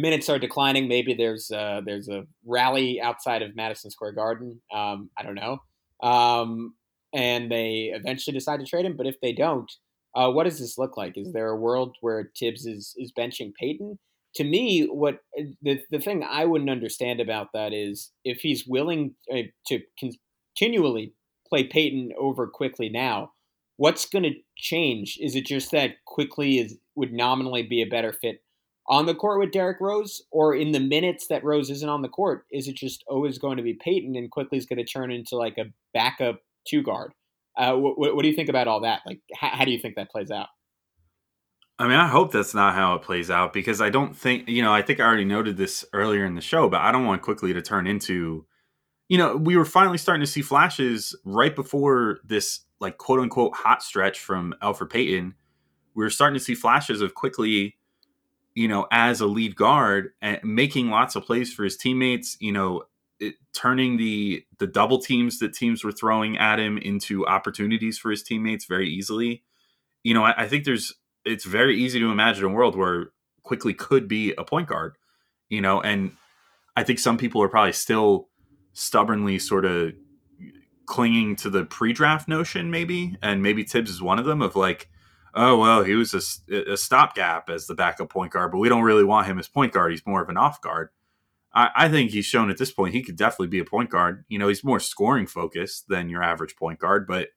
minutes 0.00 0.28
are 0.28 0.38
declining. 0.38 0.88
Maybe 0.88 1.14
there's 1.14 1.50
uh, 1.50 1.80
there's 1.84 2.08
a 2.08 2.24
rally 2.44 3.00
outside 3.00 3.42
of 3.42 3.56
Madison 3.56 3.90
Square 3.90 4.12
Garden. 4.12 4.60
Um, 4.72 5.10
I 5.18 5.22
don't 5.22 5.34
know. 5.34 5.58
Um, 6.02 6.74
and 7.12 7.50
they 7.50 7.92
eventually 7.94 8.34
decide 8.34 8.60
to 8.60 8.66
trade 8.66 8.86
him. 8.86 8.96
But 8.96 9.06
if 9.06 9.16
they 9.20 9.32
don't, 9.32 9.70
uh, 10.14 10.30
what 10.30 10.44
does 10.44 10.58
this 10.58 10.78
look 10.78 10.96
like? 10.96 11.16
Is 11.16 11.32
there 11.32 11.48
a 11.48 11.56
world 11.56 11.96
where 12.00 12.30
Thibs 12.38 12.66
is 12.66 12.94
is 12.96 13.12
benching 13.16 13.52
Payton? 13.58 13.98
To 14.36 14.44
me, 14.44 14.84
what 14.84 15.18
the 15.62 15.80
the 15.90 16.00
thing 16.00 16.24
I 16.28 16.44
wouldn't 16.44 16.70
understand 16.70 17.20
about 17.20 17.48
that 17.54 17.72
is 17.72 18.12
if 18.24 18.40
he's 18.40 18.66
willing 18.66 19.14
uh, 19.32 19.42
to 19.66 19.80
continually 19.98 21.14
play 21.48 21.64
Payton 21.64 22.10
over 22.18 22.46
Quickley 22.46 22.88
now 22.88 23.32
What's 23.80 24.04
going 24.04 24.24
to 24.24 24.34
change? 24.58 25.16
Is 25.22 25.34
it 25.34 25.46
just 25.46 25.70
that 25.70 26.04
Quickley 26.04 26.58
is 26.58 26.76
would 26.96 27.14
nominally 27.14 27.62
be 27.62 27.80
a 27.80 27.88
better 27.88 28.12
fit 28.12 28.42
on 28.90 29.06
the 29.06 29.14
court 29.14 29.38
with 29.38 29.52
Derrick 29.52 29.80
Rose, 29.80 30.20
or 30.32 30.54
in 30.54 30.72
the 30.72 30.80
minutes 30.80 31.28
that 31.28 31.44
Rose 31.44 31.70
isn't 31.70 31.88
on 31.88 32.02
the 32.02 32.08
court, 32.08 32.44
is 32.50 32.66
it 32.66 32.74
just 32.74 33.04
always 33.06 33.38
going 33.38 33.56
to 33.56 33.62
be 33.62 33.72
Payton 33.72 34.16
and 34.16 34.30
Quickley 34.30 34.58
is 34.58 34.66
going 34.66 34.78
to 34.78 34.84
turn 34.84 35.12
into 35.12 35.36
like 35.36 35.56
a 35.58 35.66
backup 35.94 36.40
two 36.66 36.82
guard? 36.82 37.12
Uh, 37.56 37.74
what, 37.74 38.20
do 38.20 38.28
you 38.28 38.34
think 38.34 38.48
about 38.48 38.66
all 38.66 38.80
that? 38.80 39.02
Like, 39.06 39.20
how, 39.34 39.64
do 39.64 39.70
you 39.70 39.78
think 39.78 39.94
that 39.94 40.10
plays 40.10 40.30
out? 40.30 40.48
I 41.78 41.86
mean, 41.86 41.98
I 41.98 42.08
hope 42.08 42.32
that's 42.32 42.52
not 42.52 42.74
how 42.74 42.94
it 42.94 43.02
plays 43.02 43.30
out 43.30 43.52
because 43.52 43.80
I 43.80 43.90
don't 43.90 44.14
think, 44.14 44.48
you 44.48 44.60
know, 44.60 44.72
I 44.72 44.82
think 44.82 44.98
I 44.98 45.04
already 45.04 45.24
noted 45.24 45.56
this 45.56 45.84
earlier 45.92 46.24
in 46.26 46.34
the 46.34 46.40
show, 46.40 46.68
but 46.68 46.80
I 46.80 46.90
don't 46.90 47.06
want 47.06 47.22
Quickley 47.22 47.52
to 47.52 47.62
turn 47.62 47.86
into, 47.86 48.44
you 49.08 49.18
know, 49.18 49.36
we 49.36 49.56
were 49.56 49.64
finally 49.64 49.98
starting 49.98 50.20
to 50.20 50.30
see 50.30 50.42
flashes 50.42 51.16
right 51.24 51.54
before 51.54 52.18
this 52.24 52.60
like 52.80 52.98
quote 52.98 53.20
unquote 53.20 53.54
hot 53.54 53.82
stretch 53.82 54.18
from 54.18 54.54
Elfrid 54.62 54.90
Payton. 54.90 55.34
We 55.94 56.04
were 56.04 56.10
starting 56.10 56.38
to 56.38 56.44
see 56.44 56.54
flashes 56.54 57.00
of 57.00 57.14
Quickley, 57.14 57.76
you 58.60 58.68
know, 58.68 58.86
as 58.92 59.22
a 59.22 59.26
lead 59.26 59.56
guard 59.56 60.10
making 60.42 60.90
lots 60.90 61.16
of 61.16 61.24
plays 61.24 61.50
for 61.50 61.64
his 61.64 61.78
teammates. 61.78 62.36
You 62.40 62.52
know, 62.52 62.82
it, 63.18 63.36
turning 63.54 63.96
the 63.96 64.44
the 64.58 64.66
double 64.66 64.98
teams 64.98 65.38
that 65.38 65.54
teams 65.54 65.82
were 65.82 65.92
throwing 65.92 66.36
at 66.36 66.60
him 66.60 66.76
into 66.76 67.26
opportunities 67.26 67.98
for 67.98 68.10
his 68.10 68.22
teammates 68.22 68.66
very 68.66 68.86
easily. 68.86 69.44
You 70.02 70.12
know, 70.12 70.24
I, 70.24 70.42
I 70.42 70.46
think 70.46 70.64
there's 70.64 70.92
it's 71.24 71.46
very 71.46 71.80
easy 71.80 72.00
to 72.00 72.10
imagine 72.10 72.44
a 72.44 72.50
world 72.50 72.76
where 72.76 73.12
Quickley 73.44 73.72
could 73.72 74.06
be 74.06 74.34
a 74.34 74.44
point 74.44 74.68
guard. 74.68 74.98
You 75.48 75.62
know, 75.62 75.80
and 75.80 76.12
I 76.76 76.84
think 76.84 76.98
some 76.98 77.16
people 77.16 77.42
are 77.42 77.48
probably 77.48 77.72
still 77.72 78.28
stubbornly 78.74 79.38
sort 79.38 79.64
of 79.64 79.94
clinging 80.84 81.34
to 81.36 81.48
the 81.48 81.64
pre-draft 81.64 82.28
notion, 82.28 82.70
maybe, 82.70 83.16
and 83.22 83.42
maybe 83.42 83.62
Thibs 83.62 83.90
is 83.90 84.02
one 84.02 84.18
of 84.18 84.26
them. 84.26 84.42
Of 84.42 84.54
like, 84.54 84.89
oh 85.34 85.58
well, 85.58 85.82
he 85.84 85.94
was 85.94 86.14
a, 86.48 86.72
a 86.72 86.76
stopgap 86.76 87.50
as 87.50 87.66
the 87.66 87.74
backup 87.74 88.10
point 88.10 88.32
guard, 88.32 88.52
but 88.52 88.58
we 88.58 88.68
don't 88.68 88.82
really 88.82 89.04
want 89.04 89.26
him 89.26 89.38
as 89.38 89.48
point 89.48 89.72
guard. 89.72 89.92
He's 89.92 90.06
more 90.06 90.22
of 90.22 90.28
an 90.28 90.36
off 90.36 90.60
guard. 90.60 90.90
I, 91.52 91.70
I 91.74 91.88
think 91.88 92.10
he's 92.10 92.26
shown 92.26 92.50
at 92.50 92.58
this 92.58 92.70
point 92.70 92.94
he 92.94 93.02
could 93.02 93.16
definitely 93.16 93.48
be 93.48 93.58
a 93.58 93.64
point 93.64 93.90
guard. 93.90 94.24
You 94.28 94.38
know, 94.38 94.48
he's 94.48 94.64
more 94.64 94.80
scoring 94.80 95.26
focused 95.26 95.88
than 95.88 96.08
your 96.08 96.22
average 96.22 96.56
point 96.56 96.78
guard, 96.78 97.06
but 97.06 97.28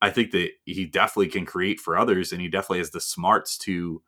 I 0.00 0.10
think 0.10 0.32
that 0.32 0.50
he 0.64 0.84
definitely 0.84 1.28
can 1.28 1.46
create 1.46 1.78
for 1.78 1.96
others, 1.96 2.32
and 2.32 2.40
he 2.40 2.48
definitely 2.48 2.78
has 2.78 2.90
the 2.90 3.00
smarts 3.00 3.56
to 3.58 4.02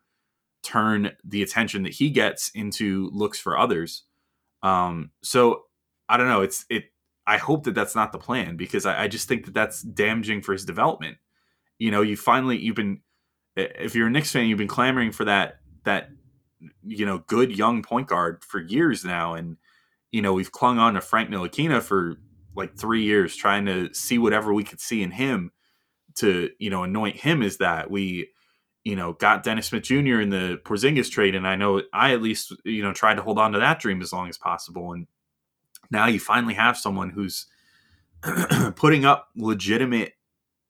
turn 0.61 1.11
the 1.23 1.41
attention 1.41 1.83
that 1.83 1.93
he 1.93 2.09
gets 2.09 2.49
into 2.49 3.09
looks 3.13 3.39
for 3.39 3.57
others. 3.57 4.03
Um, 4.61 5.11
so 5.21 5.63
I 6.09 6.17
don't 6.17 6.27
know. 6.27 6.41
It's 6.41 6.65
it. 6.69 6.85
I 7.27 7.37
hope 7.37 7.63
that 7.63 7.75
that's 7.75 7.95
not 7.95 8.11
the 8.11 8.19
plan 8.19 8.57
because 8.57 8.85
I, 8.85 9.03
I 9.03 9.07
just 9.07 9.27
think 9.27 9.45
that 9.45 9.53
that's 9.53 9.81
damaging 9.81 10.41
for 10.41 10.53
his 10.53 10.65
development. 10.65 11.17
You 11.79 11.91
know, 11.91 12.01
you 12.01 12.17
finally 12.17 12.57
you've 12.57 12.75
been 12.75 12.99
if 13.55 13.95
you're 13.95 14.07
a 14.07 14.11
Knicks 14.11 14.31
fan, 14.31 14.47
you've 14.47 14.57
been 14.57 14.67
clamoring 14.67 15.11
for 15.11 15.25
that 15.25 15.59
that 15.83 16.09
you 16.83 17.05
know 17.05 17.19
good 17.19 17.55
young 17.55 17.83
point 17.83 18.07
guard 18.07 18.43
for 18.43 18.59
years 18.59 19.05
now, 19.05 19.33
and 19.33 19.57
you 20.11 20.21
know 20.21 20.33
we've 20.33 20.51
clung 20.51 20.77
on 20.77 20.95
to 20.95 21.01
Frank 21.01 21.29
Ntilikina 21.29 21.81
for 21.81 22.17
like 22.55 22.77
three 22.77 23.03
years, 23.03 23.35
trying 23.35 23.65
to 23.65 23.93
see 23.93 24.17
whatever 24.17 24.53
we 24.53 24.63
could 24.63 24.79
see 24.79 25.01
in 25.01 25.11
him 25.11 25.51
to 26.15 26.49
you 26.59 26.69
know 26.69 26.83
anoint 26.83 27.17
him 27.17 27.41
as 27.41 27.57
that. 27.57 27.89
We 27.89 28.29
you 28.83 28.95
know 28.95 29.13
got 29.13 29.43
Dennis 29.43 29.67
Smith 29.67 29.83
Jr. 29.83 30.19
in 30.21 30.29
the 30.29 30.59
Porzingis 30.63 31.09
trade, 31.09 31.35
and 31.35 31.47
I 31.47 31.55
know 31.55 31.81
I 31.93 32.13
at 32.13 32.21
least 32.21 32.53
you 32.65 32.83
know 32.83 32.93
tried 32.93 33.15
to 33.15 33.21
hold 33.21 33.39
on 33.39 33.53
to 33.53 33.59
that 33.59 33.79
dream 33.79 34.01
as 34.01 34.11
long 34.11 34.29
as 34.29 34.37
possible, 34.37 34.91
and 34.93 35.07
now 35.91 36.07
you 36.07 36.19
finally 36.19 36.55
have 36.55 36.77
someone 36.77 37.09
who's 37.09 37.47
putting 38.75 39.05
up 39.05 39.29
legitimate 39.35 40.13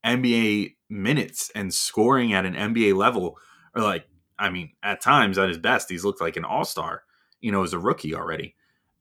NBA 0.06 0.75
minutes 0.90 1.52
and 1.56 1.74
scoring 1.74 2.34
at 2.34 2.46
an 2.46 2.54
NBA 2.54 2.96
level, 2.96 3.38
or 3.76 3.84
like 3.84 4.08
I 4.38 4.50
mean, 4.50 4.72
at 4.84 5.02
times 5.02 5.38
at 5.38 5.50
his 5.50 5.58
best, 5.58 5.90
he's 5.90 6.06
looked 6.06 6.22
like 6.22 6.38
an 6.38 6.46
all 6.46 6.66
star, 6.66 7.04
you 7.42 7.52
know, 7.52 7.64
as 7.64 7.74
a 7.74 7.80
rookie 7.80 8.16
already 8.16 8.56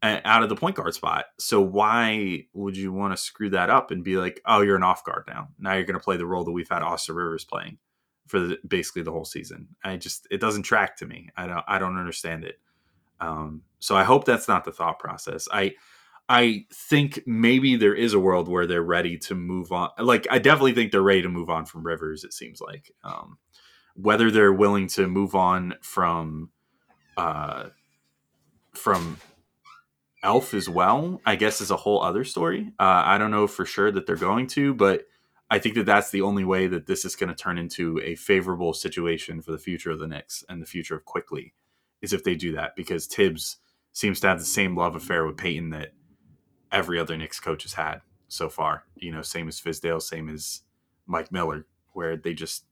out 0.05 0.43
of 0.43 0.49
the 0.49 0.57
point 0.57 0.77
guard 0.77 0.95
spot. 0.95 1.27
So 1.39 1.61
why 1.61 2.47
would 2.53 2.77
you 2.77 2.93
want 2.93 3.15
to 3.15 3.23
screw 3.23 3.51
that 3.51 3.71
up 3.71 3.91
and 3.91 4.05
be 4.05 4.17
like, 4.17 4.41
oh, 4.45 4.61
you're 4.61 4.77
an 4.77 4.83
off 4.83 5.05
guard 5.05 5.25
now? 5.27 5.49
Now 5.59 5.75
you're 5.75 5.85
going 5.85 5.99
to 5.99 6.05
play 6.05 6.17
the 6.17 6.27
role 6.27 6.45
that 6.45 6.53
we've 6.53 6.69
had 6.69 6.83
Austin 6.83 7.15
Rivers 7.15 7.45
playing 7.45 7.79
for 8.27 8.39
the, 8.41 8.59
basically 8.67 9.03
the 9.03 9.13
whole 9.13 9.25
season. 9.25 9.69
I 9.83 9.97
just 9.97 10.27
it 10.31 10.41
doesn't 10.41 10.65
track 10.65 10.97
to 10.99 11.07
me. 11.07 11.31
I 11.37 11.47
don't 11.47 11.65
I 11.67 11.79
don't 11.79 11.99
understand 11.99 12.45
it. 12.45 12.61
Um, 13.21 13.63
so 13.79 13.97
I 13.97 14.05
hope 14.05 14.25
that's 14.25 14.49
not 14.49 14.65
the 14.65 14.73
thought 14.73 14.99
process. 14.99 15.49
I 15.51 15.75
I 16.29 16.67
think 16.73 17.23
maybe 17.27 17.77
there 17.77 17.95
is 17.95 18.15
a 18.15 18.19
world 18.19 18.49
where 18.49 18.67
they're 18.67 18.83
ready 18.83 19.19
to 19.19 19.35
move 19.35 19.73
on. 19.73 19.91
Like 19.99 20.27
I 20.31 20.39
definitely 20.39 20.73
think 20.73 20.91
they're 20.91 21.03
ready 21.03 21.23
to 21.23 21.29
move 21.29 21.51
on 21.51 21.67
from 21.67 21.87
Rivers. 21.87 22.25
It 22.25 22.33
seems 22.33 22.61
like. 22.61 22.93
Um, 23.03 23.39
whether 23.95 24.31
they're 24.31 24.53
willing 24.53 24.89
to 24.89 25.07
move 25.07 25.35
on 25.35 25.75
from 25.81 26.51
uh, 27.17 27.69
from 28.73 29.19
Elf 30.23 30.55
as 30.55 30.69
well, 30.69 31.21
I 31.25 31.37
guess 31.37 31.61
is 31.61 31.71
a 31.71 31.77
whole 31.77 32.03
other 32.03 32.25
story. 32.25 32.73
Uh, 32.79 33.03
I 33.05 33.19
don't 33.19 33.31
know 33.31 33.47
for 33.47 33.65
sure 33.65 33.93
that 33.93 34.07
they're 34.07 34.17
going 34.17 34.47
to, 34.49 34.75
but 34.75 35.05
I 35.51 35.59
think 35.59 35.75
that 35.77 35.87
that's 35.87 36.11
the 36.11 36.23
only 36.23 36.45
way 36.45 36.67
that 36.67 36.87
this 36.87 37.05
is 37.05 37.15
going 37.15 37.29
to 37.29 37.35
turn 37.35 37.59
into 37.59 38.01
a 38.03 38.17
favorable 38.17 38.73
situation 38.73 39.43
for 39.43 39.53
the 39.53 39.59
future 39.59 39.91
of 39.91 40.01
the 40.01 40.09
Knicks 40.09 40.43
and 40.49 40.61
the 40.61 40.67
future 40.67 40.97
of 40.97 41.05
Quickley 41.05 41.55
is 42.03 42.13
if 42.13 42.25
they 42.25 42.35
do 42.35 42.53
that 42.53 42.75
because 42.75 43.07
Thibs 43.07 43.59
seems 43.93 44.19
to 44.21 44.29
have 44.29 44.39
the 44.39 44.45
same 44.45 44.77
love 44.77 44.97
affair 44.97 45.25
with 45.25 45.37
Payton 45.37 45.71
that 45.71 45.93
every 46.75 46.99
other 46.99 47.17
Knicks 47.17 47.41
coach 47.41 47.63
has 47.63 47.75
had 47.75 48.01
so 48.29 48.51
far. 48.51 48.85
You 48.97 49.13
know, 49.13 49.23
same 49.23 49.49
as 49.49 49.61
Fizdale, 49.61 50.03
same 50.03 50.29
as 50.29 50.63
Mike 51.07 51.33
Miller, 51.33 51.67
where 51.93 52.17
they 52.17 52.35
just 52.35 52.65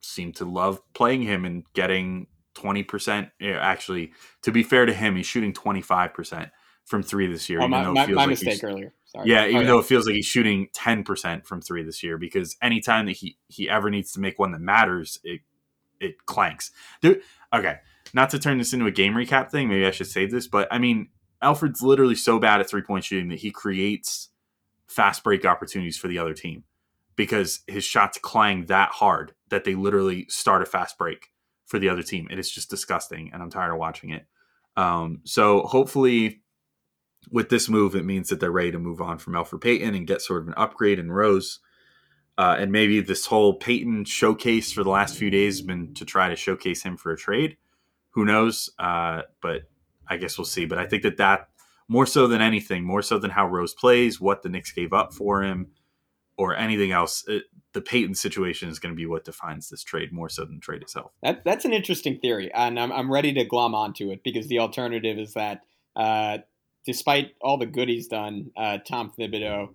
seem 0.00 0.32
to 0.32 0.44
love 0.44 0.80
playing 0.92 1.22
him 1.22 1.44
and 1.44 1.64
getting 1.72 2.26
20%. 2.56 3.30
Actually, 3.42 4.12
to 4.42 4.50
be 4.50 4.62
fair 4.62 4.84
to 4.84 4.92
him, 4.92 5.16
he's 5.16 5.26
shooting 5.26 5.52
25% 5.52 6.50
from 6.84 7.02
three 7.02 7.28
this 7.28 7.48
year. 7.48 7.62
Oh, 7.62 7.68
my, 7.68 7.84
my, 7.84 8.06
my 8.06 8.12
like 8.12 8.28
mistake 8.30 8.62
earlier. 8.64 8.92
Sorry. 9.04 9.30
Yeah, 9.30 9.46
even 9.46 9.66
though 9.66 9.78
it 9.78 9.86
feels 9.86 10.06
like 10.06 10.16
he's 10.16 10.26
shooting 10.26 10.68
10% 10.74 11.46
from 11.46 11.60
three 11.60 11.82
this 11.82 12.02
year, 12.02 12.18
because 12.18 12.56
anytime 12.60 13.06
that 13.06 13.12
he, 13.12 13.36
he 13.48 13.70
ever 13.70 13.88
needs 13.88 14.12
to 14.14 14.20
make 14.20 14.38
one 14.38 14.52
that 14.52 14.60
matters, 14.60 15.18
it 15.22 15.40
it 16.00 16.26
clanks. 16.26 16.72
Dude, 17.00 17.22
okay, 17.54 17.76
not 18.12 18.30
to 18.30 18.38
turn 18.40 18.58
this 18.58 18.72
into 18.72 18.86
a 18.86 18.90
game 18.90 19.14
recap 19.14 19.50
thing, 19.50 19.68
maybe 19.68 19.86
I 19.86 19.92
should 19.92 20.08
save 20.08 20.32
this, 20.32 20.48
but 20.48 20.66
I 20.72 20.78
mean, 20.78 21.10
Elfrid's 21.42 21.82
literally 21.82 22.14
so 22.14 22.38
bad 22.38 22.60
at 22.60 22.68
three 22.68 22.82
point 22.82 23.04
shooting 23.04 23.28
that 23.28 23.40
he 23.40 23.50
creates 23.50 24.28
fast 24.86 25.24
break 25.24 25.44
opportunities 25.44 25.96
for 25.96 26.08
the 26.08 26.18
other 26.18 26.34
team 26.34 26.64
because 27.16 27.60
his 27.66 27.84
shots 27.84 28.18
clang 28.20 28.66
that 28.66 28.90
hard 28.90 29.34
that 29.48 29.64
they 29.64 29.74
literally 29.74 30.26
start 30.28 30.62
a 30.62 30.66
fast 30.66 30.96
break 30.98 31.28
for 31.66 31.78
the 31.78 31.88
other 31.88 32.02
team. 32.02 32.28
It 32.30 32.38
is 32.38 32.50
just 32.50 32.70
disgusting, 32.70 33.30
and 33.32 33.42
I'm 33.42 33.50
tired 33.50 33.72
of 33.72 33.78
watching 33.78 34.10
it. 34.10 34.26
Um, 34.76 35.20
so 35.24 35.62
hopefully, 35.62 36.42
with 37.30 37.48
this 37.48 37.68
move, 37.68 37.94
it 37.94 38.04
means 38.04 38.28
that 38.28 38.40
they're 38.40 38.50
ready 38.50 38.72
to 38.72 38.78
move 38.78 39.00
on 39.00 39.18
from 39.18 39.34
Elfrid 39.34 39.60
Payton 39.60 39.94
and 39.94 40.06
get 40.06 40.22
sort 40.22 40.42
of 40.42 40.48
an 40.48 40.54
upgrade 40.56 40.98
in 40.98 41.12
Rose. 41.12 41.60
Uh, 42.38 42.56
and 42.58 42.72
maybe 42.72 43.00
this 43.00 43.26
whole 43.26 43.54
Payton 43.54 44.06
showcase 44.06 44.72
for 44.72 44.82
the 44.82 44.90
last 44.90 45.16
few 45.16 45.30
days 45.30 45.58
has 45.58 45.66
been 45.66 45.92
to 45.94 46.04
try 46.04 46.28
to 46.28 46.36
showcase 46.36 46.82
him 46.82 46.96
for 46.96 47.12
a 47.12 47.16
trade. 47.16 47.56
Who 48.10 48.24
knows? 48.24 48.70
Uh, 48.78 49.22
but 49.40 49.62
I 50.12 50.16
guess 50.16 50.38
we'll 50.38 50.44
see. 50.44 50.64
But 50.66 50.78
I 50.78 50.86
think 50.86 51.02
that 51.02 51.16
that 51.16 51.48
more 51.88 52.06
so 52.06 52.26
than 52.26 52.40
anything, 52.40 52.84
more 52.84 53.02
so 53.02 53.18
than 53.18 53.30
how 53.30 53.48
Rose 53.48 53.74
plays, 53.74 54.20
what 54.20 54.42
the 54.42 54.48
Knicks 54.48 54.72
gave 54.72 54.92
up 54.92 55.12
for 55.12 55.42
him, 55.42 55.68
or 56.36 56.56
anything 56.56 56.92
else, 56.92 57.24
it, 57.28 57.44
the 57.72 57.80
Payton 57.80 58.14
situation 58.14 58.68
is 58.68 58.78
going 58.78 58.92
to 58.92 58.96
be 58.96 59.06
what 59.06 59.24
defines 59.24 59.68
this 59.68 59.82
trade 59.82 60.12
more 60.12 60.28
so 60.28 60.44
than 60.44 60.60
trade 60.60 60.82
itself. 60.82 61.12
That, 61.22 61.44
that's 61.44 61.64
an 61.64 61.72
interesting 61.72 62.18
theory, 62.18 62.52
and 62.52 62.78
I'm, 62.78 62.92
I'm 62.92 63.12
ready 63.12 63.32
to 63.34 63.44
glom 63.44 63.74
onto 63.74 64.10
it 64.10 64.22
because 64.22 64.48
the 64.48 64.58
alternative 64.58 65.18
is 65.18 65.34
that 65.34 65.60
uh, 65.96 66.38
despite 66.86 67.32
all 67.40 67.58
the 67.58 67.66
good 67.66 67.88
he's 67.88 68.08
done, 68.08 68.50
uh, 68.56 68.78
Tom 68.78 69.12
Thibodeau, 69.18 69.68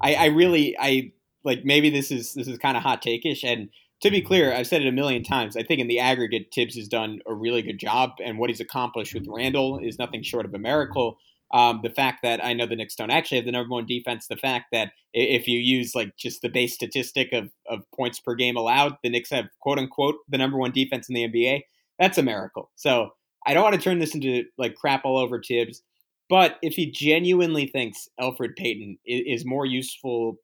I, 0.00 0.14
I 0.14 0.26
really 0.26 0.76
I 0.78 1.12
like 1.44 1.64
maybe 1.64 1.90
this 1.90 2.10
is 2.10 2.34
this 2.34 2.48
is 2.48 2.58
kind 2.58 2.76
of 2.76 2.82
hot 2.82 3.02
takeish, 3.02 3.44
and 3.44 3.68
to 4.00 4.10
be 4.10 4.22
clear, 4.22 4.52
I've 4.52 4.66
said 4.66 4.82
it 4.82 4.88
a 4.88 4.92
million 4.92 5.24
times. 5.24 5.56
I 5.56 5.62
think 5.62 5.80
in 5.80 5.88
the 5.88 5.98
aggregate, 5.98 6.48
Thibs 6.54 6.76
has 6.76 6.88
done 6.88 7.20
a 7.26 7.34
really 7.34 7.62
good 7.62 7.78
job, 7.78 8.12
and 8.24 8.38
what 8.38 8.50
he's 8.50 8.60
accomplished 8.60 9.14
with 9.14 9.26
Randle 9.28 9.78
is 9.78 9.98
nothing 9.98 10.22
short 10.22 10.46
of 10.46 10.54
a 10.54 10.58
miracle. 10.58 11.18
Um, 11.52 11.80
the 11.82 11.90
fact 11.90 12.22
that 12.22 12.44
I 12.44 12.52
know 12.52 12.66
the 12.66 12.76
Knicks 12.76 12.94
don't 12.94 13.10
actually 13.10 13.38
have 13.38 13.46
the 13.46 13.52
number 13.52 13.72
one 13.72 13.86
defense, 13.86 14.26
the 14.26 14.36
fact 14.36 14.66
that 14.72 14.92
if 15.14 15.48
you 15.48 15.58
use 15.58 15.94
like 15.94 16.14
just 16.16 16.42
the 16.42 16.50
base 16.50 16.74
statistic 16.74 17.32
of, 17.32 17.50
of 17.66 17.90
points 17.96 18.20
per 18.20 18.34
game 18.34 18.56
allowed, 18.56 18.98
the 19.02 19.08
Knicks 19.08 19.30
have 19.30 19.46
quote 19.60 19.78
unquote 19.78 20.16
the 20.28 20.38
number 20.38 20.58
one 20.58 20.72
defense 20.72 21.08
in 21.08 21.14
the 21.14 21.26
NBA. 21.26 21.62
That's 21.98 22.18
a 22.18 22.22
miracle. 22.22 22.70
So 22.76 23.14
I 23.46 23.54
don't 23.54 23.62
want 23.62 23.74
to 23.76 23.80
turn 23.80 23.98
this 23.98 24.14
into 24.14 24.44
like 24.58 24.74
crap 24.74 25.06
all 25.06 25.16
over 25.16 25.40
Thibs, 25.42 25.82
but 26.28 26.58
if 26.60 26.74
he 26.74 26.90
genuinely 26.90 27.66
thinks 27.66 28.08
Elfrid 28.20 28.54
Payton 28.56 28.98
is, 29.06 29.40
is 29.40 29.46
more 29.46 29.64
useful 29.64 30.36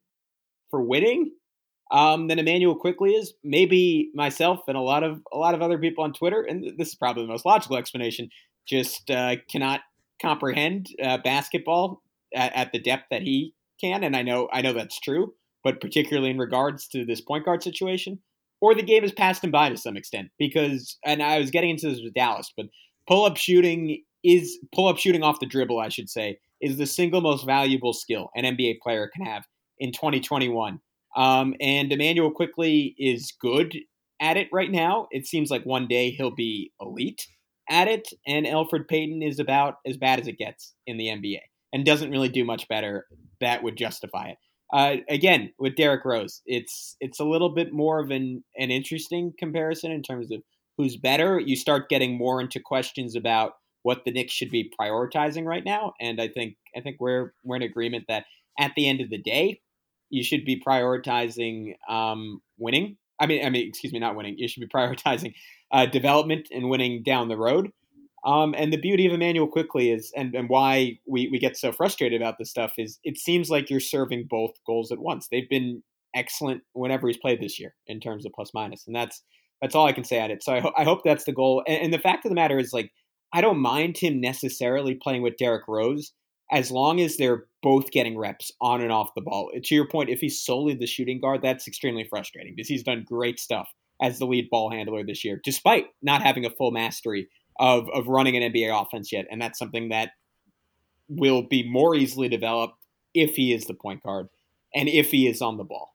for 0.71 0.83
winning 0.83 1.33
um, 1.91 2.29
than 2.29 2.39
Immanuel 2.39 2.75
Quickley 2.75 3.13
is, 3.13 3.35
maybe 3.43 4.11
myself 4.15 4.61
and 4.69 4.77
a 4.77 4.81
lot 4.81 5.03
of 5.03 5.21
a 5.33 5.39
lot 5.39 5.55
of 5.55 5.63
other 5.63 5.79
people 5.79 6.05
on 6.05 6.13
Twitter, 6.13 6.43
and 6.43 6.65
this 6.79 6.89
is 6.89 6.95
probably 6.95 7.25
the 7.25 7.33
most 7.33 7.47
logical 7.47 7.77
explanation, 7.77 8.29
just 8.67 9.11
uh, 9.11 9.37
cannot 9.51 9.81
comprehend 10.21 10.89
uh, 11.03 11.19
basketball 11.19 12.03
at, 12.35 12.55
at, 12.55 12.73
the 12.73 12.81
depth 12.81 13.05
that 13.11 13.23
he 13.23 13.53
can, 13.81 14.03
and 14.03 14.17
I 14.17 14.23
know 14.23 14.49
I 14.53 14.63
know 14.63 14.73
that's 14.73 14.99
true. 15.01 15.35
But 15.63 15.81
particularly 15.81 16.31
in 16.31 16.39
regards 16.39 16.87
to 16.89 17.07
this 17.07 17.23
point 17.23 17.45
guard 17.45 17.63
situation, 17.63 18.19
or 18.61 18.75
the 18.75 18.83
game 18.83 19.03
has 19.03 19.13
passed 19.13 19.45
him 19.45 19.51
by 19.51 19.71
to 19.71 19.77
some 19.77 19.97
extent 19.97 20.29
because, 20.39 20.99
and 21.05 21.23
I 21.23 21.39
was 21.39 21.51
getting 21.51 21.71
into 21.71 21.89
this 21.89 22.01
with 22.03 22.15
Dallas, 22.15 22.53
but 22.57 22.67
pull 23.07 23.25
up 23.25 23.37
shooting 23.37 24.03
is 24.23 24.59
pull 24.75 24.89
up 24.89 24.99
shooting 24.99 25.23
off 25.23 25.41
the 25.41 25.47
dribble, 25.47 25.79
I 25.79 25.89
should 25.91 26.09
say, 26.09 26.39
is 26.61 26.79
the 26.79 26.87
single 26.87 27.21
most 27.21 27.45
valuable 27.45 27.93
skill 27.93 28.31
an 28.35 28.45
NBA 28.45 28.81
player 28.83 29.11
can 29.15 29.27
have 29.27 29.45
in 29.79 29.93
2021. 29.93 30.81
Um, 31.17 31.55
and 31.61 31.93
Immanuel 31.93 32.31
Quickley 32.31 32.95
is 32.99 33.33
good 33.41 33.77
at 34.21 34.37
it 34.37 34.49
right 34.53 34.71
now. 34.71 35.07
It 35.11 35.27
seems 35.27 35.51
like 35.51 35.65
one 35.65 35.87
day 35.87 36.11
he'll 36.11 36.35
be 36.35 36.73
elite 36.81 37.27
at 37.69 37.89
it, 37.89 38.09
and 38.27 38.47
Elfrid 38.47 38.89
Payton 38.89 39.23
is 39.23 39.39
about 39.39 39.77
as 39.87 39.97
bad 39.97 40.21
as 40.21 40.27
it 40.27 40.39
gets 40.39 40.75
in 40.87 40.97
the 40.99 41.09
NBA. 41.09 41.41
and 41.73 41.85
doesn't 41.85 42.11
really 42.11 42.29
do 42.29 42.45
much 42.45 42.69
better, 42.69 43.07
that 43.41 43.63
would 43.65 43.77
justify 43.77 44.29
it. 44.29 44.39
Uh, 44.73 44.97
again, 45.09 45.53
with 45.59 45.77
Derrick 45.77 46.05
Rose, 46.05 46.41
it's 46.47 46.97
it's 47.01 47.21
a 47.21 47.25
little 47.25 47.51
bit 47.51 47.73
more 47.73 48.01
of 48.01 48.11
an 48.11 48.45
an 48.57 48.71
interesting 48.71 49.33
comparison 49.39 49.91
in 49.93 50.03
terms 50.03 50.31
of 50.31 50.43
who's 50.77 50.97
better. 50.97 51.39
You 51.39 51.57
start 51.57 51.89
getting 51.89 52.17
more 52.17 52.41
into 52.41 52.61
questions 52.61 53.17
about 53.17 53.53
what 53.83 54.05
the 54.05 54.13
Knicks 54.13 54.33
should 54.33 54.51
be 54.51 54.73
prioritizing 54.81 55.45
right 55.45 55.65
now, 55.65 55.95
and 56.01 56.21
I 56.21 56.29
think 56.29 56.57
I 56.77 56.81
think 56.81 56.97
we're 57.01 57.35
we're 57.45 57.57
in 57.57 57.63
agreement 57.63 58.05
that 58.09 58.25
at 58.59 58.73
the 58.77 58.89
end 58.89 59.01
of 59.01 59.11
the 59.11 59.19
day, 59.19 59.61
you 60.11 60.23
should 60.23 60.45
be 60.45 60.61
prioritizing 60.67 61.75
um, 61.89 62.41
winning. 62.59 62.97
I 63.21 63.27
mean, 63.27 63.45
I 63.45 63.51
mean, 63.51 63.69
excuse 63.69 63.93
me, 63.93 63.99
not 63.99 64.17
winning. 64.17 64.37
You 64.39 64.49
should 64.49 64.61
be 64.61 64.67
prioritizing 64.75 65.35
uh, 65.73 65.87
development 65.87 66.49
and 66.51 66.69
winning 66.69 67.03
down 67.03 67.29
the 67.29 67.37
road. 67.37 67.71
Um, 68.25 68.55
and 68.57 68.73
the 68.73 68.79
beauty 68.79 69.07
of 69.07 69.13
Immanuel 69.13 69.47
Quickley 69.47 69.91
is, 69.91 70.11
and, 70.17 70.35
and 70.35 70.49
why 70.49 70.99
we, 71.07 71.29
we 71.31 71.39
get 71.39 71.59
so 71.59 71.73
frustrated 71.73 72.23
about 72.23 72.37
this 72.39 72.49
stuff 72.49 72.73
is 72.79 72.99
it 73.05 73.19
seems 73.19 73.51
like 73.51 73.69
you're 73.69 73.81
serving 73.81 74.29
both 74.31 74.53
goals 74.67 74.91
at 74.91 74.99
once. 74.99 75.29
They've 75.31 75.49
been 75.49 75.83
excellent 76.15 76.63
whenever 76.73 77.07
he's 77.07 77.19
played 77.19 77.43
this 77.43 77.61
year 77.61 77.75
in 77.87 78.01
terms 78.01 78.25
of 78.25 78.33
plus 78.35 78.51
minus, 78.55 78.87
and 78.87 78.97
that's 78.97 79.23
that's 79.61 79.75
all 79.75 79.87
I 79.87 79.93
can 79.93 80.05
say 80.05 80.19
at 80.19 80.31
it. 80.31 80.43
So 80.43 80.55
I, 80.55 80.61
ho- 80.61 80.73
I 80.77 80.85
hope 80.85 81.01
that's 81.05 81.25
the 81.25 81.33
goal. 81.33 81.63
And, 81.67 81.85
and 81.85 81.95
the 81.95 81.99
fact 81.99 82.25
of 82.25 82.31
the 82.31 82.35
matter 82.35 82.59
is, 82.59 82.73
like, 82.73 82.91
I 83.33 83.41
don't 83.41 83.59
mind 83.59 83.99
him 83.99 84.21
necessarily 84.21 84.95
playing 84.95 85.23
with 85.23 85.37
Derrick 85.37 85.69
Rose 85.69 86.13
as 86.51 86.71
long 86.71 87.01
as 87.01 87.17
they're 87.17 87.47
both 87.63 87.91
getting 87.91 88.19
reps 88.19 88.53
on 88.61 88.81
and 88.81 88.93
off 88.93 89.15
the 89.15 89.23
ball. 89.23 89.51
To 89.63 89.75
your 89.75 89.89
point, 89.89 90.11
if 90.11 90.21
he's 90.21 90.41
solely 90.41 90.75
the 90.75 90.87
shooting 90.87 91.21
guard, 91.21 91.43
that's 91.43 91.67
extremely 91.67 92.05
frustrating 92.05 92.55
because 92.55 92.69
he's 92.69 92.83
done 92.83 93.05
great 93.07 93.41
stuff 93.41 93.69
as 94.03 94.19
the 94.19 94.27
lead 94.27 94.51
ball 94.51 94.71
handler 94.71 95.05
this 95.05 95.25
year, 95.25 95.41
despite 95.43 95.87
not 96.03 96.23
having 96.23 96.45
a 96.45 96.51
full 96.51 96.71
mastery 96.71 97.29
of 97.59 97.89
of 97.91 98.09
running 98.09 98.37
an 98.37 98.53
NBA 98.53 98.83
offense 98.83 99.13
yet, 99.13 99.27
and 99.31 99.41
that's 99.41 99.59
something 99.59 99.89
that 99.91 100.11
will 101.09 101.43
be 101.43 101.69
more 101.69 101.95
easily 101.95 102.29
developed 102.29 102.75
if 103.15 103.37
he 103.37 103.53
is 103.53 103.67
the 103.67 103.75
point 103.75 104.03
guard 104.03 104.29
and 104.75 104.89
if 104.89 105.11
he 105.11 105.29
is 105.29 105.41
on 105.41 105.57
the 105.57 105.65
ball. 105.65 105.95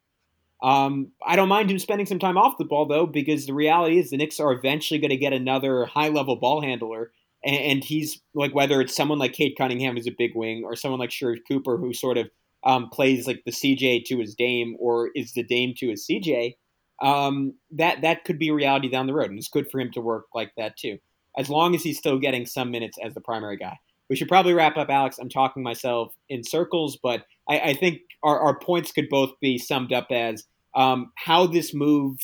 Um, 0.61 1.11
I 1.25 1.35
don't 1.35 1.49
mind 1.49 1.71
him 1.71 1.79
spending 1.79 2.05
some 2.05 2.19
time 2.19 2.37
off 2.37 2.57
the 2.57 2.65
ball 2.65 2.85
though, 2.85 3.05
because 3.05 3.45
the 3.45 3.53
reality 3.53 3.99
is 3.99 4.09
the 4.09 4.17
Knicks 4.17 4.39
are 4.39 4.51
eventually 4.51 4.99
going 4.99 5.09
to 5.09 5.17
get 5.17 5.33
another 5.33 5.85
high 5.85 6.09
level 6.09 6.35
ball 6.35 6.61
handler, 6.61 7.11
and, 7.43 7.55
and, 7.55 7.83
he's 7.83 8.21
like 8.33 8.53
whether 8.53 8.81
it's 8.81 8.95
someone 8.95 9.19
like 9.19 9.33
Cade 9.33 9.55
Cunningham 9.57 9.95
who's 9.95 10.07
a 10.07 10.15
big 10.17 10.31
wing, 10.35 10.63
or 10.65 10.75
someone 10.75 10.99
like 10.99 11.09
Sharife 11.09 11.39
Cooper 11.47 11.77
who 11.77 11.93
sort 11.93 12.17
of 12.17 12.29
um, 12.63 12.89
plays 12.89 13.27
like 13.27 13.41
the 13.45 13.51
CJ 13.51 14.05
to 14.05 14.17
his 14.19 14.35
Dame, 14.35 14.75
or 14.79 15.09
is 15.15 15.33
the 15.33 15.43
Dame 15.43 15.73
to 15.77 15.89
his 15.89 16.05
CJ. 16.05 16.55
Um, 17.01 17.53
that 17.71 18.01
that 18.01 18.25
could 18.25 18.39
be 18.39 18.49
a 18.49 18.53
reality 18.53 18.89
down 18.89 19.07
the 19.07 19.13
road, 19.13 19.29
and 19.29 19.39
it's 19.39 19.47
good 19.47 19.71
for 19.71 19.79
him 19.79 19.91
to 19.93 20.01
work 20.01 20.25
like 20.33 20.51
that 20.57 20.77
too 20.77 20.97
as 21.37 21.49
long 21.49 21.73
as 21.73 21.83
he's 21.83 21.97
still 21.97 22.19
getting 22.19 22.45
some 22.45 22.69
minutes 22.71 22.97
as 23.03 23.13
the 23.13 23.21
primary 23.21 23.57
guy. 23.57 23.77
We 24.09 24.15
should 24.15 24.27
probably 24.27 24.53
wrap 24.53 24.77
up, 24.77 24.89
Alex. 24.89 25.19
I'm 25.19 25.29
talking 25.29 25.63
myself 25.63 26.13
in 26.27 26.43
circles, 26.43 26.97
but 27.01 27.25
I, 27.47 27.59
I 27.59 27.73
think 27.73 27.99
our, 28.23 28.39
our, 28.39 28.59
points 28.59 28.91
could 28.91 29.07
both 29.07 29.31
be 29.39 29.57
summed 29.57 29.93
up 29.93 30.07
as 30.11 30.43
um, 30.75 31.11
how 31.15 31.45
this 31.45 31.73
move 31.73 32.17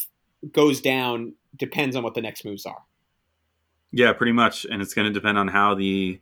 goes 0.52 0.82
down 0.82 1.34
depends 1.56 1.96
on 1.96 2.04
what 2.04 2.16
the 2.16 2.22
next 2.22 2.44
moves 2.44 2.66
are. 2.66 2.80
Yeah, 3.96 4.12
pretty 4.12 4.34
much, 4.34 4.66
and 4.66 4.82
it's 4.82 4.94
going 4.94 5.08
to 5.08 5.14
depend 5.14 5.38
on 5.38 5.48
how 5.48 5.74
the 5.74 6.20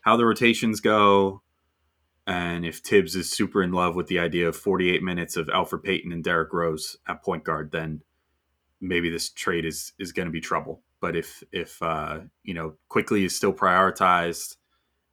how 0.00 0.16
the 0.16 0.26
rotations 0.26 0.80
go, 0.80 1.40
and 2.26 2.66
if 2.66 2.78
Thibs 2.78 3.14
is 3.14 3.30
super 3.30 3.62
in 3.62 3.70
love 3.70 3.94
with 3.94 4.08
the 4.08 4.18
idea 4.18 4.48
of 4.48 4.56
48 4.56 5.04
minutes 5.04 5.36
of 5.36 5.46
Elfrid 5.46 5.84
Payton 5.84 6.10
and 6.10 6.24
Derrick 6.24 6.52
Rose 6.52 6.96
at 7.06 7.22
point 7.22 7.44
guard, 7.44 7.70
then 7.70 8.02
maybe 8.80 9.08
this 9.08 9.28
trade 9.28 9.64
is 9.64 9.92
is 10.00 10.10
going 10.10 10.26
to 10.26 10.32
be 10.32 10.40
trouble. 10.40 10.82
But 11.00 11.14
if 11.14 11.44
if 11.52 11.80
uh, 11.80 12.22
you 12.42 12.54
know 12.54 12.74
Quickley 12.88 13.24
is 13.24 13.36
still 13.36 13.52
prioritized 13.52 14.56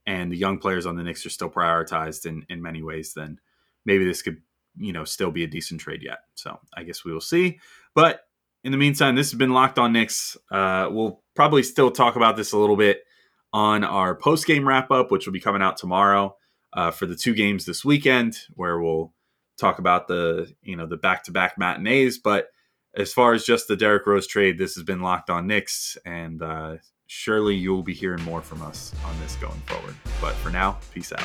and 0.07 0.32
the 0.32 0.38
young 0.38 0.57
players 0.57 0.88
on 0.88 0.95
the 0.95 1.03
Knicks 1.03 1.28
are 1.28 1.30
still 1.30 1.51
prioritized 1.51 2.26
in 2.26 2.43
in 2.49 2.60
many 2.60 2.82
ways, 2.82 3.14
then 3.14 3.39
maybe 3.86 4.03
this 4.03 4.24
could 4.24 4.41
you 4.76 4.93
know 4.93 5.03
still 5.03 5.30
be 5.30 5.43
a 5.43 5.47
decent 5.47 5.80
trade 5.80 6.01
yet. 6.01 6.22
So 6.34 6.60
I 6.74 6.82
guess 6.82 7.05
we 7.05 7.14
will 7.14 7.22
see. 7.22 7.60
But 7.93 8.22
in 8.64 8.72
the 8.72 8.80
meantime, 8.80 9.16
this 9.16 9.30
has 9.30 9.38
been 9.38 9.53
Locked 9.53 9.78
On 9.78 9.93
Knicks. 9.93 10.36
Uh, 10.51 10.89
we'll 10.91 11.22
probably 11.40 11.64
still 11.64 11.90
talk 11.90 12.18
about 12.18 12.36
this 12.36 12.52
a 12.52 12.58
little 12.58 12.76
bit 12.76 13.06
on 13.54 13.86
our 13.86 14.14
post 14.14 14.46
game 14.46 14.68
wrap 14.68 14.92
up, 14.92 15.10
which 15.10 15.26
will 15.26 15.32
be 15.32 15.40
coming 15.40 15.62
out 15.62 15.78
tomorrow 15.78 16.36
uh, 16.74 16.92
for 16.92 17.06
the 17.06 17.16
two 17.16 17.34
games 17.34 17.64
this 17.64 17.86
weekend, 17.86 18.36
where 18.56 18.78
we'll 18.82 19.14
talk 19.58 19.80
about 19.80 20.10
the 20.10 20.54
you 20.64 20.76
know 20.76 20.86
the 20.86 20.98
back 20.98 21.24
to 21.24 21.32
back 21.32 21.58
matinees. 21.58 22.18
But 22.18 22.48
as 22.94 23.14
far 23.14 23.32
as 23.32 23.46
just 23.46 23.70
the 23.70 23.78
Derrick 23.78 24.06
Rose 24.06 24.28
trade, 24.28 24.58
this 24.58 24.76
has 24.76 24.84
been 24.84 25.00
Locked 25.00 25.30
On 25.30 25.48
Knicks, 25.48 25.98
and 26.04 26.42
uh, 26.42 26.76
surely 27.08 27.56
you 27.56 27.72
will 27.74 27.84
be 27.84 27.94
hearing 27.94 28.22
more 28.24 28.42
from 28.42 28.62
us 28.62 28.94
on 29.06 29.18
this 29.22 29.38
going 29.38 29.62
forward. 29.62 29.96
But 30.20 30.34
for 30.36 30.50
now, 30.50 30.78
peace 30.94 31.14
out. 31.14 31.24